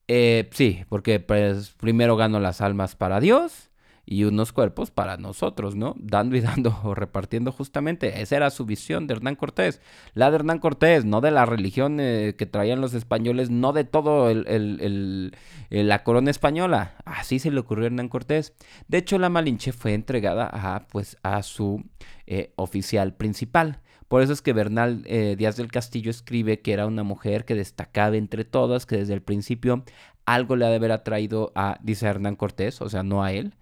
Eh, 0.09 0.49
sí, 0.53 0.85
porque 0.89 1.21
pues 1.21 1.71
primero 1.71 2.17
gano 2.17 2.41
las 2.41 2.61
almas 2.61 2.97
para 2.97 3.21
Dios 3.21 3.71
y 4.05 4.25
unos 4.25 4.53
cuerpos 4.53 4.91
para 4.91 5.17
nosotros, 5.17 5.77
¿no? 5.77 5.95
Dando 5.99 6.37
y 6.37 6.41
dando 6.41 6.77
o 6.85 6.95
repartiendo 6.95 7.53
justamente. 7.53 8.21
Esa 8.21 8.37
era 8.37 8.51
su 8.51 8.65
visión 8.65 9.07
de 9.07 9.15
Hernán 9.15 9.37
Cortés. 9.37 9.81
La 10.15 10.31
de 10.31 10.37
Hernán 10.37 10.59
Cortés, 10.59 11.05
no 11.05 11.21
de 11.21 11.31
la 11.31 11.47
religión 11.47 11.99
eh, 12.01 12.35
que 12.37 12.47
traían 12.47 12.81
los 12.81 12.95
españoles, 12.95 13.51
no 13.51 13.73
de 13.73 13.85
todo 13.85 14.31
el, 14.31 15.37
la 15.71 16.03
corona 16.03 16.31
española. 16.31 16.97
Así 17.05 17.39
se 17.39 17.51
le 17.51 17.61
ocurrió 17.61 17.85
a 17.85 17.87
Hernán 17.87 18.09
Cortés. 18.09 18.55
De 18.89 18.99
hecho, 18.99 19.19
la 19.19 19.29
Malinche 19.29 19.73
fue 19.73 19.95
entregada 19.95 20.51
a, 20.53 20.87
pues, 20.89 21.17
a 21.23 21.43
su 21.43 21.85
eh, 22.27 22.53
oficial 22.57 23.15
principal. 23.15 23.81
Por 24.09 24.21
eso 24.21 24.35
es 24.35 24.43
que 24.43 24.53
Bernal 24.53 25.05
eh, 25.07 25.37
Díaz 25.39 25.57
del 25.57 25.73
Castillo 25.73 26.11
escribe 26.11 26.61
que 26.61 26.75
era 26.75 26.87
una 26.87 27.03
mujer 27.03 27.47
que 27.47 27.55
destacaba 27.55 28.17
entre 28.17 28.45
todas, 28.45 28.85
que 28.85 28.99
desde 28.99 29.15
el 29.15 29.23
principio 29.23 29.85
algo 30.27 30.55
le 30.55 30.67
ha 30.67 30.69
de 30.69 30.77
haber 30.77 30.93
atraído 30.93 31.51
a, 31.55 31.79
dice 31.83 32.07
Hernán 32.07 32.37
Cortés, 32.37 32.83
o 32.83 32.91
sea, 32.91 33.03
no 33.03 33.25
a 33.25 33.33
él, 33.33 33.55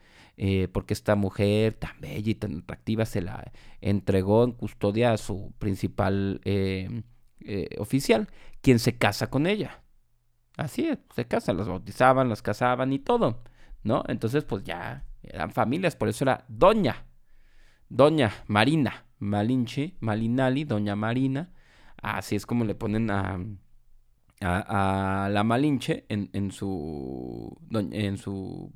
eh, 0.42 0.68
porque 0.72 0.94
esta 0.94 1.16
mujer 1.16 1.74
tan 1.74 2.00
bella 2.00 2.30
y 2.30 2.34
tan 2.34 2.60
atractiva 2.60 3.04
se 3.04 3.20
la 3.20 3.52
entregó 3.82 4.42
en 4.42 4.52
custodia 4.52 5.12
a 5.12 5.18
su 5.18 5.52
principal 5.58 6.40
eh, 6.46 7.02
eh, 7.40 7.68
oficial, 7.78 8.26
quien 8.62 8.78
se 8.78 8.96
casa 8.96 9.28
con 9.28 9.46
ella. 9.46 9.82
Así 10.56 10.86
es, 10.86 10.98
se 11.14 11.26
casan, 11.26 11.58
las 11.58 11.68
bautizaban, 11.68 12.30
las 12.30 12.40
casaban 12.40 12.90
y 12.94 12.98
todo, 12.98 13.42
¿no? 13.82 14.02
Entonces, 14.08 14.44
pues 14.44 14.64
ya 14.64 15.04
eran 15.22 15.50
familias, 15.50 15.94
por 15.94 16.08
eso 16.08 16.24
era 16.24 16.46
Doña, 16.48 17.04
Doña 17.90 18.32
Marina, 18.46 19.04
Malinche, 19.18 19.98
Malinali, 20.00 20.64
Doña 20.64 20.96
Marina, 20.96 21.52
así 22.00 22.34
es 22.34 22.46
como 22.46 22.64
le 22.64 22.74
ponen 22.74 23.10
a, 23.10 23.38
a, 24.40 25.28
la 25.30 25.44
Malinche 25.44 26.06
en, 26.08 26.30
en, 26.32 26.50
su, 26.50 27.58
en 27.70 28.16
su 28.16 28.72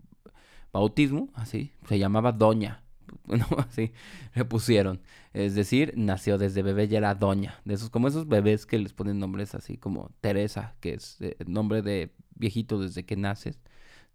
bautismo, 0.74 1.30
así, 1.34 1.72
se 1.88 1.98
llamaba 1.98 2.32
Doña. 2.32 2.82
Bueno, 3.26 3.46
así 3.58 3.92
le 4.34 4.44
pusieron. 4.44 5.00
Es 5.32 5.54
decir, 5.54 5.94
nació 5.96 6.36
desde 6.36 6.62
bebé 6.62 6.88
y 6.90 6.96
era 6.96 7.14
Doña. 7.14 7.60
De 7.64 7.74
esos, 7.74 7.88
como 7.88 8.08
esos 8.08 8.28
bebés 8.28 8.66
que 8.66 8.78
les 8.78 8.92
ponen 8.92 9.18
nombres 9.18 9.54
así 9.54 9.78
como 9.78 10.10
Teresa, 10.20 10.74
que 10.80 10.94
es 10.94 11.18
eh, 11.20 11.36
nombre 11.46 11.80
de 11.80 12.12
viejito 12.34 12.78
desde 12.78 13.04
que 13.04 13.16
naces, 13.16 13.60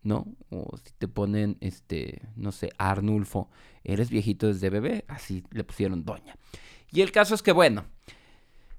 ¿no? 0.03 0.27
O 0.49 0.77
si 0.77 0.91
te 0.97 1.07
ponen, 1.07 1.57
este, 1.61 2.21
no 2.35 2.51
sé, 2.51 2.71
Arnulfo, 2.77 3.49
eres 3.83 4.09
viejito 4.09 4.47
desde 4.47 4.69
bebé, 4.69 5.05
así 5.07 5.43
le 5.51 5.63
pusieron 5.63 6.03
Doña. 6.03 6.35
Y 6.91 7.01
el 7.01 7.11
caso 7.11 7.33
es 7.33 7.41
que, 7.41 7.51
bueno, 7.51 7.85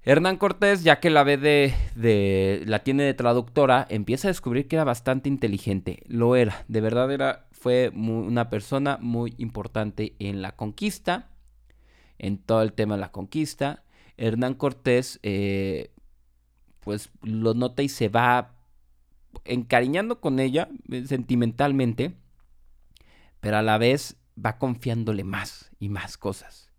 Hernán 0.03 0.39
Cortés, 0.39 0.83
ya 0.83 0.99
que 0.99 1.11
la 1.11 1.25
ve 1.25 1.37
de, 1.37 1.75
de, 1.95 2.63
la 2.67 2.81
tiene 2.81 3.03
de 3.03 3.15
traductora, 3.15 3.87
empieza 3.91 4.29
a 4.29 4.31
descubrir 4.31 4.67
que 4.67 4.77
era 4.77 4.85
bastante 4.85 5.29
inteligente. 5.29 6.03
Lo 6.07 6.37
era, 6.37 6.65
de 6.69 6.81
verdad 6.81 7.13
era 7.13 7.47
fue 7.61 7.91
una 7.91 8.49
persona 8.49 8.97
muy 9.03 9.35
importante 9.37 10.17
en 10.19 10.41
la 10.41 10.57
conquista, 10.57 11.29
en 12.19 12.39
todo 12.39 12.63
el 12.63 12.73
tema 12.73 12.95
de 12.95 13.03
la 13.03 13.13
conquista. 13.13 13.85
Hernán 14.17 14.55
Cortés, 14.55 15.21
eh, 15.23 15.93
pues 16.81 17.11
lo 17.21 17.53
nota 17.53 17.83
y 17.83 17.91
se 17.91 18.09
va 18.09 18.55
encariñando 19.45 20.23
con 20.23 20.41
ella 20.41 20.71
eh, 20.91 21.05
sentimentalmente, 21.05 22.17
pero 23.41 23.59
a 23.59 23.63
la 23.63 23.77
vez 23.77 24.17
va 24.43 24.57
confiándole 24.57 25.23
más 25.23 25.71
y 25.79 25.91
más 25.91 26.17
cosas. 26.17 26.71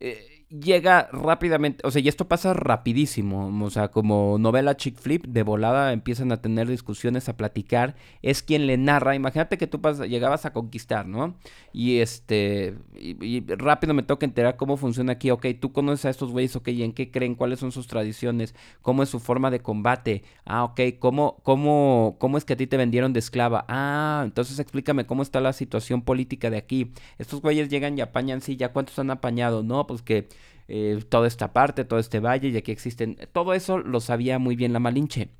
Eh, 0.00 0.37
llega 0.50 1.10
rápidamente, 1.12 1.86
o 1.86 1.90
sea, 1.90 2.00
y 2.00 2.08
esto 2.08 2.26
pasa 2.26 2.54
rapidísimo, 2.54 3.64
o 3.64 3.70
sea, 3.70 3.88
como 3.88 4.38
novela 4.38 4.76
chick 4.76 4.96
flip, 4.96 5.26
de 5.26 5.42
volada 5.42 5.92
empiezan 5.92 6.32
a 6.32 6.40
tener 6.40 6.68
discusiones, 6.68 7.28
a 7.28 7.36
platicar, 7.36 7.96
es 8.22 8.42
quien 8.42 8.66
le 8.66 8.78
narra, 8.78 9.14
imagínate 9.14 9.58
que 9.58 9.66
tú 9.66 9.80
llegabas 10.08 10.46
a 10.46 10.52
conquistar, 10.52 11.06
¿no? 11.06 11.36
Y 11.72 11.98
este, 11.98 12.76
y, 12.96 13.44
rápido 13.46 13.92
me 13.92 14.02
toca 14.02 14.24
enterar 14.24 14.56
cómo 14.56 14.78
funciona 14.78 15.12
aquí, 15.12 15.30
ok, 15.30 15.46
tú 15.60 15.72
conoces 15.72 16.06
a 16.06 16.10
estos 16.10 16.30
güeyes, 16.30 16.56
ok, 16.56 16.68
¿en 16.68 16.92
qué 16.92 17.10
creen? 17.10 17.34
¿Cuáles 17.34 17.60
son 17.60 17.70
sus 17.70 17.86
tradiciones? 17.86 18.54
¿Cómo 18.80 19.02
es 19.02 19.10
su 19.10 19.20
forma 19.20 19.50
de 19.50 19.60
combate? 19.60 20.22
Ah, 20.46 20.64
ok, 20.64 20.80
¿cómo, 20.98 21.40
cómo, 21.42 22.16
cómo 22.18 22.38
es 22.38 22.44
que 22.46 22.54
a 22.54 22.56
ti 22.56 22.66
te 22.66 22.78
vendieron 22.78 23.12
de 23.12 23.18
esclava? 23.20 23.66
Ah, 23.68 24.22
entonces 24.24 24.58
explícame 24.58 25.06
cómo 25.06 25.22
está 25.22 25.40
la 25.40 25.52
situación 25.52 26.02
política 26.02 26.48
de 26.50 26.56
aquí. 26.56 26.92
Estos 27.18 27.42
güeyes 27.42 27.68
llegan 27.68 27.98
y 27.98 28.00
apañan, 28.00 28.40
sí, 28.40 28.56
¿ya 28.56 28.72
cuántos 28.72 28.98
han 28.98 29.10
apañado? 29.10 29.62
No, 29.62 29.86
pues 29.86 30.02
que 30.02 30.28
eh, 30.68 31.02
toda 31.08 31.26
esta 31.26 31.54
parte, 31.54 31.86
todo 31.86 31.98
este 31.98 32.20
valle, 32.20 32.50
ya 32.50 32.60
que 32.60 32.72
existen, 32.72 33.16
todo 33.32 33.54
eso 33.54 33.78
lo 33.78 34.00
sabía 34.00 34.38
muy 34.38 34.54
bien 34.54 34.74
la 34.74 34.80
Malinche. 34.80 35.30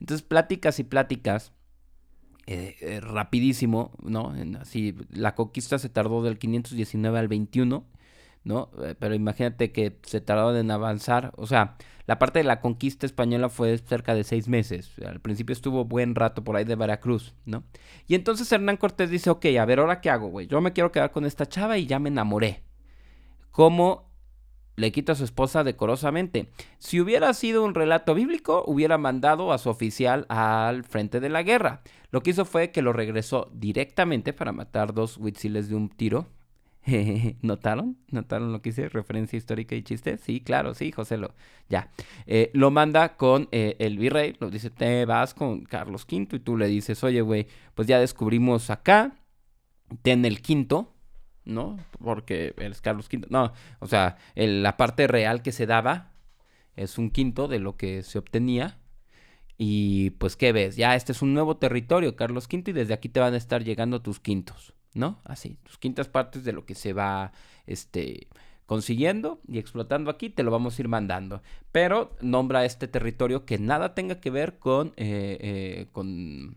Entonces, 0.00 0.26
pláticas 0.26 0.78
y 0.78 0.84
pláticas, 0.84 1.52
eh, 2.46 2.76
eh, 2.80 3.00
rapidísimo, 3.00 3.92
¿no? 4.02 4.32
así, 4.60 4.94
la 5.10 5.34
conquista 5.34 5.78
se 5.78 5.90
tardó 5.90 6.22
del 6.22 6.38
519 6.38 7.18
al 7.18 7.28
21, 7.28 7.84
¿no? 8.44 8.70
pero 8.98 9.14
imagínate 9.14 9.72
que 9.72 9.98
se 10.04 10.22
tardaron 10.22 10.56
en 10.56 10.70
avanzar, 10.70 11.34
o 11.36 11.46
sea, 11.46 11.76
la 12.06 12.18
parte 12.18 12.38
de 12.38 12.44
la 12.44 12.62
conquista 12.62 13.04
española 13.04 13.50
fue 13.50 13.76
cerca 13.76 14.14
de 14.14 14.24
seis 14.24 14.48
meses. 14.48 14.92
Al 15.04 15.20
principio 15.20 15.52
estuvo 15.52 15.84
buen 15.84 16.14
rato 16.14 16.42
por 16.42 16.56
ahí 16.56 16.64
de 16.64 16.74
Veracruz, 16.74 17.34
¿no? 17.44 17.64
Y 18.06 18.14
entonces 18.14 18.50
Hernán 18.50 18.78
Cortés 18.78 19.10
dice, 19.10 19.28
ok, 19.28 19.44
a 19.60 19.66
ver, 19.66 19.80
¿ahora 19.80 20.00
qué 20.00 20.08
hago, 20.08 20.28
güey? 20.28 20.46
Yo 20.46 20.62
me 20.62 20.72
quiero 20.72 20.90
quedar 20.90 21.10
con 21.10 21.26
esta 21.26 21.44
chava 21.44 21.76
y 21.76 21.84
ya 21.84 21.98
me 21.98 22.08
enamoré. 22.08 22.62
¿Cómo 23.50 24.07
le 24.78 24.92
quita 24.92 25.12
a 25.12 25.16
su 25.16 25.24
esposa 25.24 25.64
decorosamente. 25.64 26.48
Si 26.78 27.00
hubiera 27.00 27.34
sido 27.34 27.64
un 27.64 27.74
relato 27.74 28.14
bíblico, 28.14 28.64
hubiera 28.66 28.96
mandado 28.96 29.52
a 29.52 29.58
su 29.58 29.68
oficial 29.68 30.24
al 30.28 30.84
frente 30.84 31.20
de 31.20 31.28
la 31.28 31.42
guerra. 31.42 31.82
Lo 32.10 32.22
que 32.22 32.30
hizo 32.30 32.44
fue 32.44 32.70
que 32.70 32.80
lo 32.80 32.92
regresó 32.92 33.50
directamente 33.52 34.32
para 34.32 34.52
matar 34.52 34.94
dos 34.94 35.18
huitziles 35.18 35.68
de 35.68 35.74
un 35.74 35.88
tiro. 35.88 36.28
¿Notaron? 37.42 37.98
¿Notaron 38.10 38.52
lo 38.52 38.62
que 38.62 38.70
hice? 38.70 38.88
Referencia 38.88 39.36
histórica 39.36 39.74
y 39.74 39.82
chiste. 39.82 40.16
Sí, 40.16 40.40
claro, 40.40 40.74
sí, 40.74 40.92
José 40.92 41.18
lo. 41.18 41.34
Ya. 41.68 41.90
Eh, 42.26 42.50
lo 42.54 42.70
manda 42.70 43.16
con 43.16 43.48
eh, 43.50 43.74
el 43.80 43.98
virrey. 43.98 44.36
Lo 44.38 44.48
dice, 44.48 44.70
te 44.70 45.04
vas 45.04 45.34
con 45.34 45.64
Carlos 45.64 46.06
V. 46.10 46.36
Y 46.36 46.38
tú 46.38 46.56
le 46.56 46.68
dices, 46.68 47.02
oye, 47.02 47.20
güey, 47.20 47.48
pues 47.74 47.88
ya 47.88 47.98
descubrimos 47.98 48.70
acá. 48.70 49.16
Ten 50.02 50.24
el 50.24 50.40
quinto 50.40 50.94
¿no? 51.48 51.78
Porque 52.02 52.54
es 52.58 52.80
Carlos 52.80 53.08
V. 53.12 53.26
No, 53.30 53.52
o 53.80 53.86
sea, 53.86 54.16
la 54.36 54.76
parte 54.76 55.06
real 55.06 55.42
que 55.42 55.52
se 55.52 55.66
daba 55.66 56.12
es 56.76 56.98
un 56.98 57.10
quinto 57.10 57.48
de 57.48 57.58
lo 57.58 57.76
que 57.76 58.02
se 58.02 58.18
obtenía. 58.18 58.78
Y 59.56 60.10
pues, 60.10 60.36
¿qué 60.36 60.52
ves? 60.52 60.76
Ya 60.76 60.94
este 60.94 61.10
es 61.12 61.22
un 61.22 61.34
nuevo 61.34 61.56
territorio, 61.56 62.14
Carlos 62.14 62.46
V, 62.52 62.70
y 62.70 62.72
desde 62.72 62.94
aquí 62.94 63.08
te 63.08 63.18
van 63.18 63.34
a 63.34 63.38
estar 63.38 63.64
llegando 63.64 64.00
tus 64.00 64.20
quintos, 64.20 64.74
¿no? 64.94 65.20
Así, 65.24 65.56
tus 65.64 65.78
quintas 65.78 66.08
partes 66.08 66.44
de 66.44 66.52
lo 66.52 66.64
que 66.64 66.76
se 66.76 66.92
va, 66.92 67.32
este, 67.66 68.28
consiguiendo 68.66 69.40
y 69.48 69.58
explotando 69.58 70.10
aquí, 70.12 70.30
te 70.30 70.44
lo 70.44 70.52
vamos 70.52 70.78
a 70.78 70.82
ir 70.82 70.88
mandando. 70.88 71.42
Pero 71.72 72.16
nombra 72.20 72.64
este 72.64 72.86
territorio 72.86 73.44
que 73.44 73.58
nada 73.58 73.94
tenga 73.94 74.20
que 74.20 74.30
ver 74.30 74.58
con, 74.58 74.88
eh, 74.96 75.38
eh, 75.40 75.86
con 75.90 76.56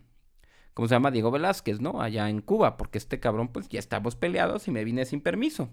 ¿cómo 0.74 0.88
se 0.88 0.96
llama? 0.96 1.12
Diego 1.12 1.32
Velázquez, 1.32 1.82
¿no? 1.82 2.02
Allá 2.02 2.30
en 2.30 2.42
Cuba, 2.42 2.78
porque 2.78 2.98
este 2.98 3.20
cabrón, 3.20 3.50
pues 3.50 3.70
ya 3.70 3.80
estamos 3.80 4.16
peleados 4.16 4.68
y 4.68 4.72
me 4.72 4.84
vine 4.84 5.06
sin 5.06 5.22
permiso. 5.22 5.70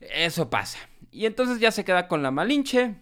Eso 0.00 0.50
pasa. 0.50 0.78
Y 1.10 1.26
entonces 1.26 1.60
ya 1.60 1.70
se 1.70 1.84
queda 1.84 2.08
con 2.08 2.22
la 2.22 2.30
Malinche. 2.30 2.96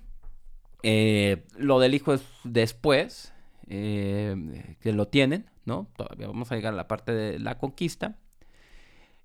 Eh, 0.83 1.45
lo 1.57 1.81
del 1.81 1.95
hijo 1.95 2.15
es 2.15 2.23
después, 2.45 3.33
eh, 3.69 4.77
que 4.81 4.93
lo 4.93 5.09
tienen, 5.09 5.51
¿no? 5.65 5.89
Todavía 5.97 6.27
vamos 6.27 6.51
a 6.53 6.57
llegar 6.57 6.75
a 6.75 6.77
la 6.77 6.89
parte 6.89 7.13
de 7.13 7.39
la 7.39 7.59
conquista. 7.59 8.19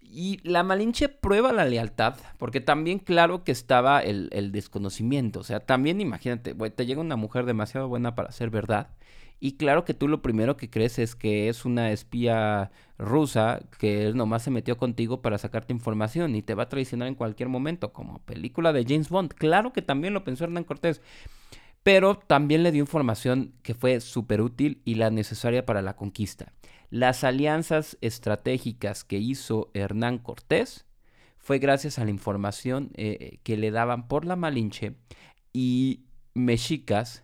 Y 0.10 0.40
la 0.48 0.64
Malinche 0.64 1.10
prueba 1.10 1.52
la 1.52 1.66
lealtad, 1.66 2.16
porque 2.38 2.62
también 2.62 3.00
claro 3.00 3.44
que 3.44 3.52
estaba 3.52 4.00
el, 4.00 4.52
desconocimiento. 4.54 5.42
O 5.42 5.44
sea, 5.44 5.60
también 5.60 6.00
imagínate, 6.00 6.54
te 6.54 6.86
llega 6.86 7.02
una 7.02 7.18
mujer 7.18 7.46
demasiado 7.46 7.90
buena 7.90 8.16
para 8.16 8.32
ser 8.32 8.50
verdad. 8.50 8.90
Y 9.40 9.54
claro 9.54 9.86
que 9.86 9.94
tú 9.94 10.08
lo 10.08 10.22
primero 10.22 10.58
que 10.58 10.70
crees 10.70 10.98
es 10.98 11.16
que 11.16 11.48
es 11.48 11.64
una 11.66 11.92
espía 11.92 12.72
rusa 12.98 13.60
que 13.78 14.12
nomás 14.16 14.44
se 14.44 14.52
metió 14.52 14.78
contigo 14.78 15.22
para 15.22 15.38
sacarte 15.38 15.74
información 15.74 16.36
y 16.36 16.42
te 16.42 16.56
va 16.56 16.64
a 16.64 16.70
traicionar 16.70 17.08
en 17.08 17.16
cualquier 17.16 17.50
momento, 17.50 17.94
como 17.94 18.20
película 18.20 18.74
de 18.74 18.86
James 18.88 19.10
Bond. 19.10 19.34
Claro 19.34 19.74
que 19.74 19.84
también 19.84 20.14
lo 20.14 20.24
pensó 20.24 20.46
Hernán 20.46 20.64
Cortés, 20.64 21.02
pero 21.84 22.18
también 22.18 22.64
le 22.64 22.72
dio 22.72 22.82
información 22.82 23.54
que 23.62 23.76
fue 23.76 24.02
súper 24.02 24.42
útil 24.42 24.82
y 24.86 24.96
la 24.96 25.12
necesaria 25.12 25.66
para 25.66 25.84
la 25.84 25.96
conquista. 25.96 26.52
Las 26.90 27.24
alianzas 27.24 27.98
estratégicas 28.02 29.04
que 29.04 29.18
hizo 29.18 29.70
Hernán 29.74 30.18
Cortés 30.18 30.86
fue 31.38 31.60
gracias 31.60 32.00
a 32.00 32.06
la 32.06 32.12
información 32.12 32.92
eh, 32.96 33.40
que 33.44 33.56
le 33.56 33.72
daban 33.72 34.08
por 34.08 34.26
la 34.26 34.36
Malinche 34.36 34.96
y 35.54 36.06
mexicas 36.34 37.24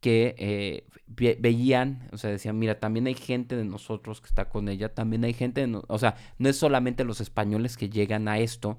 que 0.00 0.34
eh, 0.38 1.36
veían, 1.40 2.08
o 2.12 2.18
sea, 2.18 2.30
decían, 2.30 2.58
mira, 2.58 2.78
también 2.78 3.06
hay 3.06 3.14
gente 3.14 3.56
de 3.56 3.64
nosotros 3.64 4.20
que 4.20 4.28
está 4.28 4.48
con 4.48 4.68
ella, 4.68 4.94
también 4.94 5.24
hay 5.24 5.32
gente, 5.32 5.66
de 5.66 5.82
o 5.88 5.98
sea, 5.98 6.16
no 6.38 6.48
es 6.48 6.56
solamente 6.56 7.04
los 7.04 7.20
españoles 7.20 7.76
que 7.76 7.90
llegan 7.90 8.28
a 8.28 8.38
esto, 8.38 8.78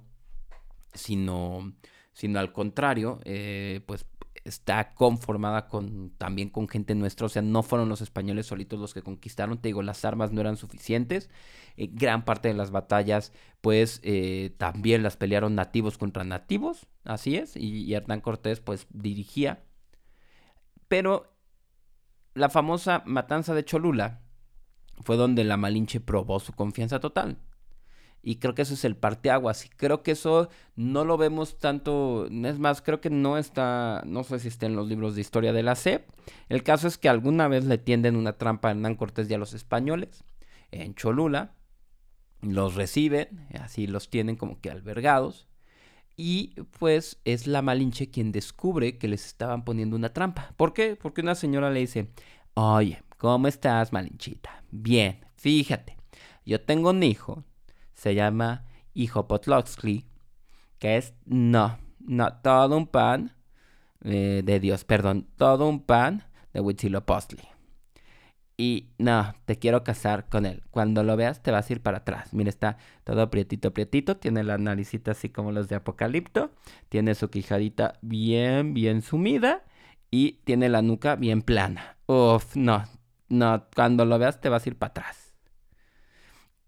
sino, 0.94 1.74
sino 2.14 2.40
al 2.40 2.54
contrario, 2.54 3.20
eh, 3.26 3.82
pues 3.86 4.06
está 4.46 4.94
conformada 4.94 5.68
con 5.68 6.12
también 6.18 6.50
con 6.50 6.70
gente 6.70 6.96
nuestra, 6.96 7.26
o 7.26 7.30
sea, 7.30 7.42
no 7.42 7.62
fueron 7.62 7.90
los 7.90 8.00
españoles 8.02 8.46
solitos 8.46 8.80
los 8.80 8.94
que 8.94 9.02
conquistaron, 9.02 9.58
te 9.58 9.68
digo, 9.68 9.84
las 9.84 10.06
armas 10.06 10.32
no 10.32 10.40
eran 10.40 10.56
suficientes, 10.56 11.30
eh, 11.76 11.90
gran 11.92 12.24
parte 12.24 12.48
de 12.48 12.54
las 12.54 12.72
batallas, 12.72 13.34
pues 13.60 14.02
también 14.58 15.04
las 15.04 15.18
pelearon 15.18 15.56
nativos 15.56 15.98
contra 15.98 16.24
nativos, 16.24 16.88
así 17.04 17.36
es, 17.36 17.58
y, 17.58 17.84
y 17.84 17.94
Hernán 17.94 18.22
Cortés 18.22 18.62
pues 18.62 18.88
dirigía 18.92 19.64
pero 20.90 21.34
la 22.34 22.50
famosa 22.50 23.04
matanza 23.06 23.54
de 23.54 23.64
Cholula 23.64 24.22
fue 25.02 25.16
donde 25.16 25.46
la 25.46 25.56
Malinche 25.56 26.02
probó 26.02 26.42
su 26.42 26.52
confianza 26.52 27.00
total. 27.00 27.38
Y 28.22 28.36
creo 28.36 28.54
que 28.54 28.64
eso 28.64 28.74
es 28.74 28.84
el 28.84 28.98
parteaguas. 28.98 29.66
Y 29.66 29.70
creo 29.70 30.04
que 30.04 30.12
eso 30.12 30.50
no 30.76 31.06
lo 31.06 31.18
vemos 31.18 31.58
tanto. 31.58 32.28
Es 32.28 32.60
más, 32.60 32.82
creo 32.82 33.00
que 33.00 33.10
no 33.10 33.38
está. 33.38 34.04
No 34.06 34.24
sé 34.24 34.40
si 34.40 34.50
está 34.50 34.66
en 34.66 34.76
los 34.76 34.88
libros 34.88 35.16
de 35.16 35.22
historia 35.22 35.54
de 35.54 35.64
la 35.64 35.76
SEP. 35.76 36.06
El 36.50 36.64
caso 36.64 36.88
es 36.88 36.98
que 36.98 37.08
alguna 37.08 37.48
vez 37.48 37.64
le 37.64 37.78
tienden 37.78 38.18
una 38.18 38.34
trampa 38.34 38.68
a 38.68 38.72
Hernán 38.72 38.96
Cortés 38.96 39.30
y 39.30 39.34
a 39.34 39.38
los 39.38 39.54
españoles 39.54 40.26
en 40.72 40.96
Cholula. 40.96 41.56
Los 42.42 42.76
reciben, 42.76 43.48
así 43.60 43.88
los 43.88 44.10
tienen 44.10 44.36
como 44.36 44.60
que 44.60 44.70
albergados. 44.70 45.49
Y 46.22 46.54
pues 46.78 47.18
es 47.24 47.48
la 47.48 47.62
Malinche 47.62 48.12
quien 48.12 48.34
descubre 48.34 48.98
que 48.98 49.08
les 49.08 49.26
estaban 49.26 49.64
poniendo 49.64 49.96
una 49.96 50.12
trampa. 50.12 50.54
¿Por 50.58 50.74
qué? 50.74 50.98
Porque 50.98 51.22
una 51.22 51.34
señora 51.34 51.70
le 51.70 51.80
dice, 51.80 52.10
oye, 52.56 53.02
¿cómo 53.18 53.48
estás, 53.48 53.94
Malinchita? 53.94 54.62
Bien, 54.70 55.26
fíjate, 55.38 55.96
yo 56.46 56.60
tengo 56.60 56.90
un 56.90 57.04
hijo, 57.04 57.46
se 57.94 58.16
llama 58.16 58.66
Hijo 58.94 59.30
Potloxli, 59.30 60.08
que 60.78 60.98
es, 60.98 61.14
no, 61.24 61.80
no, 62.02 62.34
todo 62.42 62.76
un 62.76 62.88
pan 62.88 63.34
eh, 64.04 64.42
de 64.44 64.60
Dios, 64.60 64.84
perdón, 64.84 65.26
todo 65.38 65.70
un 65.70 65.84
pan 65.84 66.26
de 66.52 66.60
Huitzilopochtli. 66.60 67.49
Y 68.60 68.90
no, 68.98 69.36
te 69.46 69.58
quiero 69.58 69.86
casar 69.86 70.28
con 70.28 70.46
él. 70.46 70.64
Cuando 70.70 71.02
lo 71.02 71.16
veas 71.16 71.42
te 71.42 71.50
vas 71.50 71.70
a 71.70 71.74
ir 71.74 71.82
para 71.82 72.00
atrás. 72.00 72.34
Mira, 72.34 72.50
está 72.50 72.78
todo 73.06 73.30
prietito, 73.32 73.74
prietito. 73.74 74.18
Tiene 74.18 74.44
la 74.44 74.58
naricita 74.58 75.12
así 75.12 75.30
como 75.30 75.54
los 75.54 75.70
de 75.70 75.78
Apocalipto. 75.78 76.52
Tiene 76.90 77.16
su 77.16 77.30
quijadita 77.30 77.94
bien, 78.02 78.74
bien 78.74 79.02
sumida. 79.02 79.64
Y 80.12 80.42
tiene 80.44 80.68
la 80.68 80.82
nuca 80.82 81.16
bien 81.16 81.42
plana. 81.42 81.96
Uf, 82.06 82.58
no, 82.58 82.84
no. 83.30 83.66
Cuando 83.74 84.04
lo 84.04 84.20
veas 84.20 84.42
te 84.42 84.50
vas 84.50 84.66
a 84.66 84.70
ir 84.70 84.76
para 84.76 84.90
atrás. 84.90 85.34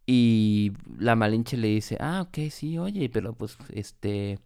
Y 0.06 0.72
la 0.98 1.18
Malinche 1.18 1.58
le 1.58 1.68
dice, 1.68 1.98
ah, 2.00 2.22
ok, 2.22 2.50
sí, 2.52 2.78
oye, 2.78 3.10
pero 3.10 3.34
pues, 3.34 3.58
este, 3.74 4.40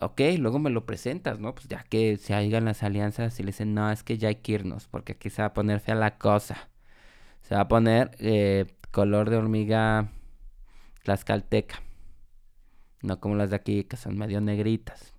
ok, 0.00 0.20
luego 0.38 0.58
me 0.58 0.70
lo 0.70 0.86
presentas, 0.86 1.40
¿no? 1.40 1.54
Pues 1.54 1.68
ya 1.68 1.84
que 1.84 2.16
se 2.16 2.34
hagan 2.34 2.64
las 2.64 2.82
alianzas 2.82 3.38
y 3.40 3.42
le 3.42 3.48
dicen, 3.48 3.74
no, 3.74 3.90
es 3.90 4.02
que 4.02 4.18
ya 4.18 4.28
hay 4.28 4.36
que 4.36 4.52
irnos, 4.52 4.88
porque 4.88 5.12
aquí 5.12 5.30
se 5.30 5.42
va 5.42 5.46
a 5.46 5.54
poner 5.54 5.80
fea 5.80 5.94
la 5.94 6.18
cosa. 6.18 6.68
Se 7.42 7.54
va 7.54 7.62
a 7.62 7.68
poner 7.68 8.10
eh, 8.18 8.66
color 8.90 9.30
de 9.30 9.36
hormiga 9.36 10.10
tlaxcalteca. 11.04 11.82
No 13.02 13.20
como 13.20 13.36
las 13.36 13.50
de 13.50 13.56
aquí, 13.56 13.84
que 13.84 13.96
son 13.96 14.18
medio 14.18 14.40
negritas. 14.40 15.14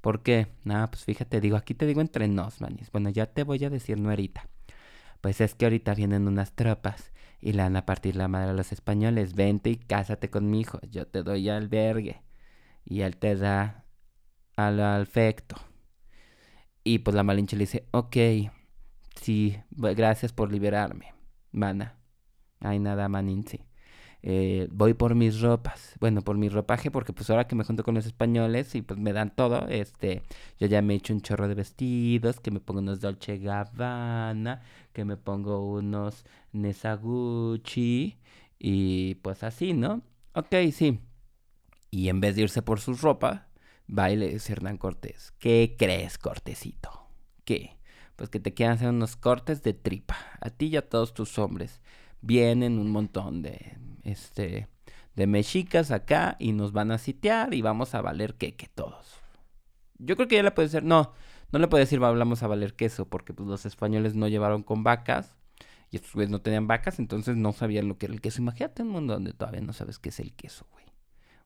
¿Por 0.00 0.22
qué? 0.22 0.48
Nada, 0.64 0.90
pues 0.90 1.04
fíjate, 1.04 1.40
digo, 1.40 1.56
aquí 1.56 1.74
te 1.74 1.86
digo 1.86 2.00
entre 2.00 2.28
nos, 2.28 2.60
manis. 2.60 2.90
Bueno, 2.90 3.10
ya 3.10 3.26
te 3.26 3.44
voy 3.44 3.64
a 3.64 3.70
decir 3.70 4.00
no 4.00 4.10
ahorita. 4.10 4.48
Pues 5.20 5.40
es 5.40 5.54
que 5.54 5.66
ahorita 5.66 5.94
vienen 5.94 6.26
unas 6.28 6.52
tropas 6.52 7.12
y 7.40 7.52
le 7.52 7.62
van 7.62 7.76
a 7.76 7.86
partir 7.86 8.16
la 8.16 8.28
madre 8.28 8.50
a 8.50 8.54
los 8.54 8.72
españoles. 8.72 9.34
Vente 9.34 9.70
y 9.70 9.76
cásate 9.76 10.30
con 10.30 10.50
mi 10.50 10.60
hijo. 10.60 10.80
Yo 10.90 11.06
te 11.06 11.22
doy 11.22 11.48
albergue. 11.48 12.22
Y 12.84 13.02
él 13.02 13.16
te 13.16 13.36
da 13.36 13.81
al 14.56 14.80
afecto. 14.80 15.56
Y 16.84 16.98
pues 17.00 17.14
la 17.14 17.22
Malinche 17.22 17.56
le 17.56 17.64
dice, 17.64 17.86
ok, 17.92 18.16
sí, 19.20 19.56
gracias 19.70 20.32
por 20.32 20.50
liberarme, 20.50 21.14
mana. 21.52 21.96
Ay, 22.60 22.78
nada, 22.78 23.08
maninche. 23.08 23.64
Eh, 24.24 24.68
voy 24.70 24.94
por 24.94 25.16
mis 25.16 25.40
ropas, 25.40 25.96
bueno, 25.98 26.22
por 26.22 26.38
mi 26.38 26.48
ropaje, 26.48 26.92
porque 26.92 27.12
pues 27.12 27.28
ahora 27.28 27.48
que 27.48 27.56
me 27.56 27.64
junto 27.64 27.82
con 27.82 27.94
los 27.96 28.06
españoles 28.06 28.74
y 28.76 28.82
pues 28.82 29.00
me 29.00 29.12
dan 29.12 29.34
todo, 29.34 29.66
este, 29.68 30.22
yo 30.60 30.68
ya 30.68 30.80
me 30.80 30.94
he 30.94 30.96
hecho 30.98 31.12
un 31.12 31.22
chorro 31.22 31.48
de 31.48 31.56
vestidos, 31.56 32.38
que 32.38 32.52
me 32.52 32.60
pongo 32.60 32.80
unos 32.80 33.00
Dolce 33.00 33.38
Gabbana, 33.38 34.62
que 34.92 35.04
me 35.04 35.16
pongo 35.16 35.72
unos 35.72 36.24
Nesaguchi, 36.52 38.16
y 38.60 39.16
pues 39.16 39.42
así, 39.42 39.72
¿no? 39.72 40.02
Ok, 40.34 40.54
sí. 40.72 41.00
Y 41.90 42.08
en 42.08 42.20
vez 42.20 42.36
de 42.36 42.42
irse 42.42 42.62
por 42.62 42.78
sus 42.80 43.02
ropas, 43.02 43.42
Baile 43.92 44.34
es 44.34 44.48
Hernán 44.48 44.78
Cortés. 44.78 45.34
¿Qué 45.38 45.76
crees, 45.78 46.16
Cortecito? 46.16 47.08
¿Qué? 47.44 47.76
Pues 48.16 48.30
que 48.30 48.40
te 48.40 48.54
quieran 48.54 48.76
hacer 48.76 48.88
unos 48.88 49.16
cortes 49.16 49.62
de 49.62 49.74
tripa. 49.74 50.16
A 50.40 50.48
ti 50.48 50.68
y 50.68 50.76
a 50.78 50.88
todos 50.88 51.12
tus 51.12 51.38
hombres. 51.38 51.82
Vienen 52.22 52.78
un 52.78 52.90
montón 52.90 53.42
de, 53.42 53.76
este, 54.02 54.66
de 55.14 55.26
mexicas 55.26 55.90
acá 55.90 56.36
y 56.38 56.52
nos 56.52 56.72
van 56.72 56.90
a 56.90 56.96
sitiar 56.96 57.52
y 57.52 57.60
vamos 57.60 57.94
a 57.94 58.00
valer 58.00 58.36
queque 58.36 58.66
todos. 58.74 59.20
Yo 59.98 60.16
creo 60.16 60.26
que 60.26 60.36
ya 60.36 60.42
le 60.42 60.52
puede 60.52 60.68
decir, 60.68 60.84
no, 60.84 61.12
no 61.52 61.58
le 61.58 61.68
puede 61.68 61.84
decir 61.84 61.98
vamos 61.98 62.42
a 62.42 62.46
valer 62.46 62.74
queso 62.74 63.10
porque 63.10 63.34
pues, 63.34 63.46
los 63.46 63.66
españoles 63.66 64.14
no 64.14 64.26
llevaron 64.26 64.62
con 64.62 64.84
vacas 64.84 65.36
y 65.90 65.96
estos 65.96 66.14
güeyes 66.14 66.30
no 66.30 66.40
tenían 66.40 66.66
vacas, 66.66 66.98
entonces 66.98 67.36
no 67.36 67.52
sabían 67.52 67.88
lo 67.88 67.98
que 67.98 68.06
era 68.06 68.14
el 68.14 68.22
queso. 68.22 68.40
Imagínate 68.40 68.84
un 68.84 68.88
mundo 68.88 69.12
donde 69.12 69.34
todavía 69.34 69.60
no 69.60 69.74
sabes 69.74 69.98
qué 69.98 70.08
es 70.08 70.18
el 70.18 70.32
queso, 70.32 70.66
güey. 70.72 70.86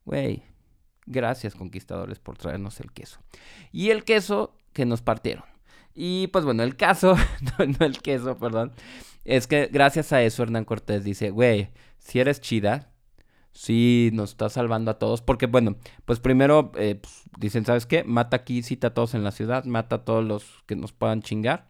Güey, 0.05 0.56
Gracias 1.07 1.55
conquistadores 1.55 2.19
por 2.19 2.37
traernos 2.37 2.81
el 2.81 2.93
queso. 2.93 3.21
Y 3.73 3.91
el 3.91 4.05
queso 4.05 4.55
que 4.73 4.85
nos 4.85 5.03
partieron. 5.03 5.45
Y 5.95 6.27
pues 6.29 6.45
bueno, 6.45 6.63
el 6.63 6.77
caso, 6.77 7.17
no, 7.59 7.87
el 7.87 8.01
queso, 8.01 8.37
perdón, 8.37 8.73
es 9.25 9.47
que 9.47 9.69
gracias 9.73 10.13
a 10.13 10.23
eso 10.23 10.43
Hernán 10.43 10.65
Cortés 10.65 11.05
dice, 11.05 11.31
güey, 11.31 11.71
si 11.99 12.21
eres 12.21 12.41
chida, 12.41 12.93
si 13.53 14.11
nos 14.13 14.31
estás 14.31 14.53
salvando 14.53 14.91
a 14.91 14.99
todos, 14.99 15.23
porque 15.23 15.47
bueno, 15.47 15.77
pues 16.05 16.21
primero 16.21 16.73
eh, 16.77 16.97
pues, 16.97 17.23
dicen, 17.39 17.65
¿sabes 17.65 17.87
qué? 17.87 18.05
Mata 18.05 18.37
aquí, 18.37 18.63
cita 18.63 18.89
a 18.89 18.95
todos 18.95 19.15
en 19.15 19.25
la 19.25 19.31
ciudad, 19.31 19.65
mata 19.65 19.97
a 19.97 20.05
todos 20.05 20.23
los 20.23 20.45
que 20.67 20.77
nos 20.77 20.93
puedan 20.93 21.23
chingar 21.23 21.67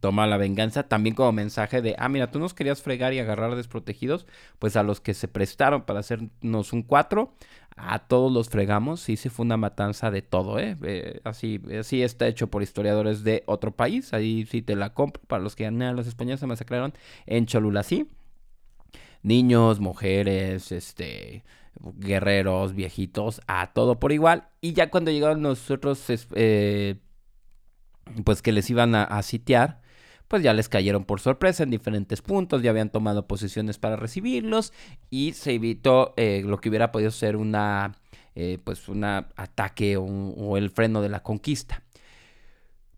toma 0.00 0.26
la 0.26 0.36
venganza 0.36 0.84
también 0.84 1.14
como 1.14 1.32
mensaje 1.32 1.82
de, 1.82 1.94
ah, 1.98 2.08
mira, 2.08 2.30
tú 2.30 2.38
nos 2.38 2.54
querías 2.54 2.82
fregar 2.82 3.12
y 3.12 3.18
agarrar 3.18 3.56
desprotegidos, 3.56 4.26
pues 4.58 4.76
a 4.76 4.82
los 4.82 5.00
que 5.00 5.14
se 5.14 5.28
prestaron 5.28 5.82
para 5.82 6.00
hacernos 6.00 6.72
un 6.72 6.82
4, 6.82 7.32
a 7.76 8.00
todos 8.00 8.32
los 8.32 8.48
fregamos, 8.48 9.00
sí 9.00 9.16
se 9.16 9.30
fue 9.30 9.44
una 9.44 9.56
matanza 9.56 10.10
de 10.10 10.22
todo, 10.22 10.58
¿eh? 10.58 10.76
¿eh? 10.82 11.20
así, 11.24 11.60
así 11.78 12.02
está 12.02 12.26
hecho 12.26 12.48
por 12.48 12.62
historiadores 12.62 13.24
de 13.24 13.44
otro 13.46 13.72
país, 13.72 14.12
ahí 14.12 14.46
sí 14.50 14.62
te 14.62 14.76
la 14.76 14.94
compro, 14.94 15.22
para 15.26 15.42
los 15.42 15.54
que 15.54 15.64
ya 15.64 15.70
los 15.92 16.06
españoles 16.06 16.40
se 16.40 16.46
masacraron 16.46 16.92
en 17.26 17.46
Cholula, 17.46 17.82
sí. 17.82 18.08
Niños, 19.22 19.80
mujeres, 19.80 20.70
este, 20.70 21.44
guerreros, 21.80 22.74
viejitos, 22.74 23.40
a 23.46 23.72
todo 23.72 23.98
por 23.98 24.12
igual. 24.12 24.48
Y 24.60 24.72
ya 24.72 24.90
cuando 24.90 25.10
llegaron 25.10 25.42
nosotros, 25.42 26.04
eh, 26.34 26.96
pues 28.24 28.42
que 28.42 28.52
les 28.52 28.68
iban 28.70 28.94
a, 28.94 29.22
sitiar, 29.22 29.80
pues 30.28 30.42
ya 30.42 30.52
les 30.52 30.68
cayeron 30.68 31.04
por 31.04 31.20
sorpresa 31.20 31.62
en 31.62 31.70
diferentes 31.70 32.22
puntos, 32.22 32.62
ya 32.62 32.70
habían 32.70 32.90
tomado 32.90 33.26
posiciones 33.26 33.78
para 33.78 33.96
recibirlos 33.96 34.72
y 35.10 35.32
se 35.32 35.54
evitó 35.54 36.14
eh, 36.16 36.42
lo 36.44 36.60
que 36.60 36.68
hubiera 36.68 36.92
podido 36.92 37.10
ser 37.10 37.36
una, 37.36 37.96
eh, 38.34 38.58
pues 38.62 38.88
un 38.88 39.04
ataque 39.04 39.96
o, 39.96 40.56
el 40.56 40.70
freno 40.70 41.00
de 41.02 41.08
la 41.08 41.22
conquista. 41.22 41.82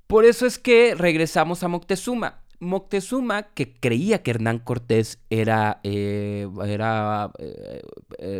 Por 0.06 0.24
eso 0.24 0.46
es 0.46 0.58
que 0.58 0.94
regresamos 0.96 1.62
a 1.62 1.68
Moctezuma. 1.68 2.42
Moctezuma, 2.58 3.44
que 3.54 3.72
creía 3.72 4.22
que 4.22 4.32
Hernán 4.32 4.58
Cortés 4.58 5.18
era, 5.30 5.80
eh, 5.82 6.46
era 6.66 7.32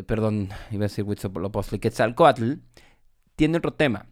perdón, 0.07 0.51
iba 0.73 0.85
a 0.85 0.89
decir 0.89 1.05
Huitzilopochtli, 1.05 2.61
tiene 3.37 3.57
otro 3.57 3.73
tema. 3.73 4.10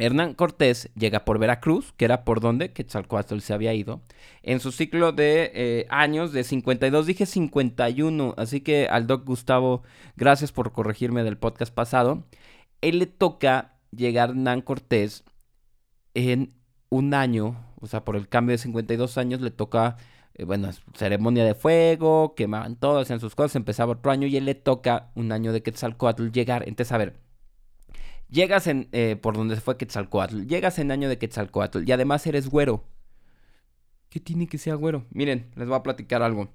Hernán 0.00 0.34
Cortés 0.34 0.90
llega 0.94 1.24
por 1.24 1.38
Veracruz, 1.38 1.92
que 1.96 2.04
era 2.04 2.24
por 2.24 2.40
donde 2.40 2.72
Quetzalcoatl 2.72 3.38
se 3.40 3.52
había 3.52 3.74
ido, 3.74 4.00
en 4.42 4.60
su 4.60 4.72
ciclo 4.72 5.12
de 5.12 5.86
años 5.90 6.32
de 6.32 6.44
52, 6.44 7.06
dije 7.06 7.26
51, 7.26 8.34
así 8.36 8.60
que 8.60 8.88
al 8.88 9.06
doc 9.06 9.26
Gustavo, 9.26 9.82
gracias 10.16 10.52
por 10.52 10.72
corregirme 10.72 11.22
del 11.22 11.38
podcast 11.38 11.74
pasado, 11.74 12.24
él 12.80 12.98
le 12.98 13.06
toca 13.06 13.76
llegar 13.90 14.30
Hernán 14.30 14.62
Cortés 14.62 15.24
en 16.14 16.54
un 16.88 17.14
año, 17.14 17.56
o 17.80 17.86
sea, 17.86 18.04
por 18.04 18.16
el 18.16 18.28
cambio 18.28 18.54
de 18.54 18.58
52 18.58 19.18
años, 19.18 19.40
le 19.40 19.50
toca, 19.50 19.96
eh, 20.34 20.44
bueno, 20.44 20.70
ceremonia 20.94 21.44
de 21.44 21.54
fuego, 21.54 22.34
quemaban 22.34 22.76
todo, 22.76 23.00
hacían 23.00 23.20
sus 23.20 23.34
cosas, 23.34 23.56
empezaba 23.56 23.92
otro 23.92 24.10
año 24.10 24.26
y 24.26 24.36
él 24.36 24.44
le 24.44 24.54
toca 24.54 25.10
un 25.14 25.32
año 25.32 25.52
de 25.52 25.62
Quetzalcoatl 25.62 26.30
llegar. 26.30 26.64
Entonces, 26.68 26.92
a 26.92 26.98
ver, 26.98 27.14
llegas 28.30 28.66
en, 28.66 28.88
eh, 28.92 29.16
por 29.20 29.36
donde 29.36 29.56
fue 29.56 29.76
Quetzalcoatl, 29.76 30.46
llegas 30.46 30.78
en 30.78 30.90
año 30.90 31.08
de 31.08 31.18
Quetzalcoatl 31.18 31.88
y 31.88 31.92
además 31.92 32.26
eres 32.26 32.48
güero. 32.48 32.84
¿Qué 34.08 34.20
tiene 34.20 34.46
que 34.46 34.58
ser 34.58 34.76
güero? 34.76 35.04
Miren, 35.10 35.50
les 35.54 35.68
voy 35.68 35.76
a 35.76 35.82
platicar 35.82 36.22
algo. 36.22 36.48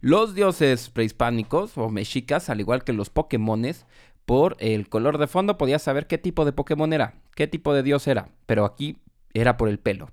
Los 0.00 0.34
dioses 0.34 0.90
prehispánicos 0.90 1.78
o 1.78 1.88
mexicas, 1.88 2.50
al 2.50 2.60
igual 2.60 2.84
que 2.84 2.92
los 2.92 3.10
Pokémones, 3.10 3.86
por 4.24 4.56
el 4.58 4.88
color 4.88 5.18
de 5.18 5.28
fondo 5.28 5.56
podías 5.56 5.82
saber 5.82 6.06
qué 6.06 6.18
tipo 6.18 6.44
de 6.44 6.52
Pokémon 6.52 6.92
era, 6.92 7.14
qué 7.34 7.46
tipo 7.46 7.72
de 7.72 7.82
dios 7.82 8.06
era, 8.06 8.28
pero 8.46 8.64
aquí 8.64 8.98
era 9.32 9.56
por 9.56 9.68
el 9.68 9.78
pelo. 9.78 10.10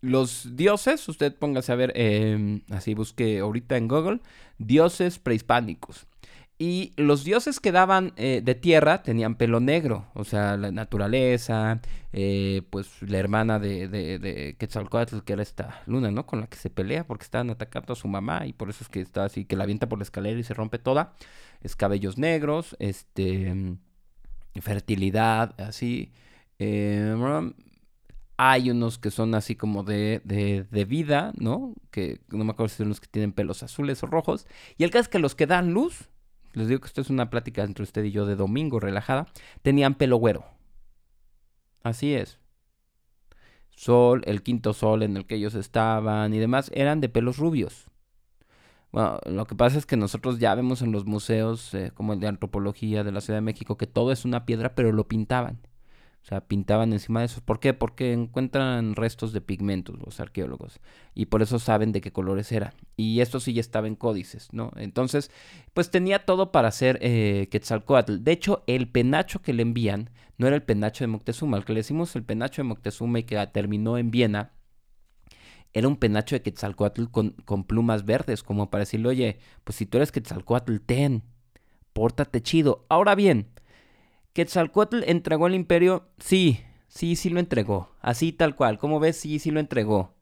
Los 0.00 0.56
dioses, 0.56 1.06
usted 1.08 1.36
póngase 1.36 1.70
a 1.70 1.76
ver, 1.76 1.92
em, 1.94 2.62
así 2.70 2.94
busque 2.94 3.38
ahorita 3.38 3.76
en 3.76 3.86
Google, 3.86 4.20
dioses 4.58 5.18
prehispánicos. 5.18 6.06
Y 6.62 6.92
los 6.96 7.24
dioses 7.24 7.58
que 7.58 7.72
daban 7.72 8.12
eh, 8.16 8.40
de 8.44 8.54
tierra 8.54 9.02
tenían 9.02 9.34
pelo 9.34 9.58
negro, 9.58 10.06
o 10.14 10.22
sea, 10.22 10.56
la 10.56 10.70
naturaleza, 10.70 11.80
eh, 12.12 12.62
pues 12.70 13.02
la 13.02 13.18
hermana 13.18 13.58
de, 13.58 13.88
de, 13.88 14.20
de, 14.20 14.54
Quetzalcoatl, 14.56 15.22
que 15.24 15.32
era 15.32 15.42
esta 15.42 15.82
luna, 15.86 16.12
¿no? 16.12 16.24
Con 16.24 16.40
la 16.40 16.46
que 16.46 16.56
se 16.56 16.70
pelea 16.70 17.04
porque 17.04 17.24
estaban 17.24 17.50
atacando 17.50 17.94
a 17.94 17.96
su 17.96 18.06
mamá 18.06 18.46
y 18.46 18.52
por 18.52 18.70
eso 18.70 18.84
es 18.84 18.88
que 18.88 19.00
está 19.00 19.24
así, 19.24 19.44
que 19.44 19.56
la 19.56 19.64
avienta 19.64 19.88
por 19.88 19.98
la 19.98 20.04
escalera 20.04 20.38
y 20.38 20.44
se 20.44 20.54
rompe 20.54 20.78
toda 20.78 21.14
es 21.62 21.74
cabellos 21.74 22.16
negros, 22.16 22.76
este, 22.78 23.76
fertilidad, 24.60 25.60
así. 25.60 26.12
Eh, 26.60 27.12
hay 28.36 28.70
unos 28.70 28.98
que 28.98 29.10
son 29.10 29.34
así 29.34 29.54
como 29.54 29.84
de, 29.84 30.20
de, 30.24 30.84
vida, 30.84 31.32
¿no? 31.36 31.74
Que 31.90 32.20
no 32.30 32.44
me 32.44 32.52
acuerdo 32.52 32.68
si 32.70 32.76
son 32.76 32.88
los 32.88 33.00
que 33.00 33.06
tienen 33.06 33.32
pelos 33.32 33.62
azules 33.62 34.02
o 34.02 34.06
rojos. 34.06 34.46
Y 34.78 34.84
el 34.84 34.90
caso 34.90 35.02
es 35.02 35.08
que 35.08 35.18
los 35.18 35.34
que 35.34 35.46
dan 35.46 35.72
luz, 35.72 36.08
les 36.52 36.68
digo 36.68 36.80
que 36.80 36.86
esto 36.86 37.00
es 37.00 37.10
una 37.10 37.30
plática 37.30 37.62
entre 37.62 37.82
usted 37.82 38.04
y 38.04 38.10
yo 38.10 38.26
de 38.26 38.36
domingo 38.36 38.80
relajada, 38.80 39.26
tenían 39.62 39.94
pelo 39.94 40.16
güero. 40.16 40.44
Así 41.82 42.14
es. 42.14 42.38
Sol, 43.70 44.22
el 44.26 44.42
quinto 44.42 44.72
sol 44.74 45.02
en 45.02 45.16
el 45.16 45.26
que 45.26 45.36
ellos 45.36 45.54
estaban 45.54 46.32
y 46.34 46.38
demás, 46.38 46.70
eran 46.74 47.00
de 47.00 47.08
pelos 47.08 47.38
rubios. 47.38 47.86
Bueno, 48.92 49.18
lo 49.24 49.46
que 49.46 49.54
pasa 49.54 49.78
es 49.78 49.86
que 49.86 49.96
nosotros 49.96 50.38
ya 50.38 50.54
vemos 50.54 50.82
en 50.82 50.92
los 50.92 51.06
museos, 51.06 51.72
eh, 51.74 51.90
como 51.94 52.12
el 52.12 52.20
de 52.20 52.28
antropología 52.28 53.02
de 53.04 53.12
la 53.12 53.22
Ciudad 53.22 53.38
de 53.38 53.42
México, 53.42 53.78
que 53.78 53.86
todo 53.86 54.12
es 54.12 54.26
una 54.26 54.44
piedra, 54.44 54.74
pero 54.74 54.92
lo 54.92 55.08
pintaban. 55.08 55.58
O 56.22 56.24
sea, 56.24 56.40
pintaban 56.40 56.92
encima 56.92 57.20
de 57.20 57.26
eso. 57.26 57.40
¿Por 57.44 57.58
qué? 57.58 57.74
Porque 57.74 58.12
encuentran 58.12 58.94
restos 58.94 59.32
de 59.32 59.40
pigmentos 59.40 59.98
los 59.98 60.20
arqueólogos. 60.20 60.78
Y 61.14 61.26
por 61.26 61.42
eso 61.42 61.58
saben 61.58 61.90
de 61.90 62.00
qué 62.00 62.12
colores 62.12 62.52
eran. 62.52 62.74
Y 62.96 63.20
esto 63.20 63.40
sí 63.40 63.52
ya 63.52 63.60
estaba 63.60 63.88
en 63.88 63.96
códices, 63.96 64.48
¿no? 64.52 64.70
Entonces, 64.76 65.32
pues 65.74 65.90
tenía 65.90 66.24
todo 66.24 66.52
para 66.52 66.68
hacer 66.68 66.98
eh, 67.02 67.48
Quetzalcoatl. 67.50 68.22
De 68.22 68.32
hecho, 68.32 68.62
el 68.68 68.88
penacho 68.88 69.42
que 69.42 69.52
le 69.52 69.62
envían 69.62 70.10
no 70.38 70.46
era 70.46 70.54
el 70.54 70.62
penacho 70.62 71.02
de 71.02 71.08
Moctezuma. 71.08 71.56
El 71.56 71.64
que 71.64 71.72
le 71.72 71.80
decimos 71.80 72.14
el 72.14 72.22
penacho 72.22 72.62
de 72.62 72.68
Moctezuma 72.68 73.18
y 73.18 73.24
que 73.24 73.44
terminó 73.48 73.98
en 73.98 74.12
Viena 74.12 74.52
era 75.72 75.88
un 75.88 75.96
penacho 75.96 76.36
de 76.36 76.42
Quetzalcoatl 76.42 77.06
con, 77.06 77.30
con, 77.44 77.64
plumas 77.64 78.04
verdes, 78.04 78.42
como 78.42 78.70
para 78.70 78.82
decirle, 78.82 79.08
oye, 79.08 79.38
pues 79.64 79.76
si 79.76 79.86
tú 79.86 79.96
eres 79.98 80.12
Quetzalcoatl, 80.12 80.76
ten, 80.78 81.22
pórtate 81.92 82.42
chido. 82.42 82.84
Ahora 82.88 83.14
bien, 83.14 83.48
¿Quetzalcoatl 84.32 85.02
entregó 85.06 85.46
el 85.46 85.54
imperio? 85.54 86.08
Sí, 86.18 86.60
sí, 86.88 87.16
sí 87.16 87.30
lo 87.30 87.40
entregó, 87.40 87.90
así 88.00 88.32
tal 88.32 88.56
cual, 88.56 88.78
como 88.78 89.00
ves, 89.00 89.16
sí, 89.16 89.38
sí 89.38 89.50
lo 89.50 89.60
entregó. 89.60 90.14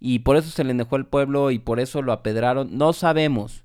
Y 0.00 0.20
por 0.20 0.36
eso 0.36 0.50
se 0.50 0.64
le 0.64 0.74
dejó 0.74 0.96
el 0.96 1.06
pueblo 1.06 1.50
y 1.50 1.58
por 1.58 1.78
eso 1.78 2.02
lo 2.02 2.12
apedraron, 2.12 2.76
no 2.76 2.92
sabemos. 2.92 3.64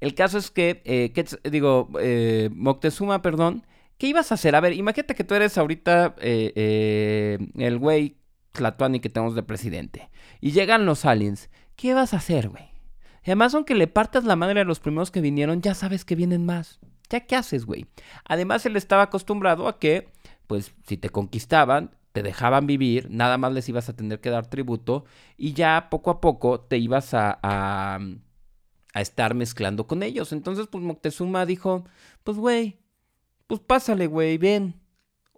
El 0.00 0.14
caso 0.14 0.36
es 0.36 0.50
que, 0.50 0.82
eh, 0.84 1.12
digo, 1.50 1.88
eh, 2.00 2.50
Moctezuma, 2.52 3.22
perdón, 3.22 3.66
¿qué 3.96 4.08
ibas 4.08 4.30
a 4.30 4.34
hacer? 4.34 4.54
A 4.54 4.60
ver, 4.60 4.74
imagínate 4.74 5.14
que 5.14 5.24
tú 5.24 5.34
eres 5.34 5.56
ahorita 5.56 6.14
eh, 6.20 6.52
eh 6.54 7.38
el 7.56 7.78
güey 7.78 8.18
Tlatuani 8.52 9.00
que 9.00 9.08
tenemos 9.08 9.34
de 9.34 9.42
presidente. 9.42 10.10
Y 10.40 10.52
llegan 10.52 10.86
los 10.86 11.04
aliens. 11.04 11.50
¿Qué 11.76 11.94
vas 11.94 12.14
a 12.14 12.18
hacer, 12.18 12.48
güey? 12.48 12.70
Además, 13.24 13.54
aunque 13.54 13.74
le 13.74 13.86
partas 13.86 14.24
la 14.24 14.36
madre 14.36 14.60
a 14.60 14.64
los 14.64 14.80
primeros 14.80 15.10
que 15.10 15.20
vinieron, 15.20 15.60
ya 15.60 15.74
sabes 15.74 16.04
que 16.04 16.14
vienen 16.14 16.44
más. 16.44 16.80
¿Ya 17.10 17.20
qué 17.20 17.36
haces, 17.36 17.66
güey? 17.66 17.86
Además, 18.24 18.66
él 18.66 18.76
estaba 18.76 19.02
acostumbrado 19.02 19.68
a 19.68 19.78
que, 19.78 20.08
pues, 20.46 20.74
si 20.86 20.96
te 20.96 21.10
conquistaban, 21.10 21.96
te 22.12 22.22
dejaban 22.22 22.66
vivir, 22.66 23.08
nada 23.10 23.38
más 23.38 23.52
les 23.52 23.68
ibas 23.68 23.88
a 23.88 23.96
tener 23.96 24.20
que 24.20 24.30
dar 24.30 24.46
tributo 24.46 25.04
y 25.36 25.52
ya 25.52 25.88
poco 25.90 26.10
a 26.10 26.20
poco 26.20 26.60
te 26.60 26.78
ibas 26.78 27.12
a, 27.14 27.38
a, 27.42 27.98
a 28.94 29.00
estar 29.00 29.34
mezclando 29.34 29.86
con 29.86 30.02
ellos. 30.02 30.32
Entonces, 30.32 30.66
pues 30.66 30.82
Moctezuma 30.82 31.46
dijo, 31.46 31.84
pues, 32.24 32.38
güey, 32.38 32.78
pues 33.46 33.60
pásale, 33.60 34.06
güey, 34.06 34.38
ven. 34.38 34.80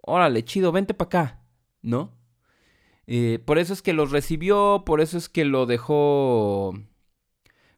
Órale, 0.01 0.43
chido, 0.43 0.71
vente 0.71 0.93
para 0.93 1.07
acá, 1.07 1.41
¿no? 1.81 2.19
Eh, 3.11 3.39
por 3.43 3.57
eso 3.57 3.73
es 3.73 3.81
que 3.81 3.93
los 3.93 4.11
recibió, 4.11 4.83
por 4.85 5.01
eso 5.01 5.17
es 5.17 5.29
que 5.29 5.43
lo 5.43 5.65
dejó, 5.65 6.75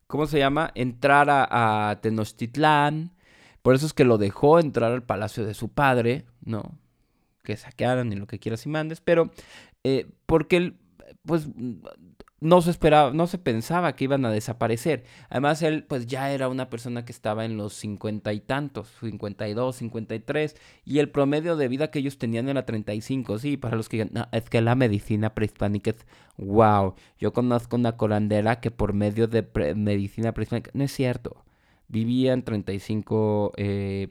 ¿cómo 0.07 0.27
se 0.27 0.39
llama? 0.39 0.71
Entrar 0.75 1.27
a, 1.29 1.99
Tenochtitlán, 2.01 3.15
por 3.61 3.75
eso 3.75 3.85
es 3.85 3.93
que 3.93 4.03
lo 4.03 4.17
dejó 4.17 4.59
entrar 4.59 4.91
al 4.91 5.03
palacio 5.03 5.45
de 5.45 5.53
su 5.53 5.69
padre, 5.69 6.25
¿no? 6.43 6.77
Que 7.43 7.57
saquearan 7.57 8.11
y 8.11 8.15
lo 8.15 8.27
que 8.27 8.39
quieras 8.39 8.65
y 8.65 8.69
mandes, 8.69 9.01
pero 9.01 9.31
eh, 9.83 10.07
porque 10.25 10.57
él, 10.57 10.77
pues 11.23 11.47
no 12.41 12.59
se 12.61 12.71
esperaba, 12.71 13.11
no 13.11 13.27
se 13.27 13.37
pensaba 13.37 13.95
que 13.95 14.05
iban 14.05 14.25
a 14.25 14.31
desaparecer. 14.31 15.05
Además, 15.29 15.61
él 15.61 15.83
pues 15.83 16.07
ya 16.07 16.31
era 16.31 16.49
una 16.49 16.69
persona 16.71 17.05
que 17.05 17.11
estaba 17.11 17.45
en 17.45 17.55
los 17.55 17.73
cincuenta 17.73 18.33
y 18.33 18.39
tantos, 18.39 18.89
52, 18.99 19.75
53, 19.75 20.55
y 20.83 20.99
el 20.99 21.09
promedio 21.09 21.55
de 21.55 21.67
vida 21.67 21.91
que 21.91 21.99
ellos 21.99 22.17
tenían 22.17 22.49
era 22.49 22.65
35. 22.65 23.37
Sí, 23.39 23.57
para 23.57 23.77
los 23.77 23.89
que 23.89 24.03
digan, 24.03 24.27
es 24.31 24.49
que 24.49 24.61
la 24.61 24.73
medicina 24.75 25.35
prehispánica 25.35 25.91
es 25.91 26.05
wow. 26.37 26.95
Yo 27.19 27.31
conozco 27.31 27.75
una 27.75 27.95
corandera 27.95 28.59
que 28.59 28.71
por 28.71 28.93
medio 28.93 29.27
de 29.27 29.45
medicina 29.75 30.31
prehispánica, 30.33 30.71
no 30.73 30.83
es 30.83 30.91
cierto, 30.91 31.45
vivían 31.91 32.43
35 32.43 33.51
eh, 33.57 34.07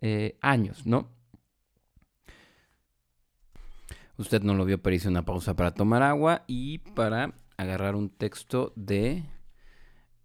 eh, 0.00 0.38
años, 0.40 0.86
¿no? 0.86 1.10
Usted 4.16 4.42
no 4.42 4.54
lo 4.54 4.64
vio, 4.64 4.80
pero 4.80 4.94
hice 4.94 5.08
una 5.08 5.24
pausa 5.24 5.54
para 5.54 5.74
tomar 5.74 6.04
agua 6.04 6.44
y 6.46 6.78
para 6.78 7.34
agarrar 7.56 7.96
un 7.96 8.10
texto 8.10 8.72
de, 8.76 9.24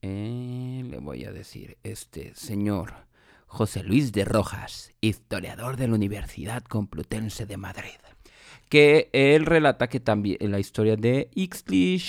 eh, 0.03 0.86
le 0.88 0.99
voy 0.99 1.26
a 1.26 1.32
decir, 1.32 1.78
este 1.82 2.36
señor 2.36 2.93
José 3.47 3.82
Luis 3.82 4.12
de 4.12 4.26
Rojas, 4.26 4.93
historiador 5.01 5.78
de 5.78 5.88
la 5.88 5.95
Universidad 5.95 6.64
Complutense 6.64 7.47
de 7.47 7.57
Madrid, 7.57 7.97
que 8.70 9.10
él 9.12 9.47
relata 9.47 9.89
que 9.89 9.99
también 9.99 10.38
en 10.41 10.51
la 10.51 10.60
historia 10.60 10.95
de 10.95 11.32
Ixtli, 11.34 11.99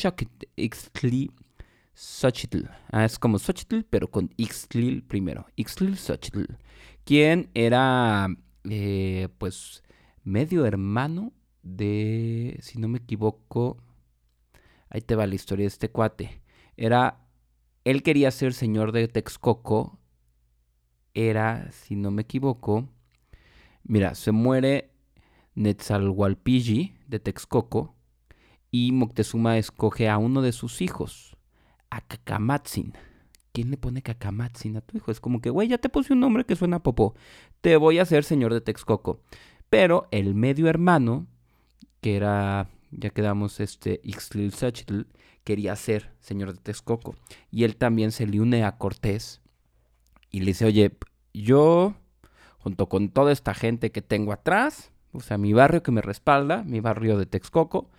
Ixtli 0.57 1.31
Xochitl, 2.03 2.65
ah, 2.91 3.05
es 3.05 3.19
como 3.19 3.39
Xochitl, 3.39 3.83
pero 3.83 4.09
con 4.09 4.31
Ixtli 4.37 5.03
primero, 5.03 5.47
Ixtli 5.57 5.97
Xochitl, 5.97 6.45
quien 7.05 7.51
era, 7.55 8.29
eh, 8.65 9.29
pues, 9.39 9.83
medio 10.25 10.65
hermano 10.65 11.33
de, 11.63 12.59
si 12.63 12.79
no 12.79 12.89
me 12.89 12.99
equivoco, 12.99 13.83
Ahí 14.91 15.01
te 15.01 15.15
va 15.15 15.27
la 15.27 15.37
historia 15.37 15.65
de 15.65 15.69
este 15.69 15.89
cuate. 15.89 16.43
Era, 16.77 17.21
él 17.85 18.03
quería 18.03 18.31
ser 18.33 18.53
señor 18.53 18.91
de 18.91 19.07
Texcoco. 19.07 20.01
Era, 21.15 21.71
si 21.71 21.95
no 21.95 22.11
me 22.11 22.23
equivoco, 22.23 22.89
mira, 23.85 24.15
se 24.17 24.33
muere 24.33 24.91
Netzalhualpilli 25.55 26.97
de 27.07 27.21
Texcoco 27.21 27.95
y 28.71 28.93
Moctezuma 28.93 29.59
escoge 29.59 30.09
a 30.09 30.19
uno 30.19 30.43
de 30.43 30.53
sus 30.53 30.81
hijos, 30.81 31.37
a 31.91 32.01
Cacamatzin. 32.01 32.95
¿Quién 33.53 33.71
le 33.71 33.77
pone 33.77 34.03
Cacamatzin 34.03 34.77
a 34.77 34.81
tu 34.81 34.97
hijo? 34.97 35.11
Es 35.11 35.21
como 35.21 35.41
que, 35.41 35.51
güey, 35.51 35.69
ya 35.69 35.79
te 35.79 35.89
puse 35.89 36.13
un 36.13 36.21
nombre 36.21 36.45
que 36.45 36.57
suena 36.57 36.83
popó. 36.83 37.15
Te 37.61 37.77
voy 37.77 37.99
a 37.99 38.05
ser 38.05 38.25
señor 38.25 38.55
de 38.55 38.61
Texcoco. 38.61 39.21
Pero 39.69 40.09
el 40.11 40.35
medio 40.35 40.69
hermano 40.69 41.27
que 42.01 42.17
era, 42.17 42.69
ya 42.91 43.11
quedamos, 43.11 43.61
este 43.61 44.01
Ixtlilxochitl, 44.05 45.03
quería 45.45 45.77
ser 45.77 46.13
señor 46.21 46.53
de 46.53 46.59
Texcoco. 46.59 47.15
Y 47.51 47.65
él 47.65 47.77
también 47.77 48.13
se 48.13 48.27
le 48.27 48.41
une 48.41 48.65
a 48.65 48.77
Cortés 48.79 49.41
y 50.31 50.41
le 50.41 50.47
dice, 50.47 50.65
oye, 50.65 50.97
yo, 51.35 51.95
junto 52.59 52.89
con 52.89 53.11
toda 53.11 53.33
esta 53.33 53.55
gente 53.55 53.91
que 53.93 54.03
tengo 54.03 54.33
atrás, 54.33 54.93
o 55.13 55.21
sea, 55.21 55.39
mi 55.39 55.53
barrio 55.53 55.83
que 55.83 55.93
me 55.93 56.03
respalda, 56.03 56.63
mi 56.65 56.81
barrio 56.81 57.19
de 57.19 57.27
Texcoco, 57.27 57.91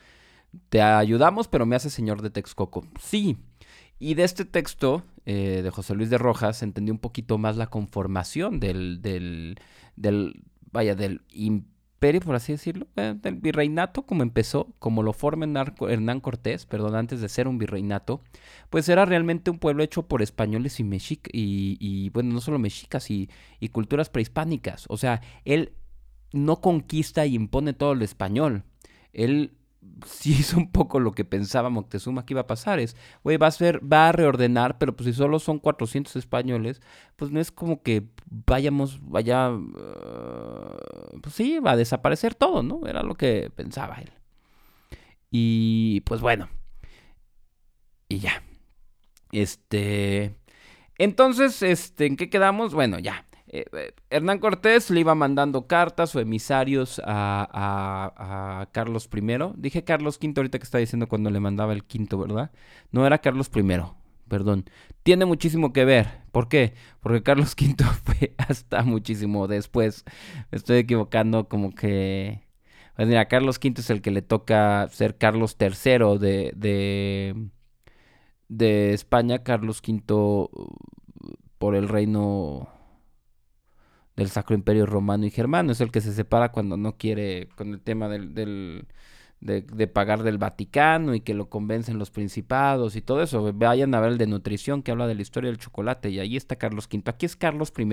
te 0.69 0.81
ayudamos, 0.81 1.47
pero 1.47 1.65
me 1.65 1.75
hace 1.75 1.89
señor 1.89 2.21
de 2.21 2.29
Texcoco. 2.29 2.85
Sí. 2.99 3.37
Y 4.01 4.15
de 4.15 4.23
este 4.23 4.45
texto 4.45 5.03
eh, 5.27 5.61
de 5.63 5.69
José 5.69 5.93
Luis 5.93 6.09
de 6.09 6.17
Rojas 6.17 6.63
entendí 6.63 6.89
un 6.89 6.97
poquito 6.97 7.37
más 7.37 7.55
la 7.55 7.67
conformación 7.67 8.59
del, 8.59 8.99
del, 8.99 10.43
vaya, 10.71 10.95
del 10.95 11.21
imperio, 11.29 12.19
por 12.21 12.33
así 12.33 12.51
decirlo, 12.51 12.87
eh, 12.95 13.13
del 13.15 13.35
virreinato, 13.35 14.01
como 14.07 14.23
empezó, 14.23 14.73
como 14.79 15.03
lo 15.03 15.13
forma 15.13 15.45
Hernán 15.81 16.19
Cortés, 16.19 16.65
perdón, 16.65 16.95
antes 16.95 17.21
de 17.21 17.29
ser 17.29 17.47
un 17.47 17.59
virreinato, 17.59 18.23
pues 18.71 18.89
era 18.89 19.05
realmente 19.05 19.51
un 19.51 19.59
pueblo 19.59 19.83
hecho 19.83 20.07
por 20.07 20.23
españoles 20.23 20.79
y 20.79 20.83
mexicas, 20.83 21.29
y, 21.31 21.77
y, 21.79 22.09
bueno, 22.09 22.33
no 22.33 22.41
solo 22.41 22.57
mexicas, 22.57 23.11
y, 23.11 23.29
y 23.59 23.69
culturas 23.69 24.09
prehispánicas. 24.09 24.85
O 24.89 24.97
sea, 24.97 25.21
él 25.45 25.73
no 26.33 26.59
conquista 26.59 27.27
y 27.27 27.35
impone 27.35 27.73
todo 27.73 27.91
el 27.91 28.01
español. 28.01 28.63
Él 29.13 29.59
sí 30.05 30.31
hizo 30.39 30.57
un 30.57 30.71
poco 30.71 30.99
lo 30.99 31.11
que 31.11 31.25
pensaba 31.25 31.69
Moctezuma 31.69 32.25
que 32.25 32.33
iba 32.33 32.41
a 32.41 32.47
pasar. 32.47 32.79
Es, 32.79 32.95
güey, 33.23 33.37
va 33.37 33.47
a 33.47 33.51
ser, 33.51 33.81
va 33.91 34.09
a 34.09 34.11
reordenar, 34.11 34.77
pero 34.77 34.95
pues 34.95 35.07
si 35.07 35.13
solo 35.13 35.39
son 35.39 35.59
400 35.59 36.15
españoles, 36.15 36.81
pues 37.15 37.31
no 37.31 37.39
es 37.39 37.51
como 37.51 37.81
que 37.81 38.07
vayamos, 38.29 38.99
vaya, 39.01 39.51
uh, 39.51 41.19
pues 41.21 41.35
sí, 41.35 41.59
va 41.59 41.71
a 41.71 41.77
desaparecer 41.77 42.35
todo, 42.35 42.63
¿no? 42.63 42.87
Era 42.87 43.03
lo 43.03 43.15
que 43.15 43.51
pensaba 43.55 43.95
él. 43.95 44.11
Y 45.31 46.01
pues 46.01 46.21
bueno. 46.21 46.49
Y 48.09 48.19
ya. 48.19 48.43
Este. 49.31 50.35
Entonces, 50.97 51.63
este, 51.63 52.05
¿en 52.05 52.17
qué 52.17 52.29
quedamos? 52.29 52.73
Bueno, 52.73 52.99
ya. 52.99 53.25
Eh, 53.53 53.65
eh, 53.73 53.93
Hernán 54.09 54.39
Cortés 54.39 54.89
le 54.91 55.01
iba 55.01 55.13
mandando 55.13 55.67
cartas 55.67 56.15
o 56.15 56.21
emisarios 56.21 57.01
a, 57.05 58.69
Carlos 58.71 59.09
I. 59.13 59.21
Dije 59.57 59.83
Carlos 59.83 60.17
V 60.21 60.33
ahorita 60.37 60.57
que 60.57 60.63
está 60.63 60.77
diciendo 60.77 61.09
cuando 61.09 61.29
le 61.29 61.41
mandaba 61.41 61.73
el 61.73 61.83
quinto, 61.83 62.17
¿verdad? 62.17 62.51
No 62.91 63.05
era 63.05 63.17
Carlos 63.19 63.51
I, 63.53 63.63
perdón. 64.29 64.65
Tiene 65.03 65.25
muchísimo 65.25 65.73
que 65.73 65.83
ver. 65.83 66.21
¿Por 66.31 66.47
qué? 66.47 66.75
Porque 67.01 67.23
Carlos 67.23 67.53
V 67.59 67.75
fue 68.05 68.33
hasta 68.37 68.83
muchísimo 68.83 69.47
después. 69.49 70.05
Me 70.51 70.57
estoy 70.57 70.77
equivocando 70.77 71.49
como 71.49 71.75
que... 71.75 72.47
Pues 72.95 73.07
mira, 73.07 73.27
Carlos 73.27 73.59
V 73.61 73.81
es 73.81 73.89
el 73.89 74.01
que 74.01 74.11
le 74.11 74.21
toca 74.21 74.87
ser 74.91 75.17
Carlos 75.17 75.57
III 75.59 76.19
de, 76.19 76.53
de, 76.55 77.49
de 78.47 78.93
España. 78.93 79.43
Carlos 79.43 79.81
V 79.85 80.49
por 81.57 81.75
el 81.75 81.89
reino 81.89 82.69
del 84.15 84.29
Sacro 84.29 84.55
Imperio 84.55 84.85
Romano 84.85 85.25
y 85.25 85.31
Germano. 85.31 85.71
Es 85.71 85.81
el 85.81 85.91
que 85.91 86.01
se 86.01 86.13
separa 86.13 86.51
cuando 86.51 86.77
no 86.77 86.97
quiere 86.97 87.49
con 87.55 87.73
el 87.73 87.81
tema 87.81 88.09
del, 88.09 88.33
de, 89.41 89.87
pagar 89.87 90.23
del 90.23 90.37
Vaticano 90.37 91.15
y 91.15 91.21
que 91.21 91.33
lo 91.33 91.49
convencen 91.49 91.97
los 91.97 92.11
principados 92.11 92.95
y 92.95 93.01
todo 93.01 93.21
eso. 93.23 93.51
Vayan 93.53 93.93
a 93.95 93.99
ver 93.99 94.13
el 94.13 94.17
de 94.17 94.27
nutrición 94.27 94.83
que 94.83 94.91
habla 94.91 95.07
de 95.07 95.15
la 95.15 95.21
historia 95.21 95.49
del 95.49 95.59
chocolate 95.59 96.09
y 96.09 96.19
ahí 96.19 96.37
está 96.37 96.55
Carlos 96.57 96.87
V. 96.91 97.03
Aquí 97.05 97.25
es 97.25 97.35
Carlos 97.35 97.73
I, 97.77 97.87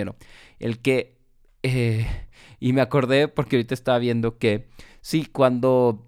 el 0.58 0.78
que... 0.80 1.18
Eh, 1.62 2.06
y 2.60 2.72
me 2.72 2.80
acordé 2.80 3.28
porque 3.28 3.56
ahorita 3.56 3.74
estaba 3.74 3.98
viendo 3.98 4.38
que 4.38 4.68
sí, 5.00 5.26
cuando... 5.26 6.04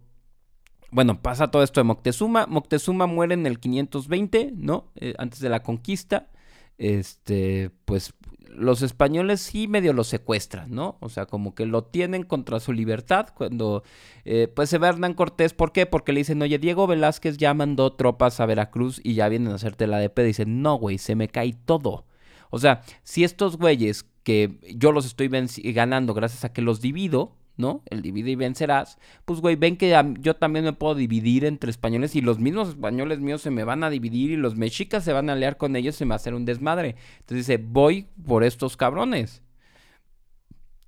Bueno, 0.93 1.23
pasa 1.23 1.53
todo 1.53 1.63
esto 1.63 1.79
de 1.79 1.85
Moctezuma. 1.85 2.47
Moctezuma 2.47 3.07
muere 3.07 3.35
en 3.35 3.47
el 3.47 3.61
520, 3.61 4.53
¿no? 4.57 4.91
Eh, 4.97 5.15
antes 5.19 5.39
de 5.39 5.49
la 5.49 5.63
conquista. 5.63 6.31
Este, 6.79 7.71
pues 7.85 8.15
los 8.55 8.83
españoles 8.83 9.41
sí 9.41 9.69
medio 9.69 9.93
lo 9.93 10.05
secuestran, 10.05 10.71
¿no? 10.71 10.97
O 11.01 11.09
sea, 11.09 11.27
como 11.27 11.55
que 11.55 11.67
lo 11.67 11.85
tienen 11.85 12.25
contra 12.25 12.61
su 12.61 12.73
libertad 12.73 13.29
cuando 13.35 13.83
eh, 14.25 14.49
pues 14.55 14.71
se 14.71 14.79
ve 14.79 14.89
Hernán 14.89 15.15
Cortés. 15.15 15.55
¿Por 15.55 15.73
qué? 15.73 15.87
Porque 15.87 16.13
le 16.13 16.21
dicen, 16.21 16.43
oye, 16.43 16.59
Diego 16.59 16.87
Velázquez 16.87 17.37
ya 17.37 17.55
mandó 17.55 17.93
tropas 17.93 18.41
a 18.41 18.47
Veracruz 18.47 19.01
y 19.03 19.15
ya 19.15 19.29
vienen 19.29 19.53
a 19.53 19.57
hacerte 19.57 19.87
la 19.87 19.99
DP. 19.99 20.21
Dicen, 20.21 20.63
no, 20.63 20.77
güey, 20.77 20.99
se 20.99 21.15
me 21.15 21.29
cae 21.29 21.55
todo. 21.65 22.05
O 22.51 22.59
sea, 22.59 22.83
si 23.03 23.25
estos 23.25 23.57
güeyes 23.57 24.07
que 24.23 24.59
yo 24.75 24.93
los 24.93 25.07
estoy 25.07 25.29
ganando 25.73 26.15
gracias 26.15 26.45
a 26.45 26.53
que 26.53 26.63
los 26.63 26.81
divido, 26.81 27.37
¿no? 27.61 27.83
El 27.91 28.03
divide 28.03 28.31
y 28.33 28.37
vencerás. 28.37 28.99
Pues, 29.25 29.41
güey, 29.41 29.57
ven 29.57 29.77
que 29.77 29.95
yo 30.21 30.37
también 30.37 30.65
me 30.65 30.73
puedo 30.73 30.95
dividir 30.95 31.45
entre 31.45 31.71
españoles 31.71 32.17
y 32.17 32.21
los 32.23 32.39
mismos 32.39 32.71
españoles 32.71 33.21
míos 33.21 33.43
se 33.43 33.51
me 33.51 33.65
van 33.65 33.85
a 33.85 33.91
dividir 33.91 34.33
y 34.33 34.37
los 34.37 34.57
mexicas 34.57 35.05
se 35.05 35.13
van 35.13 35.31
a 35.31 35.35
aliar 35.35 35.57
con 35.57 35.77
ellos 35.77 35.95
y 35.97 35.99
se 35.99 36.05
me 36.07 36.11
va 36.11 36.15
a 36.15 36.17
hacer 36.17 36.35
un 36.35 36.45
desmadre. 36.45 36.97
Entonces 37.21 37.47
dice, 37.47 37.59
voy 37.59 38.09
por 38.27 38.45
estos 38.45 38.77
cabrones. 38.77 39.43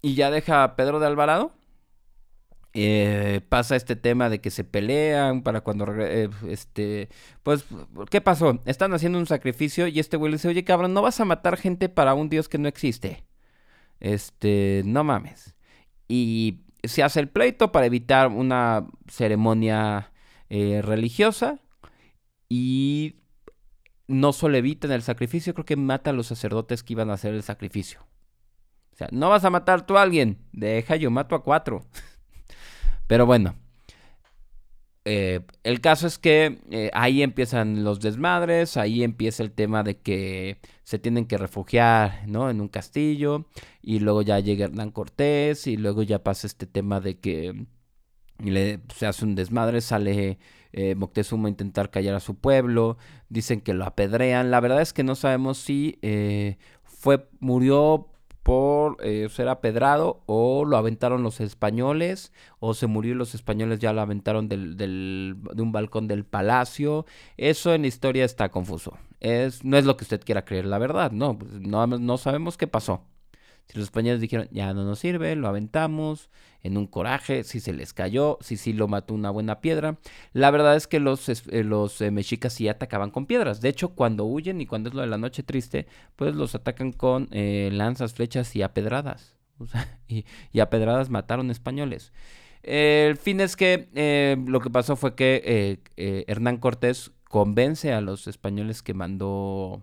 Y 0.01 0.15
ya 0.15 0.31
deja 0.31 0.65
a 0.65 0.77
Pedro 0.77 0.99
de 0.99 1.07
Alvarado. 1.07 1.53
Eh, 2.75 3.43
pasa 3.51 3.77
este 3.77 3.97
tema 3.97 4.31
de 4.31 4.41
que 4.41 4.51
se 4.51 4.65
pelean 4.65 5.43
para 5.43 5.61
cuando 5.61 5.87
eh, 6.01 6.31
este 6.49 7.11
pues 7.43 7.67
qué 8.09 8.23
pasó 8.23 8.61
están 8.65 8.95
haciendo 8.95 9.19
un 9.19 9.27
sacrificio 9.27 9.89
y 9.89 10.01
este 10.01 10.17
güey 10.17 10.31
le 10.33 10.37
dice 10.37 10.49
oye 10.49 10.65
cabrón 10.65 10.95
no 10.95 11.03
vas 11.03 11.21
a 11.21 11.27
matar 11.27 11.59
gente 11.59 11.91
para 11.91 12.15
un 12.15 12.31
dios 12.31 12.49
que 12.49 12.57
no 12.57 12.69
existe 12.69 13.25
este 14.01 14.81
no 14.87 15.05
mames 15.05 15.55
y 16.15 16.61
se 16.83 17.03
hace 17.03 17.21
el 17.21 17.31
pleito 17.31 17.73
para 17.73 17.87
evitar 17.87 18.29
una 18.29 18.87
ceremonia 19.09 20.13
eh, 20.51 20.83
religiosa 20.83 21.59
y 22.51 23.23
no 24.09 24.35
solo 24.35 24.59
evitan 24.59 24.93
el 24.93 25.01
sacrificio, 25.01 25.55
creo 25.55 25.65
que 25.65 25.77
mata 25.77 26.11
a 26.11 26.13
los 26.13 26.27
sacerdotes 26.27 26.83
que 26.83 26.93
iban 26.93 27.09
a 27.09 27.15
hacer 27.15 27.33
el 27.33 27.43
sacrificio. 27.43 28.01
O 28.93 28.97
sea, 28.97 29.09
no 29.11 29.31
vas 29.31 29.47
a 29.47 29.51
matar 29.51 29.87
tú 29.87 29.97
a 29.97 30.03
alguien, 30.03 30.37
deja 30.53 30.97
yo 30.97 31.11
mato 31.11 31.35
a 31.35 31.43
cuatro. 31.43 31.87
Pero 33.07 33.25
bueno, 33.25 33.55
eh, 35.05 35.41
el 35.65 35.81
caso 35.81 36.07
es 36.07 36.19
que 36.19 36.61
eh, 36.71 36.91
ahí 36.95 37.23
empiezan 37.23 37.83
los 37.83 38.01
desmadres, 38.01 38.77
ahí 38.77 39.03
empieza 39.03 39.43
el 39.43 39.51
tema 39.51 39.83
de 39.83 39.99
que 39.99 40.59
se 40.85 40.99
tienen 40.99 41.27
que 41.27 41.39
refugiar, 41.39 42.27
¿no? 42.29 42.51
En 42.51 42.61
un 42.61 42.69
castillo, 42.69 43.47
y 43.83 43.99
luego 43.99 44.23
ya 44.23 44.39
llega 44.39 44.67
Hernán 44.67 44.93
Cortés, 44.93 45.67
y 45.67 45.77
luego 45.77 46.03
ya 46.03 46.23
pasa 46.23 46.47
este 46.47 46.67
tema 46.67 47.01
de 47.01 47.19
que 47.19 47.67
le, 48.39 48.81
se 48.95 49.07
hace 49.07 49.25
un 49.25 49.35
desmadre, 49.35 49.81
sale 49.81 50.39
eh, 50.73 50.95
Moctezuma 50.95 51.49
a 51.49 51.51
intentar 51.51 51.91
callar 51.91 52.15
a 52.15 52.21
su 52.21 52.37
pueblo, 52.37 52.97
dicen 53.29 53.61
que 53.61 53.75
lo 53.75 53.85
apedrean, 53.85 54.51
la 54.53 54.61
verdad 54.61 54.83
es 54.83 54.93
que 54.93 55.03
no 55.05 55.17
sabemos 55.17 55.59
si 55.59 55.99
fue, 56.85 57.29
murió 57.41 58.12
por 58.43 58.97
eh, 59.05 59.29
ser 59.31 59.49
apedrado 59.49 60.23
o 60.27 60.65
lo 60.65 60.77
aventaron 60.77 61.23
los 61.23 61.41
españoles 61.41 62.33
o 62.59 62.75
se 62.75 62.87
murió 62.87 63.13
y 63.13 63.17
los 63.17 63.35
españoles 63.35 63.79
ya 63.79 63.93
lo 63.93 64.01
aventaron 64.01 64.49
del, 64.49 64.77
del, 64.77 65.37
de 65.55 65.63
un 65.63 65.73
balcón 65.73 66.09
del 66.09 66.25
palacio. 66.25 67.07
Eso 67.37 67.73
en 67.75 67.83
la 67.83 67.89
historia 67.89 68.25
está 68.25 68.51
confuso. 68.51 68.99
Es, 69.21 69.65
no 69.65 69.77
es 69.79 69.85
lo 69.85 69.97
que 69.97 70.05
usted 70.05 70.23
quiera 70.25 70.45
creer, 70.45 70.67
la 70.67 70.79
verdad, 70.79 71.13
no, 71.13 71.39
pues, 71.39 71.53
no, 71.53 71.87
no 71.87 72.19
sabemos 72.19 72.57
qué 72.57 72.67
pasó. 72.67 73.05
Si 73.69 73.79
los 73.79 73.85
españoles 73.85 74.21
dijeron, 74.21 74.49
ya 74.51 74.75
no 74.75 74.85
nos 74.85 74.99
sirve, 74.99 75.35
lo 75.35 75.49
aventamos 75.49 76.29
en 76.63 76.77
un 76.77 76.87
coraje, 76.87 77.43
si 77.45 77.61
se 77.61 77.73
les 77.73 77.93
cayó, 77.93 78.39
si 78.41 78.57
sí 78.57 78.73
lo 78.73 78.87
mató 78.87 79.15
una 79.15 79.31
buena 79.31 79.61
piedra. 79.61 79.99
La 80.33 80.51
verdad 80.51 80.77
es 80.77 80.87
que 80.87 81.01
los, 81.01 81.29
eh, 81.29 81.65
los 81.65 82.01
eh, 82.01 82.11
mexicas 82.11 82.53
sí 82.53 82.69
atacaban 82.69 83.11
con 83.11 83.27
piedras. 83.27 83.61
De 83.61 83.69
hecho, 83.69 83.95
cuando 83.95 84.25
huyen 84.25 84.61
y 84.61 84.67
cuando 84.67 84.89
es 84.89 84.95
lo 84.95 85.01
de 85.01 85.07
la 85.07 85.19
noche 85.19 85.43
triste, 85.43 85.87
pues 86.17 86.35
los 86.35 86.55
atacan 86.55 86.93
con 86.93 87.29
eh, 87.33 87.71
lanzas, 87.73 88.15
flechas 88.15 88.55
y 88.55 88.63
apedradas. 88.63 89.37
y, 90.09 90.25
y 90.53 90.61
a 90.61 90.71
pedradas 90.71 91.09
mataron 91.09 91.51
españoles. 91.51 92.13
el 92.63 93.17
fin 93.17 93.41
es 93.41 93.57
que 93.57 94.39
lo 94.47 94.61
que 94.61 94.71
pasó 94.71 94.97
fue 94.97 95.15
que 95.15 95.81
Hernán 95.97 96.59
Cortés 96.59 97.13
convence 97.25 97.93
a 97.93 98.01
los 98.01 98.29
españoles 98.29 98.83
que 98.83 98.95
mandó 98.95 99.83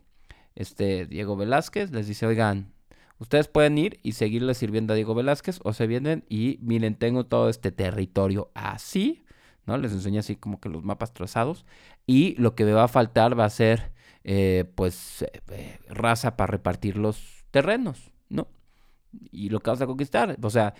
este 0.55 1.05
Diego 1.05 1.36
Velázquez, 1.36 1.91
les 1.91 2.07
dice, 2.07 2.25
oigan, 2.27 2.73
Ustedes 3.20 3.49
pueden 3.49 3.78
ir 3.78 3.99
y 4.01 4.13
seguirle 4.13 4.53
sirviendo 4.53 4.93
a 4.93 4.95
Diego 4.95 5.13
Velázquez 5.13 5.59
o 5.63 5.74
se 5.74 5.88
vienen 5.88 6.24
y 6.30 6.57
miren, 6.61 6.95
tengo 6.95 7.26
todo 7.26 7.49
este 7.49 7.72
territorio 7.72 8.49
así, 8.53 9.24
¿no? 9.65 9.78
Les 9.78 9.91
enseño 9.91 10.22
así 10.22 10.38
como 10.38 10.61
que 10.61 10.70
los 10.70 10.84
mapas 10.84 11.13
trazados 11.13 11.65
y 12.07 12.36
lo 12.41 12.55
que 12.55 12.63
me 12.63 12.72
va 12.72 12.86
a 12.86 12.88
faltar 12.88 13.38
va 13.38 13.45
a 13.45 13.49
ser 13.49 13.91
eh, 14.24 14.65
pues 14.76 15.24
eh, 15.24 15.41
eh, 15.51 15.80
raza 15.89 16.38
para 16.38 16.51
repartir 16.51 16.97
los 16.97 17.43
terrenos, 17.51 18.11
¿no? 18.30 18.47
Y 19.32 19.49
lo 19.49 19.59
que 19.59 19.70
vas 19.70 19.82
a 19.82 19.88
conquistar, 19.88 20.38
o 20.41 20.49
sea, 20.49 20.74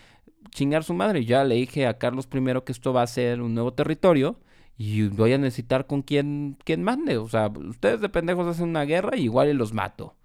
chingar 0.52 0.84
su 0.84 0.94
madre. 0.94 1.26
Ya 1.26 1.44
le 1.44 1.56
dije 1.56 1.88
a 1.88 1.98
Carlos 1.98 2.30
I 2.34 2.62
que 2.64 2.72
esto 2.72 2.94
va 2.94 3.02
a 3.02 3.08
ser 3.08 3.42
un 3.42 3.54
nuevo 3.54 3.74
territorio 3.74 4.40
y 4.78 5.08
voy 5.08 5.34
a 5.34 5.38
necesitar 5.38 5.88
con 5.88 6.04
quien, 6.04 6.58
quien 6.64 6.84
mande. 6.84 7.18
O 7.18 7.28
sea, 7.28 7.48
ustedes 7.48 8.02
de 8.02 8.10
pendejos 8.10 8.48
hacen 8.48 8.70
una 8.70 8.86
guerra 8.86 9.18
y 9.18 9.24
igual 9.24 9.50
y 9.50 9.54
los 9.54 9.74
mato. 9.74 10.16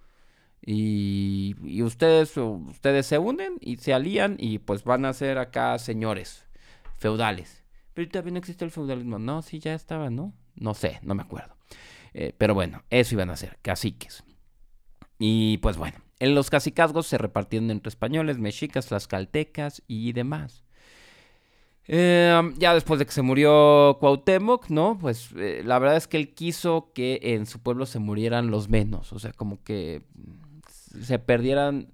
Y, 0.67 1.83
ustedes, 1.83 2.37
ustedes 2.37 3.07
se 3.07 3.19
unen 3.19 3.59
y 3.61 3.77
se 3.77 3.93
alían 3.93 4.37
y 4.39 4.59
pues 4.59 4.85
van 4.85 5.05
a 5.05 5.13
ser 5.13 5.39
acá 5.39 5.79
señores 5.79 6.47
feudales. 6.97 7.63
pero 7.93 8.31
no 8.31 8.39
existe 8.39 8.65
el 8.65 8.71
feudalismo. 8.71 9.19
No, 9.19 9.43
sí, 9.43 9.59
ya 9.59 9.75
estaba, 9.75 10.11
¿no? 10.11 10.33
No 10.55 10.75
sé, 10.75 11.01
no 11.03 11.15
me 11.15 11.23
acuerdo. 11.23 11.55
Eh, 12.15 12.33
pero 12.39 12.55
bueno, 12.55 12.83
eso 12.91 13.15
iban 13.15 13.31
a 13.31 13.37
ser, 13.37 13.59
caciques. 13.61 14.25
Y 15.19 15.59
pues 15.59 15.77
bueno, 15.77 15.99
en 16.19 16.35
los 16.35 16.49
cacicazgos 16.49 17.07
se 17.07 17.19
repartieron 17.19 17.71
entre 17.71 17.89
españoles, 17.89 18.39
mexicas, 18.39 18.87
tlaxcaltecas 18.87 19.83
y 19.87 20.13
demás. 20.13 20.65
Em, 21.87 22.55
ya 22.57 22.73
después 22.73 22.99
de 22.99 23.05
que 23.05 23.13
se 23.13 23.21
murió 23.21 23.99
Cuauhtémoc, 24.01 24.71
¿no? 24.71 24.97
Pues 24.99 25.31
eh, 25.37 25.63
la 25.65 25.79
verdad 25.79 25.99
es 25.99 26.09
que 26.09 26.17
él 26.17 26.35
quiso 26.35 26.93
que 26.95 27.21
en 27.23 27.45
su 27.45 27.61
pueblo 27.61 27.85
se 27.85 27.99
murieran 27.99 28.51
los 28.51 28.71
menos, 28.71 29.13
o 29.13 29.19
sea, 29.19 29.33
como 29.33 29.63
que 29.63 30.03
se 31.03 31.19
perdieran 31.19 31.89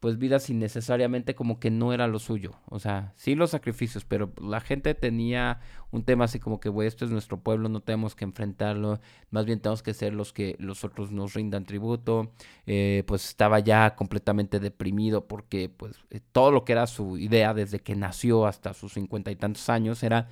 pues 0.00 0.16
vidas 0.16 0.48
innecesariamente 0.48 1.34
como 1.34 1.60
que 1.60 1.70
no 1.70 1.92
era 1.92 2.08
lo 2.08 2.18
suyo. 2.18 2.52
O 2.70 2.78
sea, 2.78 3.12
sí 3.16 3.34
los 3.34 3.50
sacrificios, 3.50 4.06
pero 4.06 4.32
la 4.40 4.60
gente 4.60 4.94
tenía 4.94 5.60
un 5.90 6.04
tema 6.04 6.24
así 6.24 6.38
como 6.40 6.58
que, 6.58 6.70
güey, 6.70 6.88
esto 6.88 7.04
es 7.04 7.10
nuestro 7.10 7.38
pueblo, 7.40 7.68
no 7.68 7.80
tenemos 7.82 8.14
que 8.16 8.24
enfrentarlo, 8.24 8.98
más 9.30 9.44
bien 9.44 9.60
tenemos 9.60 9.82
que 9.82 9.92
ser 9.92 10.14
los 10.14 10.32
que 10.32 10.56
los 10.58 10.84
otros 10.84 11.12
nos 11.12 11.34
rindan 11.34 11.66
tributo. 11.66 12.32
Eh, 12.66 13.04
pues 13.06 13.28
estaba 13.28 13.60
ya 13.60 13.94
completamente 13.94 14.58
deprimido 14.58 15.28
porque 15.28 15.68
pues 15.68 15.96
eh, 16.08 16.20
todo 16.32 16.50
lo 16.50 16.64
que 16.64 16.72
era 16.72 16.86
su 16.86 17.18
idea 17.18 17.52
desde 17.52 17.80
que 17.80 17.94
nació 17.94 18.46
hasta 18.46 18.72
sus 18.72 18.94
cincuenta 18.94 19.30
y 19.30 19.36
tantos 19.36 19.68
años 19.68 20.02
era, 20.02 20.28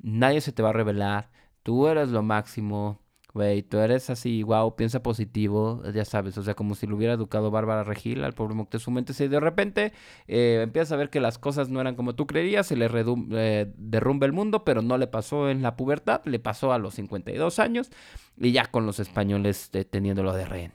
nadie 0.00 0.40
se 0.40 0.52
te 0.52 0.62
va 0.62 0.70
a 0.70 0.72
revelar, 0.72 1.30
tú 1.62 1.86
eres 1.86 2.08
lo 2.08 2.22
máximo, 2.22 3.01
Güey, 3.34 3.62
tú 3.62 3.78
eres 3.78 4.10
así, 4.10 4.42
wow, 4.42 4.76
piensa 4.76 5.02
positivo, 5.02 5.82
ya 5.94 6.04
sabes, 6.04 6.36
o 6.36 6.42
sea, 6.42 6.54
como 6.54 6.74
si 6.74 6.86
lo 6.86 6.96
hubiera 6.96 7.14
educado 7.14 7.50
Bárbara 7.50 7.82
Regil 7.82 8.24
al 8.24 8.34
pobre 8.34 8.54
Moctezuma. 8.54 8.98
Entonces, 8.98 9.30
de 9.30 9.40
repente 9.40 9.94
eh, 10.28 10.66
a 10.90 10.96
ver 10.96 11.08
que 11.08 11.20
las 11.20 11.38
cosas 11.38 11.70
no 11.70 11.80
eran 11.80 11.94
como 11.94 12.14
tú 12.14 12.26
creías, 12.26 12.66
se 12.66 12.76
le 12.76 12.90
eh, 13.32 13.72
derrumba 13.76 14.26
el 14.26 14.32
mundo, 14.32 14.64
pero 14.64 14.82
no 14.82 14.98
le 14.98 15.06
pasó 15.06 15.48
en 15.48 15.62
la 15.62 15.76
pubertad, 15.76 16.20
le 16.26 16.40
pasó 16.40 16.72
a 16.74 16.78
los 16.78 16.94
52 16.94 17.58
años 17.58 17.90
y 18.36 18.52
ya 18.52 18.66
con 18.66 18.84
los 18.84 19.00
españoles 19.00 19.70
eh, 19.72 19.84
teniéndolo 19.86 20.34
de 20.34 20.44
rehén. 20.44 20.72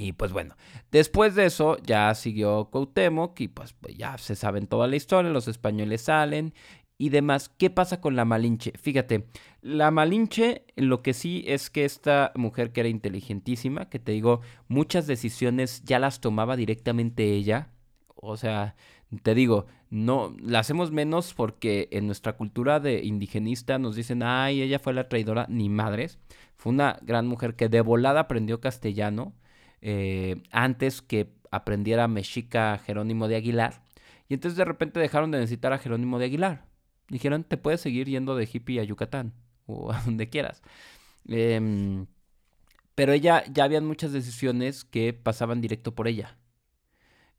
Y 0.00 0.12
pues 0.12 0.32
bueno, 0.32 0.54
después 0.92 1.34
de 1.34 1.46
eso 1.46 1.76
ya 1.84 2.14
siguió 2.14 2.66
Cuauhtémoc 2.70 3.40
y 3.40 3.48
pues, 3.48 3.72
pues 3.72 3.96
ya 3.96 4.16
se 4.16 4.36
saben 4.36 4.68
toda 4.68 4.86
la 4.86 4.94
historia, 4.94 5.28
los 5.32 5.48
españoles 5.48 6.02
salen 6.02 6.54
y 6.98 7.10
demás. 7.10 7.48
¿Qué 7.48 7.70
pasa 7.70 8.00
con 8.00 8.16
la 8.16 8.24
Malinche? 8.24 8.72
Fíjate, 8.76 9.28
la 9.62 9.90
Malinche 9.90 10.64
lo 10.76 11.02
que 11.02 11.14
sí 11.14 11.44
es 11.46 11.70
que 11.70 11.84
esta 11.84 12.32
mujer 12.34 12.72
que 12.72 12.80
era 12.80 12.88
inteligentísima, 12.88 13.88
que 13.88 14.00
te 14.00 14.12
digo, 14.12 14.40
muchas 14.66 15.06
decisiones 15.06 15.82
ya 15.84 16.00
las 16.00 16.20
tomaba 16.20 16.56
directamente 16.56 17.32
ella. 17.32 17.70
O 18.16 18.36
sea, 18.36 18.74
te 19.22 19.34
digo, 19.34 19.66
no 19.90 20.36
la 20.42 20.58
hacemos 20.58 20.90
menos 20.90 21.32
porque 21.34 21.88
en 21.92 22.06
nuestra 22.06 22.36
cultura 22.36 22.80
de 22.80 23.04
indigenista 23.04 23.78
nos 23.78 23.96
dicen, 23.96 24.22
ay, 24.22 24.60
ella 24.60 24.78
fue 24.80 24.92
la 24.92 25.08
traidora, 25.08 25.46
ni 25.48 25.68
madres. 25.68 26.18
Fue 26.56 26.72
una 26.72 26.98
gran 27.02 27.26
mujer 27.26 27.54
que 27.54 27.68
de 27.68 27.80
volada 27.80 28.20
aprendió 28.20 28.60
castellano 28.60 29.32
eh, 29.80 30.42
antes 30.50 31.00
que 31.02 31.32
aprendiera 31.50 32.08
mexica 32.08 32.78
Jerónimo 32.84 33.28
de 33.28 33.36
Aguilar. 33.36 33.82
Y 34.28 34.34
entonces 34.34 34.58
de 34.58 34.64
repente 34.64 35.00
dejaron 35.00 35.30
de 35.30 35.38
necesitar 35.38 35.72
a 35.72 35.78
Jerónimo 35.78 36.18
de 36.18 36.26
Aguilar. 36.26 36.64
Dijeron, 37.08 37.44
te 37.44 37.56
puedes 37.56 37.80
seguir 37.80 38.08
yendo 38.08 38.36
de 38.36 38.48
hippie 38.50 38.80
a 38.80 38.84
Yucatán 38.84 39.32
o 39.66 39.92
a 39.92 40.02
donde 40.04 40.28
quieras. 40.28 40.62
Em, 41.28 42.06
pero 42.94 43.12
ella, 43.12 43.44
ya 43.52 43.64
habían 43.64 43.86
muchas 43.86 44.12
decisiones 44.12 44.84
que 44.84 45.12
pasaban 45.12 45.60
directo 45.60 45.94
por 45.94 46.08
ella. 46.08 46.36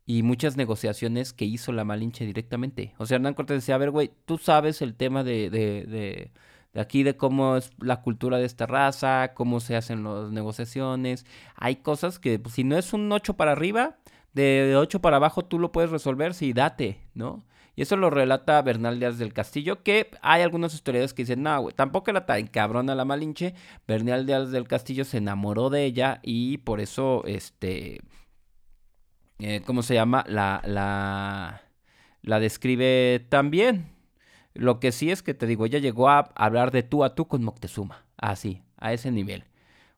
Y 0.06 0.24
muchas 0.24 0.58
negociaciones 0.58 1.34
que 1.34 1.46
hizo 1.46 1.72
la 1.72 1.84
Malinche 1.84 2.26
directamente. 2.26 2.96
O 2.98 3.06
sea, 3.06 3.16
Hernán 3.16 3.36
Cortés 3.36 3.58
decía, 3.58 3.76
a 3.76 3.78
ver, 3.78 3.92
güey, 3.92 4.12
tú 4.26 4.38
sabes 4.40 4.82
el 4.82 4.96
tema 4.96 5.24
de, 5.24 5.52
de, 5.52 5.86
de, 5.86 6.32
de, 6.74 6.82
aquí, 6.82 7.04
de 7.04 7.16
cómo 7.16 7.58
es 7.58 7.72
la 7.80 8.02
cultura 8.02 8.38
de 8.38 8.46
esta 8.46 8.66
raza, 8.66 9.34
cómo 9.36 9.60
se 9.60 9.76
hacen 9.76 10.04
las 10.04 10.32
negociaciones. 10.32 11.26
Hay 11.56 11.78
cosas 11.78 12.18
que, 12.18 12.40
pues, 12.40 12.56
si 12.56 12.64
no 12.64 12.78
es 12.78 12.94
un 12.94 13.12
8 13.12 13.36
para 13.36 13.52
arriba, 13.52 13.98
de 14.34 14.76
8 14.78 15.02
para 15.02 15.18
abajo 15.18 15.46
tú 15.46 15.60
lo 15.60 15.72
puedes 15.72 15.92
resolver, 15.92 16.34
sí, 16.34 16.54
date, 16.54 17.02
¿no? 17.14 17.44
Y 17.80 17.84
eso 17.84 17.96
lo 17.96 18.10
relata 18.10 18.62
Bernal 18.62 19.00
Díaz 19.00 19.20
del 19.20 19.32
Castillo, 19.32 19.84
que 19.84 20.12
hay 20.22 20.42
algunos 20.42 20.74
historiadores 20.74 21.14
que 21.14 21.22
dicen, 21.22 21.44
no, 21.44 21.62
güey, 21.62 21.74
tampoco 21.74 22.12
era 22.12 22.26
tan 22.26 22.48
cabrona 22.48 22.94
la 22.94 23.06
Malinche. 23.06 23.56
Bernal 23.88 24.26
Díaz 24.26 24.52
del 24.52 24.68
Castillo 24.68 25.06
se 25.06 25.20
enamoró 25.20 25.70
de 25.70 25.86
ella 25.86 26.20
y 26.22 26.58
por 26.58 26.82
eso, 26.82 27.24
este, 27.26 28.02
eh, 29.38 29.62
¿cómo 29.66 29.82
se 29.82 29.94
llama? 29.94 30.26
La, 30.28 30.62
la, 30.66 31.62
la 32.22 32.40
describe 32.42 33.26
también. 33.30 33.88
Lo 34.54 34.82
que 34.82 34.92
sí 34.92 35.10
es 35.10 35.24
que 35.24 35.34
te 35.34 35.48
digo, 35.48 35.66
ella 35.66 35.80
llegó 35.80 36.10
a 36.10 36.32
hablar 36.36 36.72
de 36.72 36.84
tú 36.84 37.06
a 37.06 37.16
tú 37.16 37.30
con 37.30 37.46
Moctezuma, 37.46 38.04
así, 38.18 38.62
a 38.76 38.92
ese 38.92 39.10
nivel. 39.10 39.46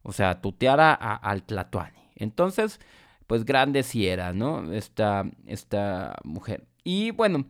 O 0.03 0.13
sea, 0.13 0.39
tutear 0.39 0.79
a, 0.79 0.93
al 0.93 1.41
Tlatuani. 1.41 2.11
Entonces, 2.13 2.79
pues 3.25 3.43
grande 3.43 3.81
sí 3.81 4.07
era, 4.07 4.33
¿no? 4.33 4.71
Esta, 4.71 5.25
esta 5.47 6.17
mujer. 6.23 6.67
Y 6.83 7.11
bueno, 7.11 7.45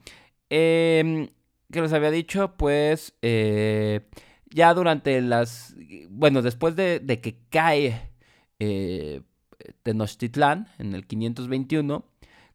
eh, 0.49 1.29
que 1.71 1.81
les 1.81 1.93
había 1.93 2.11
dicho, 2.11 2.55
pues 2.57 3.15
eh, 3.21 4.01
ya 4.49 4.73
durante 4.73 5.21
las, 5.21 5.75
bueno, 6.09 6.41
después 6.41 6.75
de, 6.75 7.01
que 7.21 7.37
cae 7.49 8.11
eh, 8.59 9.21
Tenochtitlán 9.83 10.67
en 10.77 10.93
el 10.93 11.07
521, 11.07 12.05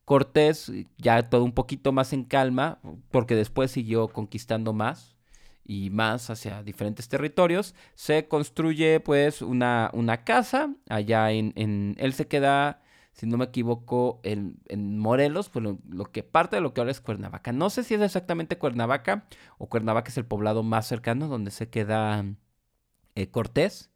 Cortés 0.05 0.71
ya 0.99 1.29
todo 1.29 1.43
un 1.43 1.53
poquito 1.53 1.91
más 1.91 2.13
en 2.13 2.25
calma, 2.25 2.79
porque 3.11 3.35
después 3.35 3.73
siguió 3.73 4.09
conquistando 4.09 4.73
más 4.73 5.17
y 5.65 5.91
más 5.91 6.31
hacia 6.31 6.63
diferentes 6.63 7.09
territorios, 7.09 7.75
se 7.95 8.29
construye 8.29 9.01
pues 9.01 9.43
una, 9.43 9.91
una 9.95 10.23
casa 10.23 10.73
allá 10.89 11.33
en, 11.33 11.53
en, 11.57 11.97
él 11.99 12.13
se 12.13 12.29
queda 12.29 12.83
si 13.17 13.27
no 13.27 13.39
me 13.39 13.47
equivoco, 13.47 14.21
en, 14.25 14.59
Morelos, 14.99 15.49
pues 15.49 15.65
lo, 15.65 16.05
que 16.13 16.23
parte 16.23 16.57
de 16.57 16.63
lo 16.63 16.75
que 16.75 16.83
ahora 16.83 16.91
es 16.91 17.01
Cuernavaca. 17.01 17.51
No 17.53 17.71
sé 17.71 17.83
si 17.83 17.95
es 17.95 18.03
exactamente 18.03 18.59
Cuernavaca 18.59 19.27
o 19.59 19.69
Cuernavaca 19.69 20.11
es 20.11 20.19
el 20.19 20.27
poblado 20.27 20.63
más 20.63 20.87
cercano 20.87 21.27
donde 21.27 21.51
se 21.51 21.71
queda 21.71 22.25
eh, 23.15 23.31
Cortés. 23.31 23.91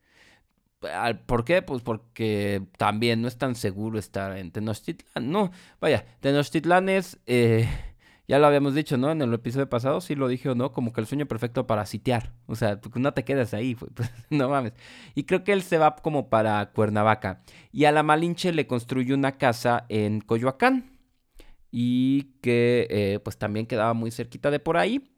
¿Por 1.27 1.45
qué? 1.45 1.61
Pues 1.61 1.83
porque 1.83 2.67
también 2.79 3.21
no 3.21 3.29
es 3.29 3.37
tan 3.37 3.55
seguro 3.55 3.99
estar 3.99 4.39
en 4.39 4.51
Tenochtitlán. 4.51 5.31
No, 5.31 5.51
vaya, 5.81 6.07
Tenochtitlán 6.21 6.89
es... 6.89 7.19
Eh, 7.27 7.69
ya 8.31 8.39
lo 8.39 8.47
habíamos 8.47 8.77
dicho, 8.77 8.97
¿no? 8.97 9.11
En 9.11 9.21
el 9.23 9.35
episodio 9.35 9.69
pasado, 9.69 10.01
sí 10.01 10.15
lo 10.15 10.29
dije 10.29 10.49
o 10.49 10.55
no, 10.55 10.71
como 10.71 10.93
que 10.93 11.01
el 11.01 11.09
sueño 11.09 11.27
perfecto 11.27 11.67
para 11.67 11.85
sitiar. 11.85 12.33
O 12.47 12.55
sea, 12.55 12.79
no 12.95 13.13
te 13.13 13.25
quedas 13.25 13.55
ahí, 13.55 13.75
pues, 13.95 14.09
no 14.31 14.49
mames. 14.49 14.73
Y 15.17 15.25
creo 15.25 15.43
que 15.43 15.53
él 15.53 15.63
se 15.63 15.79
va 15.79 15.97
como 15.97 16.31
para 16.31 16.71
Cuernavaca. 16.71 17.43
Y 17.73 17.87
a 17.87 17.93
la 17.93 18.05
Malinche 18.05 18.53
le 18.53 18.69
construyó 18.69 19.17
una 19.17 19.37
casa 19.37 19.85
en 19.89 20.21
Coyoacán. 20.21 20.97
Y 21.73 22.35
que 22.41 22.87
eh, 22.91 23.19
pues 23.19 23.37
también 23.37 23.67
quedaba 23.67 23.95
muy 23.95 24.13
cerquita 24.13 24.53
de 24.53 24.61
por 24.61 24.77
ahí. 24.77 25.11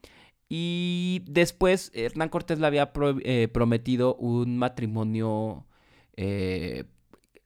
Y 0.49 1.23
después 1.27 1.93
Hernán 1.95 2.31
Cortés 2.31 2.61
le 2.61 2.67
había 2.67 2.93
eh, 3.25 3.49
prometido 3.53 4.15
un 4.15 4.57
matrimonio 4.57 5.67
eh, 6.17 6.85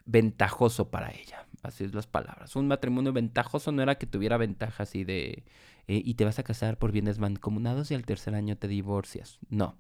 ventajoso 0.05 0.93
para 0.93 1.11
ella 1.11 1.46
así 1.67 1.85
es 1.85 1.95
las 1.95 2.07
palabras. 2.07 2.57
Un 2.57 2.69
matrimonio 2.69 3.13
ventajoso 3.13 3.73
no 3.73 3.83
era 3.83 3.97
que 3.97 4.07
tuviera 4.07 4.37
ventaja 4.37 4.85
así 4.85 5.05
de 5.05 5.45
eh, 5.89 6.03
y 6.05 6.15
te 6.15 6.25
vas 6.25 6.39
a 6.39 6.43
casar 6.43 6.79
por 6.79 6.93
bienes 6.93 7.19
mancomunados 7.19 7.91
y 7.91 7.95
al 7.95 8.05
tercer 8.05 8.35
año 8.35 8.57
te 8.57 8.69
divorcias. 8.69 9.39
No, 9.49 9.77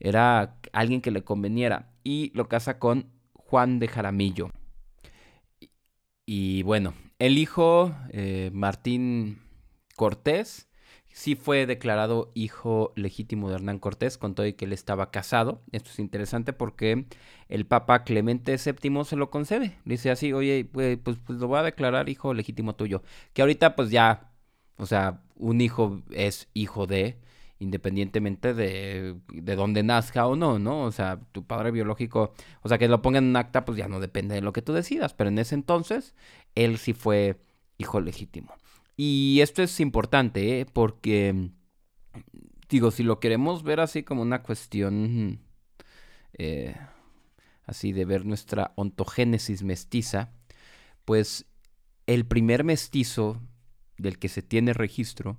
era 0.00 0.56
alguien 0.72 1.00
que 1.00 1.10
le 1.10 1.24
conveniera 1.24 1.90
y 2.02 2.32
lo 2.34 2.48
casa 2.48 2.78
con 2.78 3.10
Juan 3.32 3.78
de 3.78 3.88
Jaramillo. 3.88 4.50
Y, 6.26 6.62
bueno, 6.62 6.94
el 7.18 7.38
hijo 7.38 7.94
eh, 8.10 8.50
Martín 8.52 9.40
Cortés 9.96 10.68
sí 11.14 11.36
fue 11.36 11.64
declarado 11.66 12.32
hijo 12.34 12.92
legítimo 12.96 13.48
de 13.48 13.54
Hernán 13.54 13.78
Cortés, 13.78 14.18
con 14.18 14.34
todo 14.34 14.46
y 14.46 14.54
que 14.54 14.64
él 14.64 14.72
estaba 14.72 15.12
casado. 15.12 15.62
Esto 15.70 15.90
es 15.90 16.00
interesante 16.00 16.52
porque 16.52 17.06
el 17.48 17.66
Papa 17.66 18.02
Clemente 18.02 18.56
VII 18.56 19.04
se 19.04 19.14
lo 19.14 19.30
concede. 19.30 19.78
Dice 19.84 20.10
así, 20.10 20.32
oye, 20.32 20.68
pues, 20.70 20.98
pues, 20.98 21.18
pues, 21.24 21.38
lo 21.38 21.46
voy 21.46 21.60
a 21.60 21.62
declarar 21.62 22.08
hijo 22.08 22.34
legítimo 22.34 22.74
tuyo. 22.74 23.04
Que 23.32 23.42
ahorita 23.42 23.76
pues 23.76 23.90
ya, 23.90 24.32
o 24.76 24.86
sea, 24.86 25.22
un 25.36 25.60
hijo 25.60 26.02
es 26.10 26.48
hijo 26.52 26.88
de, 26.88 27.20
independientemente 27.60 28.52
de, 28.52 29.14
de 29.32 29.56
dónde 29.56 29.84
nazca 29.84 30.26
o 30.26 30.34
no, 30.34 30.58
¿no? 30.58 30.82
O 30.82 30.90
sea, 30.90 31.20
tu 31.30 31.46
padre 31.46 31.70
biológico, 31.70 32.34
o 32.62 32.68
sea, 32.68 32.78
que 32.78 32.88
lo 32.88 33.02
pongan 33.02 33.24
en 33.26 33.36
acta, 33.36 33.64
pues 33.64 33.78
ya 33.78 33.86
no 33.86 34.00
depende 34.00 34.34
de 34.34 34.40
lo 34.42 34.52
que 34.52 34.62
tú 34.62 34.72
decidas. 34.72 35.14
Pero 35.14 35.30
en 35.30 35.38
ese 35.38 35.54
entonces, 35.54 36.16
él 36.56 36.78
sí 36.78 36.92
fue 36.92 37.36
hijo 37.78 38.00
legítimo. 38.00 38.54
Y 38.96 39.40
esto 39.40 39.62
es 39.62 39.80
importante, 39.80 40.60
¿eh? 40.60 40.66
porque, 40.66 41.50
digo, 42.68 42.90
si 42.90 43.02
lo 43.02 43.18
queremos 43.18 43.62
ver 43.62 43.80
así 43.80 44.04
como 44.04 44.22
una 44.22 44.42
cuestión, 44.42 45.40
eh, 46.38 46.76
así 47.64 47.92
de 47.92 48.04
ver 48.04 48.24
nuestra 48.24 48.72
ontogénesis 48.76 49.62
mestiza, 49.62 50.32
pues 51.04 51.46
el 52.06 52.24
primer 52.26 52.64
mestizo 52.64 53.40
del 53.98 54.18
que 54.18 54.28
se 54.28 54.42
tiene 54.42 54.72
registro 54.72 55.38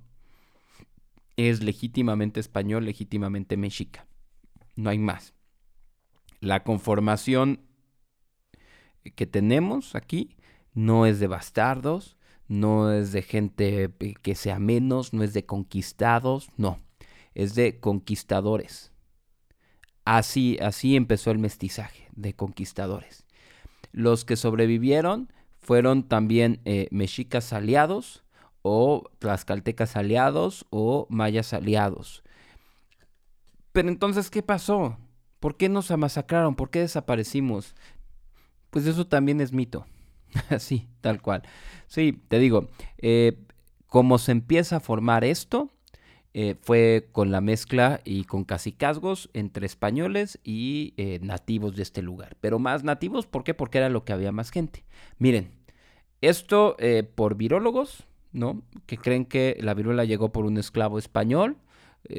es 1.36 1.62
legítimamente 1.62 2.40
español, 2.40 2.84
legítimamente 2.84 3.56
mexica. 3.56 4.06
No 4.74 4.90
hay 4.90 4.98
más. 4.98 5.34
La 6.40 6.62
conformación 6.62 7.60
que 9.14 9.26
tenemos 9.26 9.94
aquí 9.94 10.36
no 10.74 11.06
es 11.06 11.20
de 11.20 11.26
bastardos, 11.26 12.15
no 12.48 12.92
es 12.92 13.12
de 13.12 13.22
gente 13.22 13.92
que 14.22 14.34
sea 14.34 14.58
menos, 14.58 15.12
no 15.12 15.22
es 15.22 15.32
de 15.32 15.46
conquistados, 15.46 16.50
no, 16.56 16.78
es 17.34 17.54
de 17.54 17.80
conquistadores. 17.80 18.92
Así, 20.04 20.56
así 20.60 20.94
empezó 20.96 21.30
el 21.30 21.38
mestizaje 21.38 22.08
de 22.14 22.34
conquistadores. 22.34 23.26
Los 23.92 24.24
que 24.24 24.36
sobrevivieron 24.36 25.32
fueron 25.58 26.04
también 26.04 26.60
eh, 26.64 26.86
mexicas 26.92 27.52
aliados 27.52 28.24
o 28.62 29.04
tlaxcaltecas 29.18 29.96
aliados 29.96 30.66
o 30.70 31.06
mayas 31.10 31.52
aliados. 31.52 32.22
Pero 33.72 33.88
entonces, 33.88 34.30
¿qué 34.30 34.42
pasó? 34.42 34.96
¿Por 35.40 35.56
qué 35.56 35.68
nos 35.68 35.90
masacraron? 35.90 36.54
¿Por 36.54 36.70
qué 36.70 36.80
desaparecimos? 36.80 37.74
Pues 38.70 38.86
eso 38.86 39.06
también 39.06 39.40
es 39.40 39.52
mito. 39.52 39.86
Así, 40.50 40.88
tal 41.00 41.20
cual. 41.22 41.42
Sí, 41.86 42.20
te 42.28 42.38
digo, 42.38 42.68
eh, 42.98 43.38
como 43.86 44.18
se 44.18 44.32
empieza 44.32 44.76
a 44.76 44.80
formar 44.80 45.24
esto, 45.24 45.70
eh, 46.38 46.54
fue 46.60 47.08
con 47.12 47.30
la 47.30 47.40
mezcla 47.40 48.02
y 48.04 48.24
con 48.24 48.44
casicazgos 48.44 49.30
entre 49.32 49.64
españoles 49.64 50.38
y 50.44 50.92
eh, 50.98 51.18
nativos 51.22 51.76
de 51.76 51.82
este 51.82 52.02
lugar. 52.02 52.36
Pero 52.42 52.58
más 52.58 52.84
nativos, 52.84 53.26
¿por 53.26 53.42
qué? 53.42 53.54
Porque 53.54 53.78
era 53.78 53.88
lo 53.88 54.04
que 54.04 54.12
había 54.12 54.32
más 54.32 54.50
gente. 54.50 54.84
Miren, 55.18 55.50
esto 56.20 56.76
eh, 56.78 57.04
por 57.04 57.36
virólogos, 57.36 58.04
¿no? 58.32 58.60
Que 58.84 58.98
creen 58.98 59.24
que 59.24 59.56
la 59.62 59.72
viruela 59.72 60.04
llegó 60.04 60.30
por 60.30 60.44
un 60.44 60.58
esclavo 60.58 60.98
español, 60.98 61.56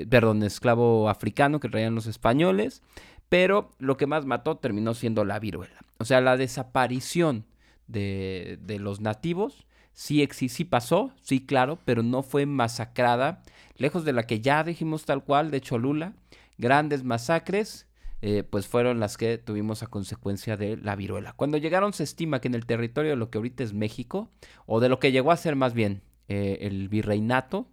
perdón, 0.10 0.42
esclavo 0.42 1.10
africano 1.10 1.60
que 1.60 1.70
traían 1.70 1.94
los 1.94 2.08
españoles, 2.08 2.82
pero 3.30 3.70
lo 3.78 3.98
que 3.98 4.08
más 4.08 4.26
mató 4.26 4.58
terminó 4.58 4.96
siendo 4.96 5.26
la 5.26 5.38
viruela. 5.38 5.80
O 6.00 6.06
sea, 6.06 6.22
la 6.22 6.38
desaparición 6.38 7.46
de, 7.88 8.78
los 8.80 9.02
nativos 9.02 9.66
sí, 9.94 10.28
sí 10.32 10.66
pasó, 10.66 11.12
sí, 11.22 11.46
claro, 11.46 11.80
pero 11.86 12.04
no 12.04 12.24
fue 12.24 12.46
masacrada 12.46 13.42
lejos 13.76 14.06
de 14.06 14.14
la 14.14 14.24
que 14.24 14.42
ya 14.42 14.64
dijimos 14.64 15.06
tal 15.06 15.24
cual 15.24 15.52
de 15.52 15.62
Cholula, 15.62 16.14
grandes 16.58 17.04
masacres, 17.04 17.88
eh, 18.22 18.44
pues 18.44 18.68
fueron 18.68 19.00
las 19.00 19.18
que 19.18 19.38
tuvimos 19.38 19.84
a 19.84 19.88
consecuencia 19.88 20.58
de 20.58 20.78
la 20.78 20.96
viruela. 20.96 21.34
Cuando 21.34 21.58
llegaron 21.58 21.94
se 21.94 22.04
estima 22.04 22.42
que 22.42 22.48
en 22.48 22.56
el 22.56 22.66
territorio 22.66 23.12
de 23.12 23.18
lo 23.18 23.30
que 23.30 23.38
ahorita 23.38 23.64
es 23.64 23.74
México, 23.74 24.32
o 24.66 24.80
de 24.80 24.90
lo 24.90 25.00
que 25.00 25.12
llegó 25.12 25.32
a 25.32 25.38
ser 25.38 25.56
más 25.56 25.74
bien 25.74 26.02
eh, 26.28 26.60
el 26.62 26.90
virreinato, 26.90 27.68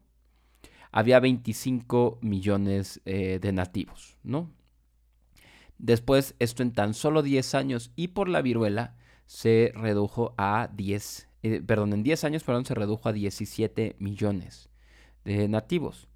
había 0.93 1.19
25 1.19 2.19
millones 2.23 3.01
eh, 3.05 3.39
de 3.41 3.53
nativos, 3.53 4.17
¿no? 4.23 4.51
Después, 5.79 6.37
esto 6.39 6.63
en 6.63 6.73
tan 6.73 6.95
solo 6.95 7.23
10 7.23 7.55
años 7.57 7.91
y 7.97 8.09
por 8.09 8.29
la 8.29 8.43
viruela 8.43 8.95
se 9.27 9.73
redujo 9.75 10.35
a 10.37 10.69
10, 10.75 11.29
perdón, 11.67 11.93
en 11.93 12.03
10 12.03 12.25
años, 12.25 12.45
perdón, 12.45 12.65
se 12.65 12.75
redujo 12.75 13.09
a 13.09 13.13
17 13.13 13.97
millones 13.99 14.69
de 15.25 15.49
nativos. 15.49 16.09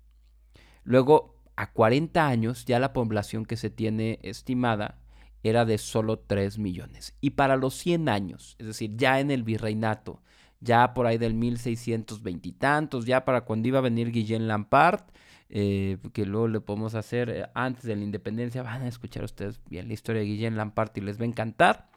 Luego, 0.84 1.36
a 1.56 1.72
40 1.72 2.26
años, 2.26 2.64
ya 2.64 2.78
la 2.78 2.92
población 2.92 3.44
que 3.44 3.56
se 3.56 3.70
tiene 3.70 4.18
estimada 4.22 4.98
era 5.42 5.64
de 5.64 5.78
solo 5.78 6.18
3 6.18 6.58
millones. 6.58 7.14
Y 7.20 7.30
para 7.30 7.56
los 7.56 7.74
100 7.74 8.08
años, 8.08 8.56
es 8.58 8.66
decir, 8.66 8.96
ya 8.96 9.20
en 9.20 9.30
el 9.30 9.42
virreinato, 9.42 10.22
ya 10.60 10.94
por 10.94 11.06
ahí 11.06 11.18
del 11.18 11.34
1620 11.34 12.48
y 12.48 12.52
tantos, 12.52 13.06
ya 13.06 13.24
para 13.24 13.42
cuando 13.42 13.68
iba 13.68 13.78
a 13.78 13.82
venir 13.82 14.10
Guillén 14.10 14.48
Lampard, 14.48 15.02
eh, 15.50 15.98
que 16.12 16.26
luego 16.26 16.48
le 16.48 16.60
podemos 16.60 16.94
hacer 16.94 17.30
eh, 17.30 17.46
antes 17.54 17.84
de 17.84 17.96
la 17.96 18.04
independencia, 18.04 18.62
van 18.62 18.82
a 18.82 18.88
escuchar 18.88 19.24
ustedes 19.24 19.60
bien 19.68 19.88
la 19.88 19.94
historia 19.94 20.20
de 20.20 20.26
Guillén 20.26 20.56
Lampard 20.56 20.90
y 20.96 21.00
les 21.00 21.18
va 21.18 21.22
a 21.22 21.28
encantar. 21.28 21.88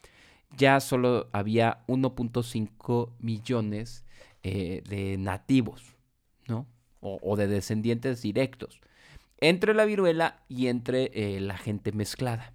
Ya 0.58 0.80
solo 0.80 1.30
había 1.32 1.84
1.5 1.88 3.14
millones 3.20 4.06
eh, 4.43 4.84
de 4.88 5.18
nativos, 5.18 5.95
¿no? 6.47 6.68
o, 6.99 7.36
de 7.36 7.47
descendientes 7.47 8.22
directos 8.22 8.80
entre 9.41 9.74
la 9.74 9.86
viruela 9.86 10.43
y 10.47 10.68
entre 10.68 11.12
eh, 11.14 11.41
la 11.41 11.58
gente 11.58 11.91
mezclada. 11.91 12.54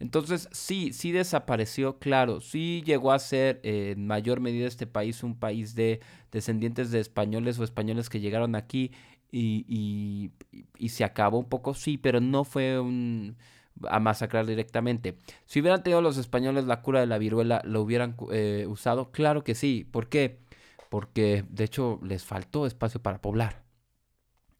Entonces, 0.00 0.48
sí, 0.50 0.92
sí 0.92 1.12
desapareció, 1.12 2.00
claro, 2.00 2.40
sí 2.40 2.82
llegó 2.84 3.12
a 3.12 3.20
ser 3.20 3.60
en 3.62 4.04
mayor 4.08 4.40
medida 4.40 4.66
este 4.66 4.88
país 4.88 5.22
un 5.22 5.38
país 5.38 5.76
de 5.76 6.00
descendientes 6.32 6.90
de 6.90 6.98
españoles 6.98 7.56
o 7.60 7.64
españoles 7.64 8.10
que 8.10 8.18
llegaron 8.18 8.56
aquí 8.56 8.90
y, 9.30 10.32
y, 10.76 10.88
se 10.88 11.04
acabó 11.04 11.38
un 11.38 11.48
poco, 11.48 11.72
sí, 11.72 11.98
pero 11.98 12.20
no 12.20 12.42
fue 12.42 12.80
un, 12.80 13.36
a 13.88 14.00
masacrar 14.00 14.46
directamente. 14.46 15.16
Si 15.46 15.60
hubieran 15.60 15.82
tenido 15.82 16.02
los 16.02 16.16
españoles 16.16 16.64
la 16.64 16.82
cura 16.82 17.00
de 17.00 17.06
la 17.06 17.18
viruela, 17.18 17.62
¿lo 17.64 17.82
hubieran 17.82 18.16
eh, 18.32 18.66
usado? 18.68 19.10
Claro 19.12 19.44
que 19.44 19.54
sí. 19.54 19.86
¿Por 19.90 20.08
qué? 20.08 20.42
porque 20.92 21.42
de 21.48 21.64
hecho 21.64 21.98
les 22.02 22.22
faltó 22.22 22.66
espacio 22.66 23.00
para 23.00 23.22
poblar. 23.22 23.62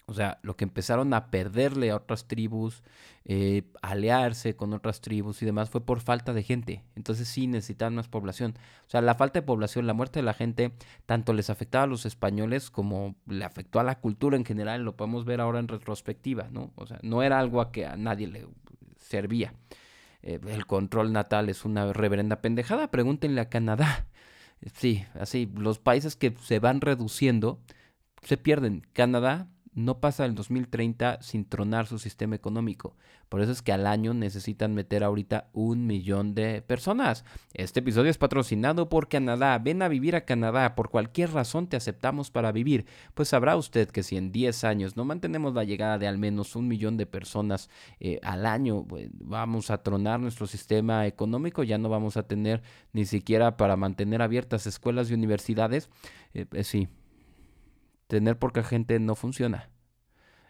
O 0.07 0.15
sea, 0.15 0.39
lo 0.41 0.57
que 0.57 0.65
empezaron 0.65 1.13
a 1.13 1.31
perderle 1.31 1.91
a 1.91 1.97
otras 1.97 2.27
tribus, 2.27 2.83
eh, 3.27 3.65
aliarse 3.83 4.57
con 4.57 4.73
otras 4.73 5.03
tribus 5.03 5.43
y 5.43 5.45
demás 5.45 5.69
fue 5.69 5.85
por 5.85 6.01
falta 6.01 6.33
de 6.33 6.43
gente. 6.43 6.85
Entonces 6.97 7.29
sí 7.29 7.47
necesitaban 7.49 7.97
más 7.97 8.09
población. 8.09 8.55
O 8.87 8.91
sea, 8.91 9.03
la 9.03 9.15
falta 9.15 9.41
de 9.41 9.47
población, 9.47 9.87
la 9.87 9.93
muerte 9.93 10.21
de 10.21 10.23
la 10.23 10.33
gente, 10.33 10.73
tanto 11.05 11.35
les 11.35 11.51
afectaba 11.51 11.85
a 11.85 11.87
los 11.87 12.07
españoles 12.07 12.71
como 12.71 13.15
le 13.27 13.45
afectó 13.45 13.79
a 13.79 13.85
la 13.85 14.01
cultura 14.01 14.39
en 14.39 14.47
general. 14.47 14.85
Lo 14.85 14.97
podemos 14.97 15.27
ver 15.27 15.43
ahora 15.43 15.59
en 15.59 15.69
retrospectiva, 15.69 16.49
¿no? 16.51 16.73
O 16.77 16.87
sea, 16.87 16.99
no 17.03 17.23
era 17.23 17.39
algo 17.39 17.61
a 17.61 17.73
que 17.73 17.85
a 17.85 17.97
nadie 17.99 18.27
le 18.27 18.47
servía. 19.13 19.55
Eh, 20.23 20.41
el 20.49 20.67
control 20.67 21.13
natal 21.13 21.49
es 21.49 21.65
una 21.65 21.93
reverenda 21.93 22.41
pendejada. 22.41 22.91
Pregúntenle 22.91 23.41
a 23.41 23.49
Canadá. 23.49 24.07
Sí, 24.75 25.05
así, 25.15 25.51
los 25.57 25.79
países 25.79 26.17
que 26.17 26.35
se 26.41 26.61
van 26.61 26.81
reduciendo 26.81 27.61
se 28.23 28.37
pierden. 28.37 28.87
Canadá 28.93 29.49
no 29.75 30.01
pasa 30.01 30.25
el 30.25 30.35
2030 30.35 31.23
sin 31.23 31.45
tronar 31.45 31.87
su 31.87 31.99
sistema 31.99 32.37
económico. 32.37 32.95
Por 33.29 33.41
eso 33.41 33.53
es 33.53 33.63
que 33.63 33.73
al 33.73 33.87
año 33.87 34.13
necesitan 34.13 34.75
meter 34.75 35.03
ahorita 35.03 35.49
un 35.55 35.87
millón 35.87 36.35
de 36.35 36.61
personas. 36.61 37.25
Este 37.55 37.81
episodio 37.81 38.11
es 38.11 38.19
patrocinado 38.19 38.91
por 38.91 39.09
Canadá. 39.09 39.59
Ven 39.59 39.81
a 39.81 39.89
vivir 39.89 40.15
a 40.15 40.27
Canadá. 40.27 40.75
Por 40.75 40.91
cualquier 40.91 41.33
razón 41.33 41.67
te 41.67 41.79
aceptamos 41.79 42.31
para 42.31 42.53
vivir. 42.53 42.85
Pues 43.15 43.29
sabrá 43.29 43.57
usted 43.57 43.89
que 43.89 44.03
si 44.03 44.19
en 44.19 44.33
10 44.33 44.65
años 44.65 44.97
no 44.97 45.07
mantenemos 45.07 45.55
la 45.55 45.65
llegada 45.65 45.97
de 45.97 46.07
al 46.07 46.19
menos 46.19 46.55
un 46.57 46.69
millón 46.69 46.99
de 46.99 47.07
personas 47.07 47.71
eh, 48.01 48.21
al 48.23 48.45
año, 48.45 48.87
vamos 49.15 49.71
a 49.71 49.83
tronar 49.83 50.21
nuestro 50.21 50.47
sistema 50.47 51.07
económico. 51.07 51.63
Ya 51.63 51.79
no 51.79 51.89
vamos 51.89 52.19
a 52.19 52.25
tener 52.25 52.63
ni 52.93 53.07
siquiera 53.07 53.57
para 53.57 53.77
mantener 53.77 54.21
abiertas 54.21 54.67
escuelas 54.67 55.11
y 55.11 55.15
universidades. 55.15 55.89
Eh, 56.35 56.45
pues 56.45 56.67
sí, 56.67 56.89
tener 58.13 58.39
poca 58.39 58.63
gente 58.63 59.01
no 59.01 59.15
funciona. 59.15 59.71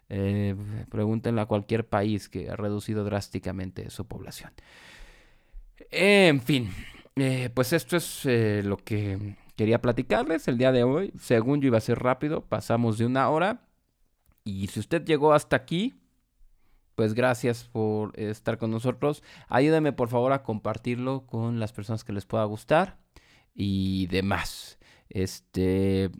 Eh, 0.08 0.56
pregúntenle 0.90 1.42
a 1.42 1.46
cualquier 1.46 1.88
país 1.88 2.28
que 2.28 2.50
ha 2.50 2.56
reducido 2.56 3.04
drásticamente 3.04 3.88
su 3.88 4.04
población. 4.04 4.50
En 5.92 6.40
fin, 6.40 6.70
eh, 7.14 7.50
pues 7.54 7.72
esto 7.72 7.96
es 7.96 8.26
eh, 8.26 8.62
lo 8.64 8.78
que 8.78 9.36
quería 9.54 9.80
platicarles 9.80 10.48
el 10.48 10.58
día 10.58 10.72
de 10.72 10.82
hoy. 10.82 11.12
Según 11.20 11.60
yo 11.60 11.68
iba 11.68 11.78
a 11.78 11.82
ser 11.82 12.00
rápido, 12.00 12.40
pasamos 12.40 12.98
de 12.98 13.06
una 13.06 13.30
hora. 13.30 13.68
Y 14.42 14.66
si 14.66 14.80
usted 14.80 15.04
llegó 15.04 15.32
hasta 15.32 15.54
aquí, 15.54 15.94
pues 16.96 17.14
gracias 17.14 17.68
por 17.70 18.18
estar 18.18 18.58
con 18.58 18.72
nosotros. 18.72 19.22
Ayúdame 19.46 19.92
por 19.92 20.08
favor 20.08 20.32
a 20.32 20.42
compartirlo 20.42 21.26
con 21.26 21.60
las 21.60 21.72
personas 21.72 22.02
que 22.02 22.12
les 22.12 22.26
pueda 22.26 22.42
gustar 22.42 22.98
y 23.54 24.08
demás. 24.08 24.80
Este 25.08 26.10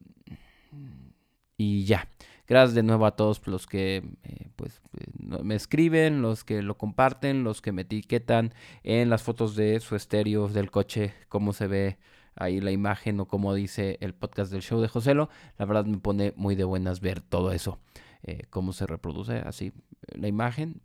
y 1.63 1.85
ya. 1.85 2.09
Gracias 2.49 2.75
de 2.75 2.83
nuevo 2.83 3.07
a 3.07 3.15
todos 3.15 3.47
los 3.47 3.67
que 3.67 4.03
eh, 4.25 4.49
pues, 4.57 4.83
eh, 4.99 5.43
me 5.43 5.55
escriben, 5.55 6.21
los 6.21 6.43
que 6.43 6.61
lo 6.61 6.77
comparten, 6.77 7.45
los 7.45 7.63
que 7.63 7.71
me 7.71 7.83
etiquetan 7.83 8.53
en 8.83 9.11
las 9.11 9.23
fotos 9.23 9.55
de 9.55 9.79
su 9.79 9.95
estéreo 9.95 10.49
del 10.49 10.71
coche, 10.71 11.15
cómo 11.29 11.53
se 11.53 11.69
ve 11.69 11.99
ahí 12.35 12.61
la 12.61 12.73
imagen 12.73 13.21
o 13.21 13.27
como 13.27 13.55
dice 13.55 13.97
el 14.01 14.13
podcast 14.13 14.51
del 14.51 14.63
show 14.63 14.81
de 14.81 14.89
Joselo. 14.89 15.29
La 15.57 15.67
verdad 15.67 15.85
me 15.85 15.99
pone 15.99 16.35
muy 16.37 16.57
de 16.57 16.65
buenas 16.65 17.01
ver 17.01 17.21
todo 17.21 17.53
eso, 17.53 17.79
eh, 18.25 18.43
cómo 18.51 18.73
se 18.73 18.87
reproduce 18.87 19.37
así 19.37 19.73
la 20.15 20.27
imagen. 20.27 20.83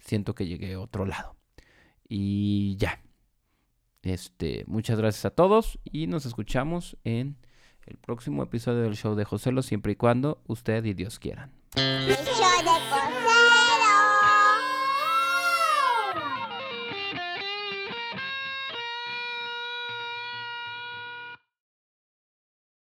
Siento 0.00 0.34
que 0.36 0.46
llegué 0.46 0.74
a 0.74 0.80
otro 0.80 1.06
lado. 1.06 1.34
Y 2.08 2.76
ya. 2.76 3.00
Este, 4.02 4.64
muchas 4.68 4.98
gracias 4.98 5.24
a 5.24 5.30
todos 5.30 5.80
y 5.82 6.06
nos 6.06 6.26
escuchamos 6.26 6.98
en 7.04 7.38
el 7.86 7.96
próximo 7.96 8.42
episodio 8.42 8.82
del 8.82 8.96
show 8.96 9.14
de 9.14 9.24
José 9.24 9.52
Lo, 9.52 9.62
siempre 9.62 9.92
y 9.92 9.96
cuando 9.96 10.38
usted 10.46 10.84
y 10.84 10.94
Dios 10.94 11.18
quieran. 11.18 11.50
show 11.76 12.62
de 12.62 13.43